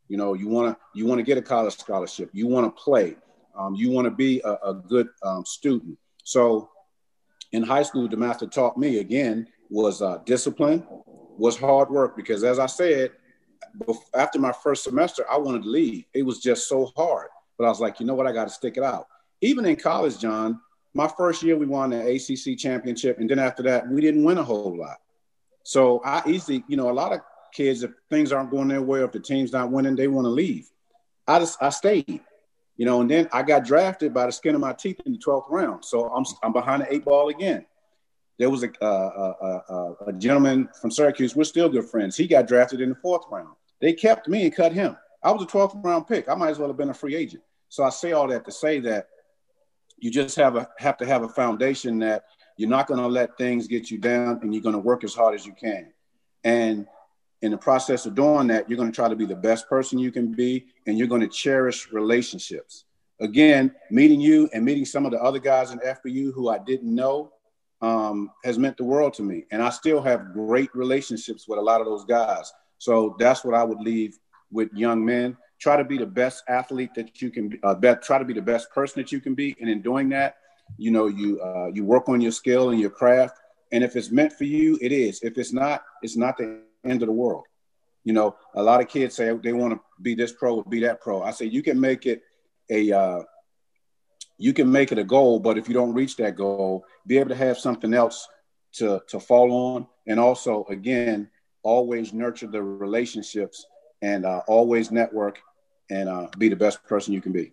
You 0.06 0.18
know, 0.18 0.34
you 0.34 0.46
want 0.46 0.78
to 0.78 0.80
you 0.94 1.04
want 1.04 1.18
to 1.18 1.24
get 1.24 1.36
a 1.36 1.42
college 1.42 1.76
scholarship. 1.76 2.30
You 2.32 2.46
want 2.46 2.64
to 2.64 2.80
play. 2.80 3.16
Um, 3.58 3.74
you 3.74 3.90
want 3.90 4.04
to 4.04 4.12
be 4.12 4.40
a, 4.44 4.52
a 4.68 4.74
good 4.74 5.08
um, 5.24 5.44
student. 5.44 5.98
So, 6.22 6.70
in 7.50 7.64
high 7.64 7.82
school, 7.82 8.08
DeMatha 8.08 8.52
taught 8.52 8.78
me 8.78 8.98
again 8.98 9.48
was 9.70 10.02
uh, 10.02 10.18
discipline, 10.24 10.86
was 11.38 11.56
hard 11.56 11.90
work. 11.90 12.16
Because 12.16 12.44
as 12.44 12.58
I 12.58 12.66
said, 12.66 13.12
after 14.14 14.38
my 14.38 14.52
first 14.52 14.84
semester, 14.84 15.24
I 15.30 15.38
wanted 15.38 15.62
to 15.62 15.68
leave. 15.68 16.04
It 16.14 16.24
was 16.24 16.40
just 16.40 16.68
so 16.68 16.90
hard. 16.96 17.28
But 17.58 17.66
I 17.66 17.68
was 17.68 17.80
like, 17.80 18.00
you 18.00 18.06
know 18.06 18.14
what? 18.14 18.26
I 18.26 18.32
got 18.32 18.44
to 18.44 18.54
stick 18.54 18.76
it 18.76 18.82
out. 18.82 19.06
Even 19.40 19.64
in 19.64 19.76
college, 19.76 20.18
John, 20.18 20.60
my 20.94 21.08
first 21.08 21.42
year 21.42 21.56
we 21.56 21.66
won 21.66 21.90
the 21.90 22.00
ACC 22.00 22.56
championship, 22.58 23.18
and 23.18 23.28
then 23.28 23.38
after 23.38 23.62
that, 23.64 23.88
we 23.88 24.00
didn't 24.00 24.24
win 24.24 24.38
a 24.38 24.44
whole 24.44 24.78
lot. 24.78 24.96
So 25.64 26.00
I 26.04 26.22
easily, 26.26 26.64
you 26.68 26.76
know, 26.76 26.90
a 26.90 26.92
lot 26.92 27.12
of 27.12 27.20
kids, 27.52 27.82
if 27.82 27.90
things 28.10 28.32
aren't 28.32 28.50
going 28.50 28.68
their 28.68 28.82
way, 28.82 29.02
if 29.02 29.12
the 29.12 29.20
team's 29.20 29.52
not 29.52 29.70
winning, 29.70 29.96
they 29.96 30.08
want 30.08 30.26
to 30.26 30.30
leave. 30.30 30.70
I 31.26 31.38
just 31.38 31.60
I 31.62 31.70
stayed, 31.70 32.20
you 32.76 32.86
know, 32.86 33.00
and 33.00 33.10
then 33.10 33.28
I 33.32 33.42
got 33.42 33.64
drafted 33.64 34.12
by 34.12 34.26
the 34.26 34.32
skin 34.32 34.54
of 34.54 34.60
my 34.60 34.72
teeth 34.72 35.00
in 35.06 35.12
the 35.12 35.18
12th 35.18 35.50
round. 35.50 35.84
So 35.84 36.08
I'm 36.08 36.24
I'm 36.42 36.52
behind 36.52 36.82
the 36.82 36.94
eight 36.94 37.04
ball 37.04 37.28
again. 37.28 37.64
There 38.38 38.50
was 38.50 38.64
a, 38.64 38.84
uh, 38.84 39.62
a, 39.68 39.94
a 40.08 40.12
gentleman 40.12 40.68
from 40.80 40.90
Syracuse. 40.90 41.36
We're 41.36 41.44
still 41.44 41.68
good 41.68 41.88
friends. 41.88 42.16
He 42.16 42.26
got 42.26 42.48
drafted 42.48 42.80
in 42.80 42.88
the 42.88 42.94
fourth 42.96 43.24
round. 43.30 43.54
They 43.80 43.92
kept 43.92 44.28
me 44.28 44.44
and 44.44 44.54
cut 44.54 44.72
him. 44.72 44.96
I 45.22 45.30
was 45.30 45.42
a 45.42 45.46
12th 45.46 45.82
round 45.84 46.06
pick. 46.06 46.28
I 46.28 46.34
might 46.34 46.50
as 46.50 46.58
well 46.58 46.68
have 46.68 46.76
been 46.76 46.90
a 46.90 46.94
free 46.94 47.14
agent. 47.14 47.42
So 47.68 47.84
I 47.84 47.90
say 47.90 48.12
all 48.12 48.28
that 48.28 48.44
to 48.44 48.52
say 48.52 48.80
that 48.80 49.08
you 49.98 50.10
just 50.10 50.36
have 50.36 50.56
a 50.56 50.68
have 50.78 50.96
to 50.98 51.06
have 51.06 51.22
a 51.22 51.28
foundation 51.28 51.98
that 52.00 52.24
you're 52.56 52.68
not 52.68 52.86
going 52.86 53.00
to 53.00 53.06
let 53.06 53.36
things 53.38 53.66
get 53.66 53.90
you 53.90 53.98
down 53.98 54.40
and 54.42 54.54
you're 54.54 54.62
going 54.62 54.74
to 54.74 54.78
work 54.78 55.04
as 55.04 55.14
hard 55.14 55.34
as 55.34 55.46
you 55.46 55.52
can. 55.54 55.92
And 56.44 56.86
in 57.42 57.50
the 57.50 57.56
process 57.56 58.06
of 58.06 58.14
doing 58.14 58.46
that, 58.48 58.68
you're 58.68 58.76
going 58.76 58.90
to 58.90 58.94
try 58.94 59.08
to 59.08 59.16
be 59.16 59.26
the 59.26 59.34
best 59.34 59.68
person 59.68 59.98
you 59.98 60.12
can 60.12 60.32
be 60.32 60.66
and 60.86 60.98
you're 60.98 61.08
going 61.08 61.20
to 61.20 61.28
cherish 61.28 61.92
relationships. 61.92 62.84
Again, 63.20 63.74
meeting 63.90 64.20
you 64.20 64.48
and 64.52 64.64
meeting 64.64 64.84
some 64.84 65.04
of 65.06 65.12
the 65.12 65.18
other 65.18 65.38
guys 65.38 65.70
in 65.70 65.78
FBU 65.78 66.32
who 66.34 66.48
I 66.48 66.58
didn't 66.58 66.94
know 66.94 67.32
um, 67.80 68.30
has 68.44 68.58
meant 68.58 68.76
the 68.76 68.84
world 68.84 69.14
to 69.14 69.22
me. 69.22 69.44
And 69.50 69.62
I 69.62 69.70
still 69.70 70.00
have 70.02 70.32
great 70.32 70.74
relationships 70.74 71.46
with 71.48 71.58
a 71.58 71.62
lot 71.62 71.80
of 71.80 71.86
those 71.86 72.04
guys. 72.04 72.52
So 72.78 73.16
that's 73.18 73.44
what 73.44 73.54
I 73.54 73.64
would 73.64 73.80
leave 73.80 74.18
with 74.50 74.72
young 74.72 75.04
men. 75.04 75.36
Try 75.58 75.76
to 75.76 75.84
be 75.84 75.98
the 75.98 76.06
best 76.06 76.44
athlete 76.48 76.94
that 76.94 77.20
you 77.22 77.30
can 77.30 77.58
uh, 77.62 77.74
try 77.96 78.18
to 78.18 78.24
be 78.24 78.34
the 78.34 78.42
best 78.42 78.70
person 78.70 79.00
that 79.00 79.12
you 79.12 79.20
can 79.20 79.34
be. 79.34 79.56
And 79.60 79.68
in 79.68 79.82
doing 79.82 80.08
that, 80.10 80.36
you 80.76 80.90
know, 80.90 81.06
you, 81.06 81.40
uh, 81.40 81.68
you 81.72 81.84
work 81.84 82.08
on 82.08 82.20
your 82.20 82.32
skill 82.32 82.70
and 82.70 82.80
your 82.80 82.90
craft. 82.90 83.38
And 83.72 83.82
if 83.82 83.96
it's 83.96 84.10
meant 84.10 84.32
for 84.32 84.44
you, 84.44 84.78
it 84.80 84.92
is. 84.92 85.20
If 85.22 85.38
it's 85.38 85.52
not, 85.52 85.82
it's 86.02 86.16
not 86.16 86.36
the 86.36 86.60
end 86.84 87.02
of 87.02 87.08
the 87.08 87.12
world. 87.12 87.44
You 88.04 88.12
know, 88.12 88.36
a 88.54 88.62
lot 88.62 88.80
of 88.80 88.88
kids 88.88 89.14
say 89.14 89.32
they 89.42 89.52
want 89.52 89.74
to 89.74 89.80
be 90.02 90.14
this 90.14 90.32
pro 90.32 90.56
or 90.56 90.64
be 90.64 90.80
that 90.80 91.00
pro. 91.00 91.22
I 91.22 91.30
say 91.30 91.46
you 91.46 91.62
can 91.62 91.80
make 91.80 92.06
it 92.06 92.22
a 92.70 92.92
uh, 92.92 93.22
you 94.38 94.52
can 94.52 94.70
make 94.70 94.92
it 94.92 94.98
a 94.98 95.04
goal, 95.04 95.38
but 95.38 95.58
if 95.58 95.68
you 95.68 95.74
don't 95.74 95.94
reach 95.94 96.16
that 96.16 96.36
goal, 96.36 96.84
be 97.06 97.18
able 97.18 97.30
to 97.30 97.36
have 97.36 97.58
something 97.58 97.94
else 97.94 98.28
to 98.74 99.00
to 99.08 99.20
fall 99.20 99.52
on, 99.52 99.86
and 100.06 100.18
also 100.18 100.64
again, 100.68 101.28
always 101.62 102.12
nurture 102.12 102.46
the 102.46 102.62
relationships 102.62 103.66
and 104.02 104.26
uh, 104.26 104.42
always 104.46 104.90
network 104.90 105.40
and 105.90 106.08
uh, 106.08 106.28
be 106.38 106.48
the 106.48 106.56
best 106.56 106.82
person 106.84 107.14
you 107.14 107.20
can 107.20 107.32
be. 107.32 107.52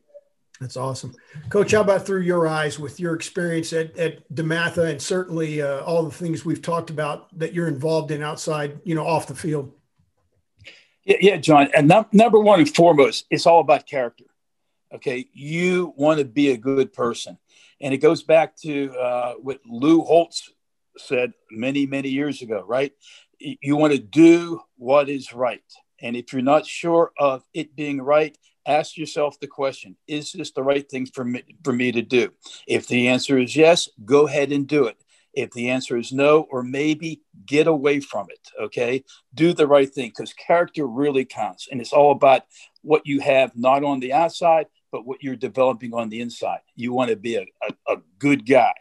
That's 0.60 0.78
awesome. 0.78 1.16
Coach, 1.50 1.72
how 1.72 1.82
about 1.82 2.06
through 2.06 2.22
your 2.22 2.48
eyes 2.48 2.78
with 2.78 3.00
your 3.00 3.16
experience 3.16 3.74
at, 3.74 3.98
at 3.98 4.32
DeMatha 4.32 4.92
and 4.92 5.02
certainly 5.02 5.60
uh, 5.60 5.80
all 5.82 6.04
the 6.04 6.12
things 6.12 6.46
we've 6.46 6.62
talked 6.62 6.92
about 6.92 7.36
that 7.40 7.54
you're 7.54 7.68
involved 7.68 8.12
in 8.12 8.22
outside, 8.22 8.80
you 8.84 8.94
know, 8.94 9.06
off 9.06 9.26
the 9.26 9.34
field? 9.34 9.72
Yeah, 11.04 11.18
yeah 11.20 11.38
John. 11.38 11.70
And 11.76 11.88
num- 11.88 12.06
number 12.12 12.40
one 12.40 12.60
and 12.60 12.76
foremost, 12.76 13.26
it's 13.32 13.48
all 13.48 13.60
about 13.60 13.88
character. 13.88 14.26
Okay. 14.94 15.28
You 15.34 15.94
want 15.96 16.20
to 16.20 16.26
be 16.26 16.52
a 16.52 16.58
good 16.58 16.94
person. 16.94 17.38
And 17.80 17.94
it 17.94 17.98
goes 17.98 18.24
back 18.24 18.56
to 18.58 18.94
uh, 18.94 19.34
what 19.36 19.60
Lou 19.66 20.02
Holtz 20.02 20.52
said 20.98 21.34
many, 21.50 21.86
many 21.86 22.10
years 22.10 22.42
ago, 22.42 22.64
right? 22.66 22.92
You 23.40 23.76
want 23.76 23.94
to 23.94 24.00
do 24.00 24.62
what 24.78 25.10
is 25.10 25.34
right. 25.34 25.64
And 26.02 26.16
if 26.16 26.34
you're 26.34 26.42
not 26.42 26.66
sure 26.66 27.12
of 27.18 27.44
it 27.54 27.76
being 27.76 28.02
right, 28.02 28.38
ask 28.66 28.98
yourself 28.98 29.40
the 29.40 29.48
question 29.48 29.96
is 30.08 30.32
this 30.32 30.52
the 30.52 30.64
right 30.64 30.90
thing 30.90 31.06
for 31.06 31.24
me, 31.24 31.44
for 31.64 31.74
me 31.74 31.92
to 31.92 32.02
do 32.02 32.32
if 32.68 32.88
the 32.88 33.08
answer 33.08 33.38
is 33.38 33.56
yes 33.56 33.90
go 34.06 34.28
ahead 34.28 34.52
and 34.52 34.68
do 34.68 34.86
it 34.86 34.98
if 35.34 35.50
the 35.52 35.70
answer 35.70 35.98
is 35.98 36.12
no 36.12 36.42
or 36.52 36.62
maybe 36.62 37.22
get 37.46 37.68
away 37.68 38.00
from 38.00 38.28
it 38.30 38.40
okay 38.62 39.04
do 39.34 39.54
the 39.54 39.66
right 39.66 39.94
thing 39.94 40.10
because 40.10 40.34
character 40.34 40.86
really 40.86 41.26
counts 41.26 41.68
and 41.72 41.82
it's 41.82 41.94
all 41.94 42.12
about 42.12 42.44
what 42.84 43.06
you 43.06 43.20
have 43.20 43.56
not 43.56 43.84
on 43.84 44.00
the 44.00 44.14
outside 44.14 44.68
but 44.92 45.06
what 45.06 45.24
you're 45.24 45.36
developing 45.36 45.94
on 45.94 46.10
the 46.10 46.22
inside 46.22 46.60
you 46.76 46.94
want 46.94 47.10
to 47.10 47.16
be 47.16 47.36
a, 47.36 47.46
a, 47.68 47.94
a 47.94 47.98
good 48.20 48.46
guy 48.46 48.74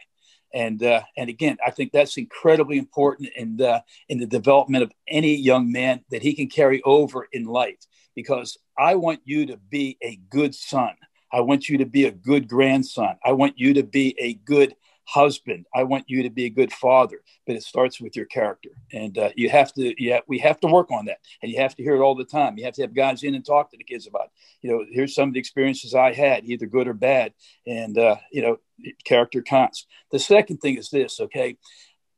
and 0.53 0.83
uh, 0.83 1.01
and 1.17 1.29
again, 1.29 1.57
I 1.65 1.71
think 1.71 1.91
that's 1.91 2.17
incredibly 2.17 2.77
important 2.77 3.29
in 3.35 3.57
the 3.57 3.83
in 4.09 4.19
the 4.19 4.25
development 4.25 4.83
of 4.83 4.91
any 5.07 5.35
young 5.35 5.71
man 5.71 6.03
that 6.11 6.21
he 6.21 6.33
can 6.33 6.47
carry 6.47 6.81
over 6.83 7.27
in 7.31 7.45
life 7.45 7.79
because 8.15 8.57
I 8.77 8.95
want 8.95 9.21
you 9.23 9.45
to 9.47 9.57
be 9.57 9.97
a 10.01 10.17
good 10.29 10.53
son. 10.53 10.91
I 11.31 11.41
want 11.41 11.69
you 11.69 11.77
to 11.77 11.85
be 11.85 12.05
a 12.05 12.11
good 12.11 12.47
grandson. 12.47 13.15
I 13.23 13.31
want 13.31 13.57
you 13.57 13.73
to 13.75 13.83
be 13.83 14.15
a 14.19 14.33
good 14.33 14.75
husband. 15.11 15.65
I 15.75 15.83
want 15.83 16.05
you 16.07 16.23
to 16.23 16.29
be 16.29 16.45
a 16.45 16.49
good 16.49 16.71
father. 16.71 17.21
But 17.45 17.55
it 17.55 17.63
starts 17.63 17.99
with 17.99 18.15
your 18.15 18.25
character, 18.25 18.69
and 18.93 19.17
uh, 19.17 19.29
you 19.35 19.49
have 19.49 19.73
to. 19.73 19.93
Yeah, 20.01 20.19
we 20.27 20.39
have 20.39 20.59
to 20.61 20.67
work 20.67 20.91
on 20.91 21.05
that, 21.05 21.19
and 21.41 21.51
you 21.51 21.59
have 21.59 21.75
to 21.75 21.83
hear 21.83 21.95
it 21.95 22.01
all 22.01 22.15
the 22.15 22.23
time. 22.23 22.57
You 22.57 22.65
have 22.65 22.75
to 22.75 22.81
have 22.83 22.93
guys 22.93 23.23
in 23.23 23.35
and 23.35 23.45
talk 23.45 23.71
to 23.71 23.77
the 23.77 23.83
kids 23.83 24.07
about. 24.07 24.29
You 24.61 24.71
know, 24.71 24.85
here's 24.89 25.15
some 25.15 25.29
of 25.29 25.33
the 25.33 25.39
experiences 25.39 25.95
I 25.95 26.13
had, 26.13 26.45
either 26.45 26.65
good 26.65 26.87
or 26.87 26.93
bad, 26.93 27.33
and 27.67 27.97
uh, 27.97 28.17
you 28.31 28.41
know, 28.41 28.57
character 29.03 29.41
counts. 29.41 29.85
The 30.11 30.19
second 30.19 30.57
thing 30.57 30.77
is 30.77 30.89
this. 30.89 31.19
Okay, 31.19 31.57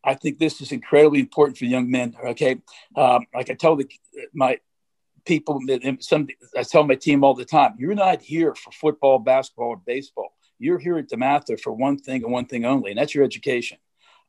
I 0.03 0.13
think 0.15 0.37
this 0.37 0.61
is 0.61 0.71
incredibly 0.71 1.19
important 1.19 1.57
for 1.57 1.65
young 1.65 1.89
men. 1.89 2.15
Okay, 2.23 2.61
um, 2.95 3.25
like 3.33 3.49
I 3.49 3.53
tell 3.53 3.75
the, 3.75 3.89
my 4.33 4.59
people 5.25 5.59
some 5.99 6.27
I 6.57 6.63
tell 6.63 6.83
my 6.83 6.95
team 6.95 7.23
all 7.23 7.33
the 7.33 7.45
time, 7.45 7.75
you're 7.77 7.95
not 7.95 8.21
here 8.21 8.55
for 8.55 8.71
football, 8.71 9.19
basketball, 9.19 9.69
or 9.69 9.77
baseball. 9.77 10.33
You're 10.63 10.79
here 10.79 10.97
at 10.97 11.09
DeMatha 11.09 11.59
for 11.59 11.73
one 11.73 11.97
thing 11.97 12.23
and 12.23 12.31
one 12.31 12.45
thing 12.45 12.63
only, 12.63 12.91
and 12.91 12.97
that's 12.97 13.13
your 13.13 13.25
education. 13.25 13.77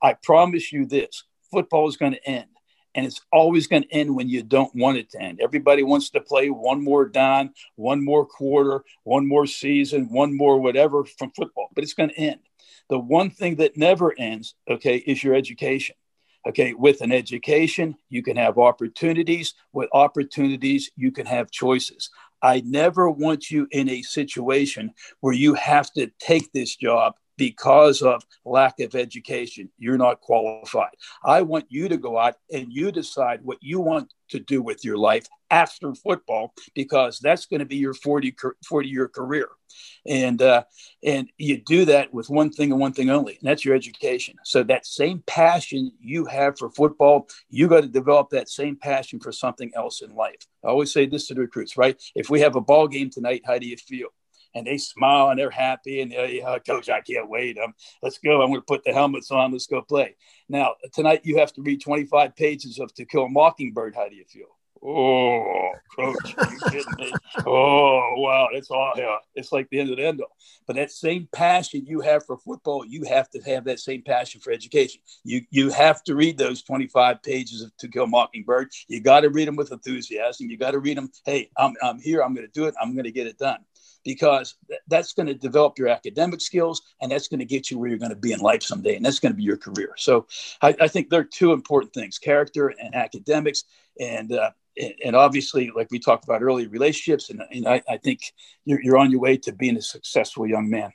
I 0.03 0.15
promise 0.15 0.73
you 0.73 0.85
this: 0.85 1.23
football 1.53 1.87
is 1.89 1.97
going 1.97 2.13
to 2.13 2.29
end, 2.29 2.49
and 2.97 3.07
it's 3.07 3.21
always 3.33 3.69
going 3.69 3.85
to 3.85 3.93
end 3.93 4.13
when 4.13 4.29
you 4.29 4.43
don't 4.43 4.75
want 4.75 4.99
it 4.99 5.11
to 5.11 5.23
end. 5.23 5.41
Everybody 5.41 5.85
wants 5.85 6.11
to 6.11 6.21
play 6.21 6.51
one 6.51 6.83
more 6.83 7.07
down, 7.07 7.55
one 7.77 8.05
more 8.05 8.27
quarter, 8.27 8.83
one 9.05 9.29
more 9.29 9.47
season, 9.47 10.09
one 10.11 10.37
more 10.37 10.59
whatever 10.59 11.05
from 11.05 11.31
football, 11.31 11.69
but 11.73 11.85
it's 11.85 11.95
going 11.95 12.11
to 12.11 12.19
end. 12.19 12.41
The 12.91 12.99
one 12.99 13.31
thing 13.31 13.55
that 13.57 13.77
never 13.77 14.13
ends, 14.19 14.57
okay, 14.69 14.97
is 14.97 15.23
your 15.23 15.37
education. 15.37 15.95
Okay, 16.47 16.75
with 16.75 17.01
an 17.01 17.13
education, 17.13 17.95
you 18.11 18.23
can 18.23 18.37
have 18.37 18.59
opportunities. 18.59 19.55
With 19.73 19.89
opportunities, 19.93 20.91
you 20.95 21.11
can 21.11 21.27
have 21.27 21.51
choices. 21.51 22.11
I 22.45 22.63
never 22.67 23.11
want 23.11 23.51
you 23.51 23.67
in 23.71 23.89
a 23.89 24.03
situation 24.03 24.93
where 25.21 25.33
you 25.33 25.55
have 25.55 25.91
to 25.95 26.11
take 26.21 26.53
this 26.53 26.77
job 26.77 27.15
because 27.37 28.03
of 28.03 28.25
lack 28.45 28.81
of 28.81 28.95
education. 28.95 29.71
You're 29.79 29.99
not 29.99 30.21
qualified. 30.21 30.95
I 31.25 31.43
want 31.43 31.67
you 31.69 31.89
to 31.89 31.97
go 31.97 32.19
out 32.19 32.37
and 32.53 32.73
you 32.73 32.93
decide 32.93 33.41
what 33.43 33.59
you 33.61 33.81
want 33.81 34.13
to 34.31 34.41
do 34.41 34.63
with 34.63 34.85
your 34.85 34.97
life 34.97 35.27
after 35.51 35.95
football 35.95 36.55
because 36.75 37.19
that's 37.21 37.47
going 37.47 37.61
to 37.61 37.67
be 37.67 37.77
your 37.77 37.95
40, 37.95 38.35
40 38.67 38.89
year 38.89 39.09
career 39.09 39.49
and 40.07 40.43
uh, 40.43 40.65
and 41.03 41.29
you 41.39 41.59
do 41.59 41.85
that 41.87 42.13
with 42.13 42.31
one 42.31 42.51
thing 42.51 42.71
and 42.71 42.81
one 42.81 42.93
thing 42.93 43.11
only 43.11 43.35
and 43.35 43.49
that's 43.49 43.65
your 43.65 43.75
education 43.75 44.37
so 44.45 44.63
that 44.63 44.87
same 44.87 45.23
passion 45.27 45.93
you 46.01 46.25
have 46.27 46.59
for 46.59 46.71
football 46.71 47.29
you 47.51 47.69
got 47.69 47.83
to 47.83 47.89
develop 47.89 48.31
that 48.31 48.49
same 48.49 48.77
passion 48.77 49.19
for 49.19 49.33
something 49.33 49.71
else 49.75 50.03
in 50.03 50.15
life 50.15 50.47
i 50.65 50.69
always 50.69 50.93
say 50.93 51.07
this 51.07 51.27
to 51.27 51.35
the 51.35 51.41
recruits 51.41 51.77
right 51.77 52.01
if 52.15 52.31
we 52.31 52.41
have 52.41 52.57
a 52.57 52.61
ball 52.61 52.87
game 52.87 53.11
tonight 53.11 53.43
how 53.47 53.59
do 53.59 53.67
you 53.67 53.77
feel 53.77 54.09
and 54.55 54.67
they 54.67 54.79
smile 54.79 55.31
and 55.31 55.39
they're 55.39 55.51
happy 55.51 56.01
and 56.01 56.13
they, 56.13 56.43
oh, 56.47 56.59
coach, 56.61 56.89
I 56.89 57.01
can't 57.01 57.29
wait. 57.29 57.59
Um, 57.59 57.75
let's 58.03 58.19
go. 58.19 58.43
I'm 58.43 58.49
going 58.49 58.61
to 58.61 58.67
put 58.67 58.85
the 58.85 58.93
helmets 58.93 59.31
on. 59.31 59.53
Let's 59.53 59.67
go 59.67 59.83
play. 59.83 60.17
Now 60.49 60.75
tonight 60.93 61.23
you 61.25 61.39
have 61.39 61.53
to 61.55 61.63
read 61.63 61.81
25 61.81 62.37
pages 62.37 62.79
of 62.79 62.93
To 62.95 63.05
Kill 63.05 63.25
a 63.25 63.29
Mockingbird. 63.29 63.95
How 63.95 64.09
do 64.09 64.15
you 64.15 64.25
feel? 64.25 64.47
Oh, 64.87 65.73
coach, 65.97 66.35
are 66.37 66.53
you 66.53 66.59
kidding 66.71 66.95
me? 66.99 67.13
Oh, 67.47 68.15
wow, 68.17 68.49
it's 68.53 68.71
all 68.71 68.93
yeah, 68.97 69.17
it's 69.35 69.51
like 69.51 69.69
the 69.71 69.81
end 69.81 69.91
of 69.91 69.97
the 69.97 70.07
end 70.07 70.21
all. 70.21 70.37
But 70.67 70.77
that 70.77 70.91
same 70.91 71.27
passion 71.33 71.87
you 71.87 72.01
have 72.01 72.27
for 72.27 72.37
football, 72.37 72.85
you 72.85 73.05
have 73.05 73.31
to 73.31 73.41
have 73.43 73.65
that 73.65 73.81
same 73.81 74.03
passion 74.03 74.43
for 74.43 74.53
education. 74.53 75.01
You 75.25 75.41
you 75.51 75.71
have 75.71 76.05
to 76.05 76.15
read 76.15 76.37
those 76.37 76.63
25 76.63 77.23
pages 77.23 77.63
of 77.63 77.75
To 77.79 77.89
Kill 77.89 78.05
a 78.05 78.07
Mockingbird. 78.07 78.73
You 78.87 79.01
got 79.01 79.21
to 79.21 79.31
read 79.31 79.49
them 79.49 79.57
with 79.57 79.73
enthusiasm. 79.73 80.51
You 80.51 80.59
got 80.59 80.73
to 80.73 80.79
read 80.79 80.99
them. 80.99 81.11
Hey, 81.25 81.51
I'm 81.57 81.75
I'm 81.83 81.99
here. 81.99 82.23
I'm 82.23 82.35
going 82.35 82.47
to 82.47 82.53
do 82.53 82.67
it. 82.67 82.75
I'm 82.81 82.93
going 82.93 83.05
to 83.05 83.13
get 83.13 83.27
it 83.27 83.39
done 83.39 83.65
because 84.05 84.57
th- 84.69 84.81
that's 84.89 85.13
going 85.13 85.27
to 85.27 85.35
develop 85.35 85.79
your 85.79 85.89
academic 85.89 86.41
skills 86.41 86.83
and 87.01 87.11
that's 87.11 87.29
going 87.29 87.41
to 87.41 87.47
get 87.47 87.71
you 87.71 87.79
where 87.79 87.89
you're 87.89 87.99
going 87.99 88.11
to 88.11 88.17
be 88.17 88.33
in 88.33 88.41
life 88.41 88.63
someday 88.63 88.97
and 88.97 89.05
that's 89.05 89.21
going 89.21 89.33
to 89.33 89.37
be 89.37 89.43
your 89.43 89.57
career 89.57 89.95
so 89.97 90.27
i, 90.63 90.75
I 90.81 90.89
think 90.89 91.11
there 91.11 91.21
are 91.21 91.25
two 91.25 91.53
important 91.53 91.93
things 91.93 92.19
character 92.19 92.69
and 92.69 92.95
academics 92.95 93.65
and 94.01 94.33
uh, 94.33 94.51
and 95.05 95.15
obviously, 95.15 95.71
like 95.75 95.91
we 95.91 95.99
talked 95.99 96.25
about 96.25 96.43
earlier, 96.43 96.69
relationships. 96.69 97.31
And, 97.31 97.43
and 97.51 97.67
I, 97.67 97.83
I, 97.89 97.97
think 97.97 98.21
you're, 98.65 98.83
you're, 98.83 98.97
on 98.97 99.11
your 99.11 99.21
way 99.21 99.37
to 99.39 99.53
being 99.53 99.77
a 99.77 99.83
successful 99.83 100.47
young 100.47 100.69
man. 100.69 100.93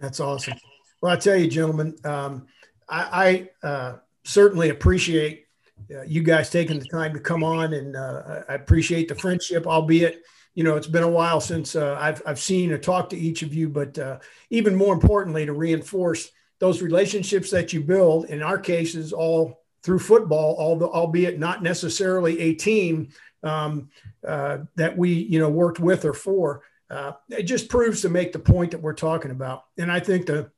That's 0.00 0.20
awesome. 0.20 0.54
Well, 1.00 1.12
I 1.12 1.16
tell 1.16 1.36
you, 1.36 1.48
gentlemen, 1.48 1.94
um, 2.04 2.46
I, 2.88 3.48
I 3.62 3.66
uh, 3.66 3.96
certainly 4.24 4.70
appreciate 4.70 5.46
uh, 5.94 6.02
you 6.02 6.22
guys 6.22 6.50
taking 6.50 6.78
the 6.78 6.86
time 6.86 7.12
to 7.14 7.20
come 7.20 7.44
on, 7.44 7.74
and 7.74 7.96
uh, 7.96 8.42
I 8.48 8.54
appreciate 8.54 9.08
the 9.08 9.14
friendship, 9.14 9.66
albeit. 9.66 10.22
You 10.54 10.64
know, 10.64 10.76
it's 10.76 10.86
been 10.86 11.02
a 11.02 11.08
while 11.08 11.40
since 11.40 11.74
uh, 11.74 11.96
I've, 12.00 12.22
I've 12.26 12.38
seen 12.38 12.72
or 12.72 12.78
talked 12.78 13.10
to 13.10 13.18
each 13.18 13.42
of 13.42 13.52
you, 13.52 13.68
but 13.68 13.98
uh, 13.98 14.18
even 14.50 14.76
more 14.76 14.94
importantly, 14.94 15.46
to 15.46 15.52
reinforce 15.52 16.30
those 16.60 16.80
relationships 16.80 17.50
that 17.50 17.72
you 17.72 17.80
build, 17.80 18.26
in 18.26 18.42
our 18.42 18.58
cases, 18.58 19.12
all 19.12 19.64
through 19.82 19.98
football, 19.98 20.56
although, 20.58 20.90
albeit 20.90 21.38
not 21.38 21.62
necessarily 21.62 22.40
a 22.40 22.54
team 22.54 23.08
um, 23.42 23.90
uh, 24.26 24.58
that 24.76 24.96
we 24.96 25.12
you 25.12 25.38
know 25.38 25.50
worked 25.50 25.80
with 25.80 26.04
or 26.04 26.14
for. 26.14 26.62
Uh, 26.90 27.12
it 27.28 27.42
just 27.42 27.68
proves 27.68 28.02
to 28.02 28.08
make 28.08 28.32
the 28.32 28.38
point 28.38 28.70
that 28.70 28.80
we're 28.80 28.94
talking 28.94 29.30
about. 29.30 29.64
And 29.78 29.90
I 29.90 30.00
think 30.00 30.26
the 30.26 30.50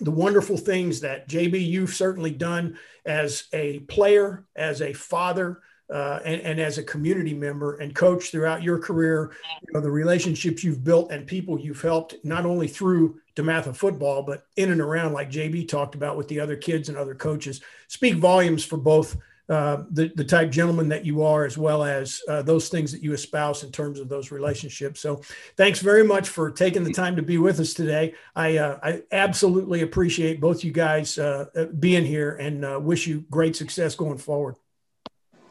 the 0.00 0.10
wonderful 0.10 0.56
things 0.56 1.00
that 1.00 1.28
JB 1.28 1.64
you've 1.64 1.94
certainly 1.94 2.32
done 2.32 2.78
as 3.04 3.44
a 3.52 3.80
player, 3.80 4.44
as 4.56 4.82
a 4.82 4.92
father, 4.92 5.60
uh, 5.92 6.20
and, 6.24 6.40
and, 6.40 6.60
as 6.60 6.78
a 6.78 6.82
community 6.82 7.34
member 7.34 7.76
and 7.76 7.94
coach 7.94 8.30
throughout 8.30 8.62
your 8.62 8.78
career, 8.78 9.32
you 9.66 9.74
know, 9.74 9.80
the 9.80 9.90
relationships 9.90 10.64
you've 10.64 10.82
built 10.82 11.12
and 11.12 11.26
people 11.26 11.60
you've 11.60 11.82
helped, 11.82 12.14
not 12.24 12.46
only 12.46 12.66
through 12.66 13.20
DeMatha 13.36 13.76
football, 13.76 14.22
but 14.22 14.46
in 14.56 14.72
and 14.72 14.80
around, 14.80 15.12
like 15.12 15.30
JB 15.30 15.68
talked 15.68 15.94
about 15.94 16.16
with 16.16 16.26
the 16.28 16.40
other 16.40 16.56
kids 16.56 16.88
and 16.88 16.96
other 16.96 17.14
coaches, 17.14 17.60
speak 17.88 18.14
volumes 18.14 18.64
for 18.64 18.78
both 18.78 19.16
uh, 19.50 19.82
the, 19.90 20.10
the 20.14 20.24
type 20.24 20.50
gentleman 20.50 20.88
that 20.88 21.04
you 21.04 21.22
are, 21.22 21.44
as 21.44 21.58
well 21.58 21.84
as 21.84 22.22
uh, 22.30 22.40
those 22.40 22.70
things 22.70 22.90
that 22.90 23.02
you 23.02 23.12
espouse 23.12 23.62
in 23.62 23.70
terms 23.70 24.00
of 24.00 24.08
those 24.08 24.30
relationships. 24.30 25.00
So, 25.00 25.20
thanks 25.58 25.80
very 25.80 26.02
much 26.02 26.30
for 26.30 26.50
taking 26.50 26.82
the 26.82 26.94
time 26.94 27.14
to 27.16 27.22
be 27.22 27.36
with 27.36 27.60
us 27.60 27.74
today. 27.74 28.14
I, 28.34 28.56
uh, 28.56 28.78
I 28.82 29.02
absolutely 29.12 29.82
appreciate 29.82 30.40
both 30.40 30.64
you 30.64 30.72
guys 30.72 31.18
uh, 31.18 31.66
being 31.78 32.06
here 32.06 32.36
and 32.36 32.64
uh, 32.64 32.80
wish 32.82 33.06
you 33.06 33.26
great 33.30 33.54
success 33.54 33.94
going 33.94 34.16
forward. 34.16 34.56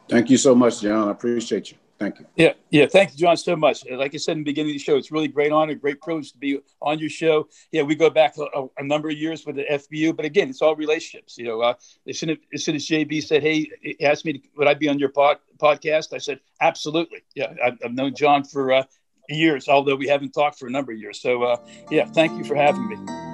Thank 0.08 0.30
you 0.30 0.36
so 0.36 0.54
much, 0.54 0.80
John. 0.82 1.08
I 1.08 1.10
appreciate 1.10 1.70
you. 1.70 1.78
Thank 1.98 2.18
you. 2.18 2.26
Yeah, 2.36 2.52
yeah. 2.70 2.86
Thank 2.86 3.12
you, 3.12 3.18
John, 3.18 3.36
so 3.36 3.54
much. 3.54 3.84
Like 3.88 4.14
I 4.14 4.18
said 4.18 4.32
in 4.32 4.38
the 4.38 4.44
beginning 4.44 4.72
of 4.72 4.74
the 4.74 4.78
show, 4.80 4.96
it's 4.96 5.12
really 5.12 5.28
great 5.28 5.52
honor, 5.52 5.74
great 5.74 6.00
privilege 6.00 6.32
to 6.32 6.38
be 6.38 6.58
on 6.82 6.98
your 6.98 7.08
show. 7.08 7.48
Yeah, 7.70 7.82
we 7.82 7.94
go 7.94 8.10
back 8.10 8.34
a, 8.36 8.66
a 8.78 8.82
number 8.84 9.08
of 9.08 9.16
years 9.16 9.46
with 9.46 9.56
the 9.56 9.64
FBU, 9.64 10.16
but 10.16 10.24
again, 10.24 10.50
it's 10.50 10.60
all 10.60 10.74
relationships. 10.74 11.38
You 11.38 11.44
know, 11.44 11.60
uh, 11.60 11.74
as, 12.08 12.18
soon 12.18 12.30
as, 12.30 12.36
as, 12.52 12.64
soon 12.64 12.74
as 12.74 12.86
JB 12.86 13.22
said, 13.22 13.42
"Hey," 13.42 13.70
he 13.80 14.04
asked 14.04 14.24
me, 14.24 14.34
to, 14.34 14.40
"Would 14.56 14.66
I 14.66 14.74
be 14.74 14.88
on 14.88 14.98
your 14.98 15.10
pod, 15.10 15.38
podcast?" 15.58 16.12
I 16.12 16.18
said, 16.18 16.40
"Absolutely." 16.60 17.22
Yeah, 17.36 17.54
I've, 17.64 17.78
I've 17.84 17.94
known 17.94 18.14
John 18.14 18.42
for 18.42 18.72
uh, 18.72 18.84
years, 19.28 19.68
although 19.68 19.96
we 19.96 20.08
haven't 20.08 20.32
talked 20.32 20.58
for 20.58 20.66
a 20.66 20.70
number 20.70 20.92
of 20.92 20.98
years. 20.98 21.20
So, 21.20 21.44
uh, 21.44 21.56
yeah, 21.90 22.06
thank 22.06 22.36
you 22.36 22.44
for 22.44 22.56
having 22.56 22.88
me. 22.88 23.33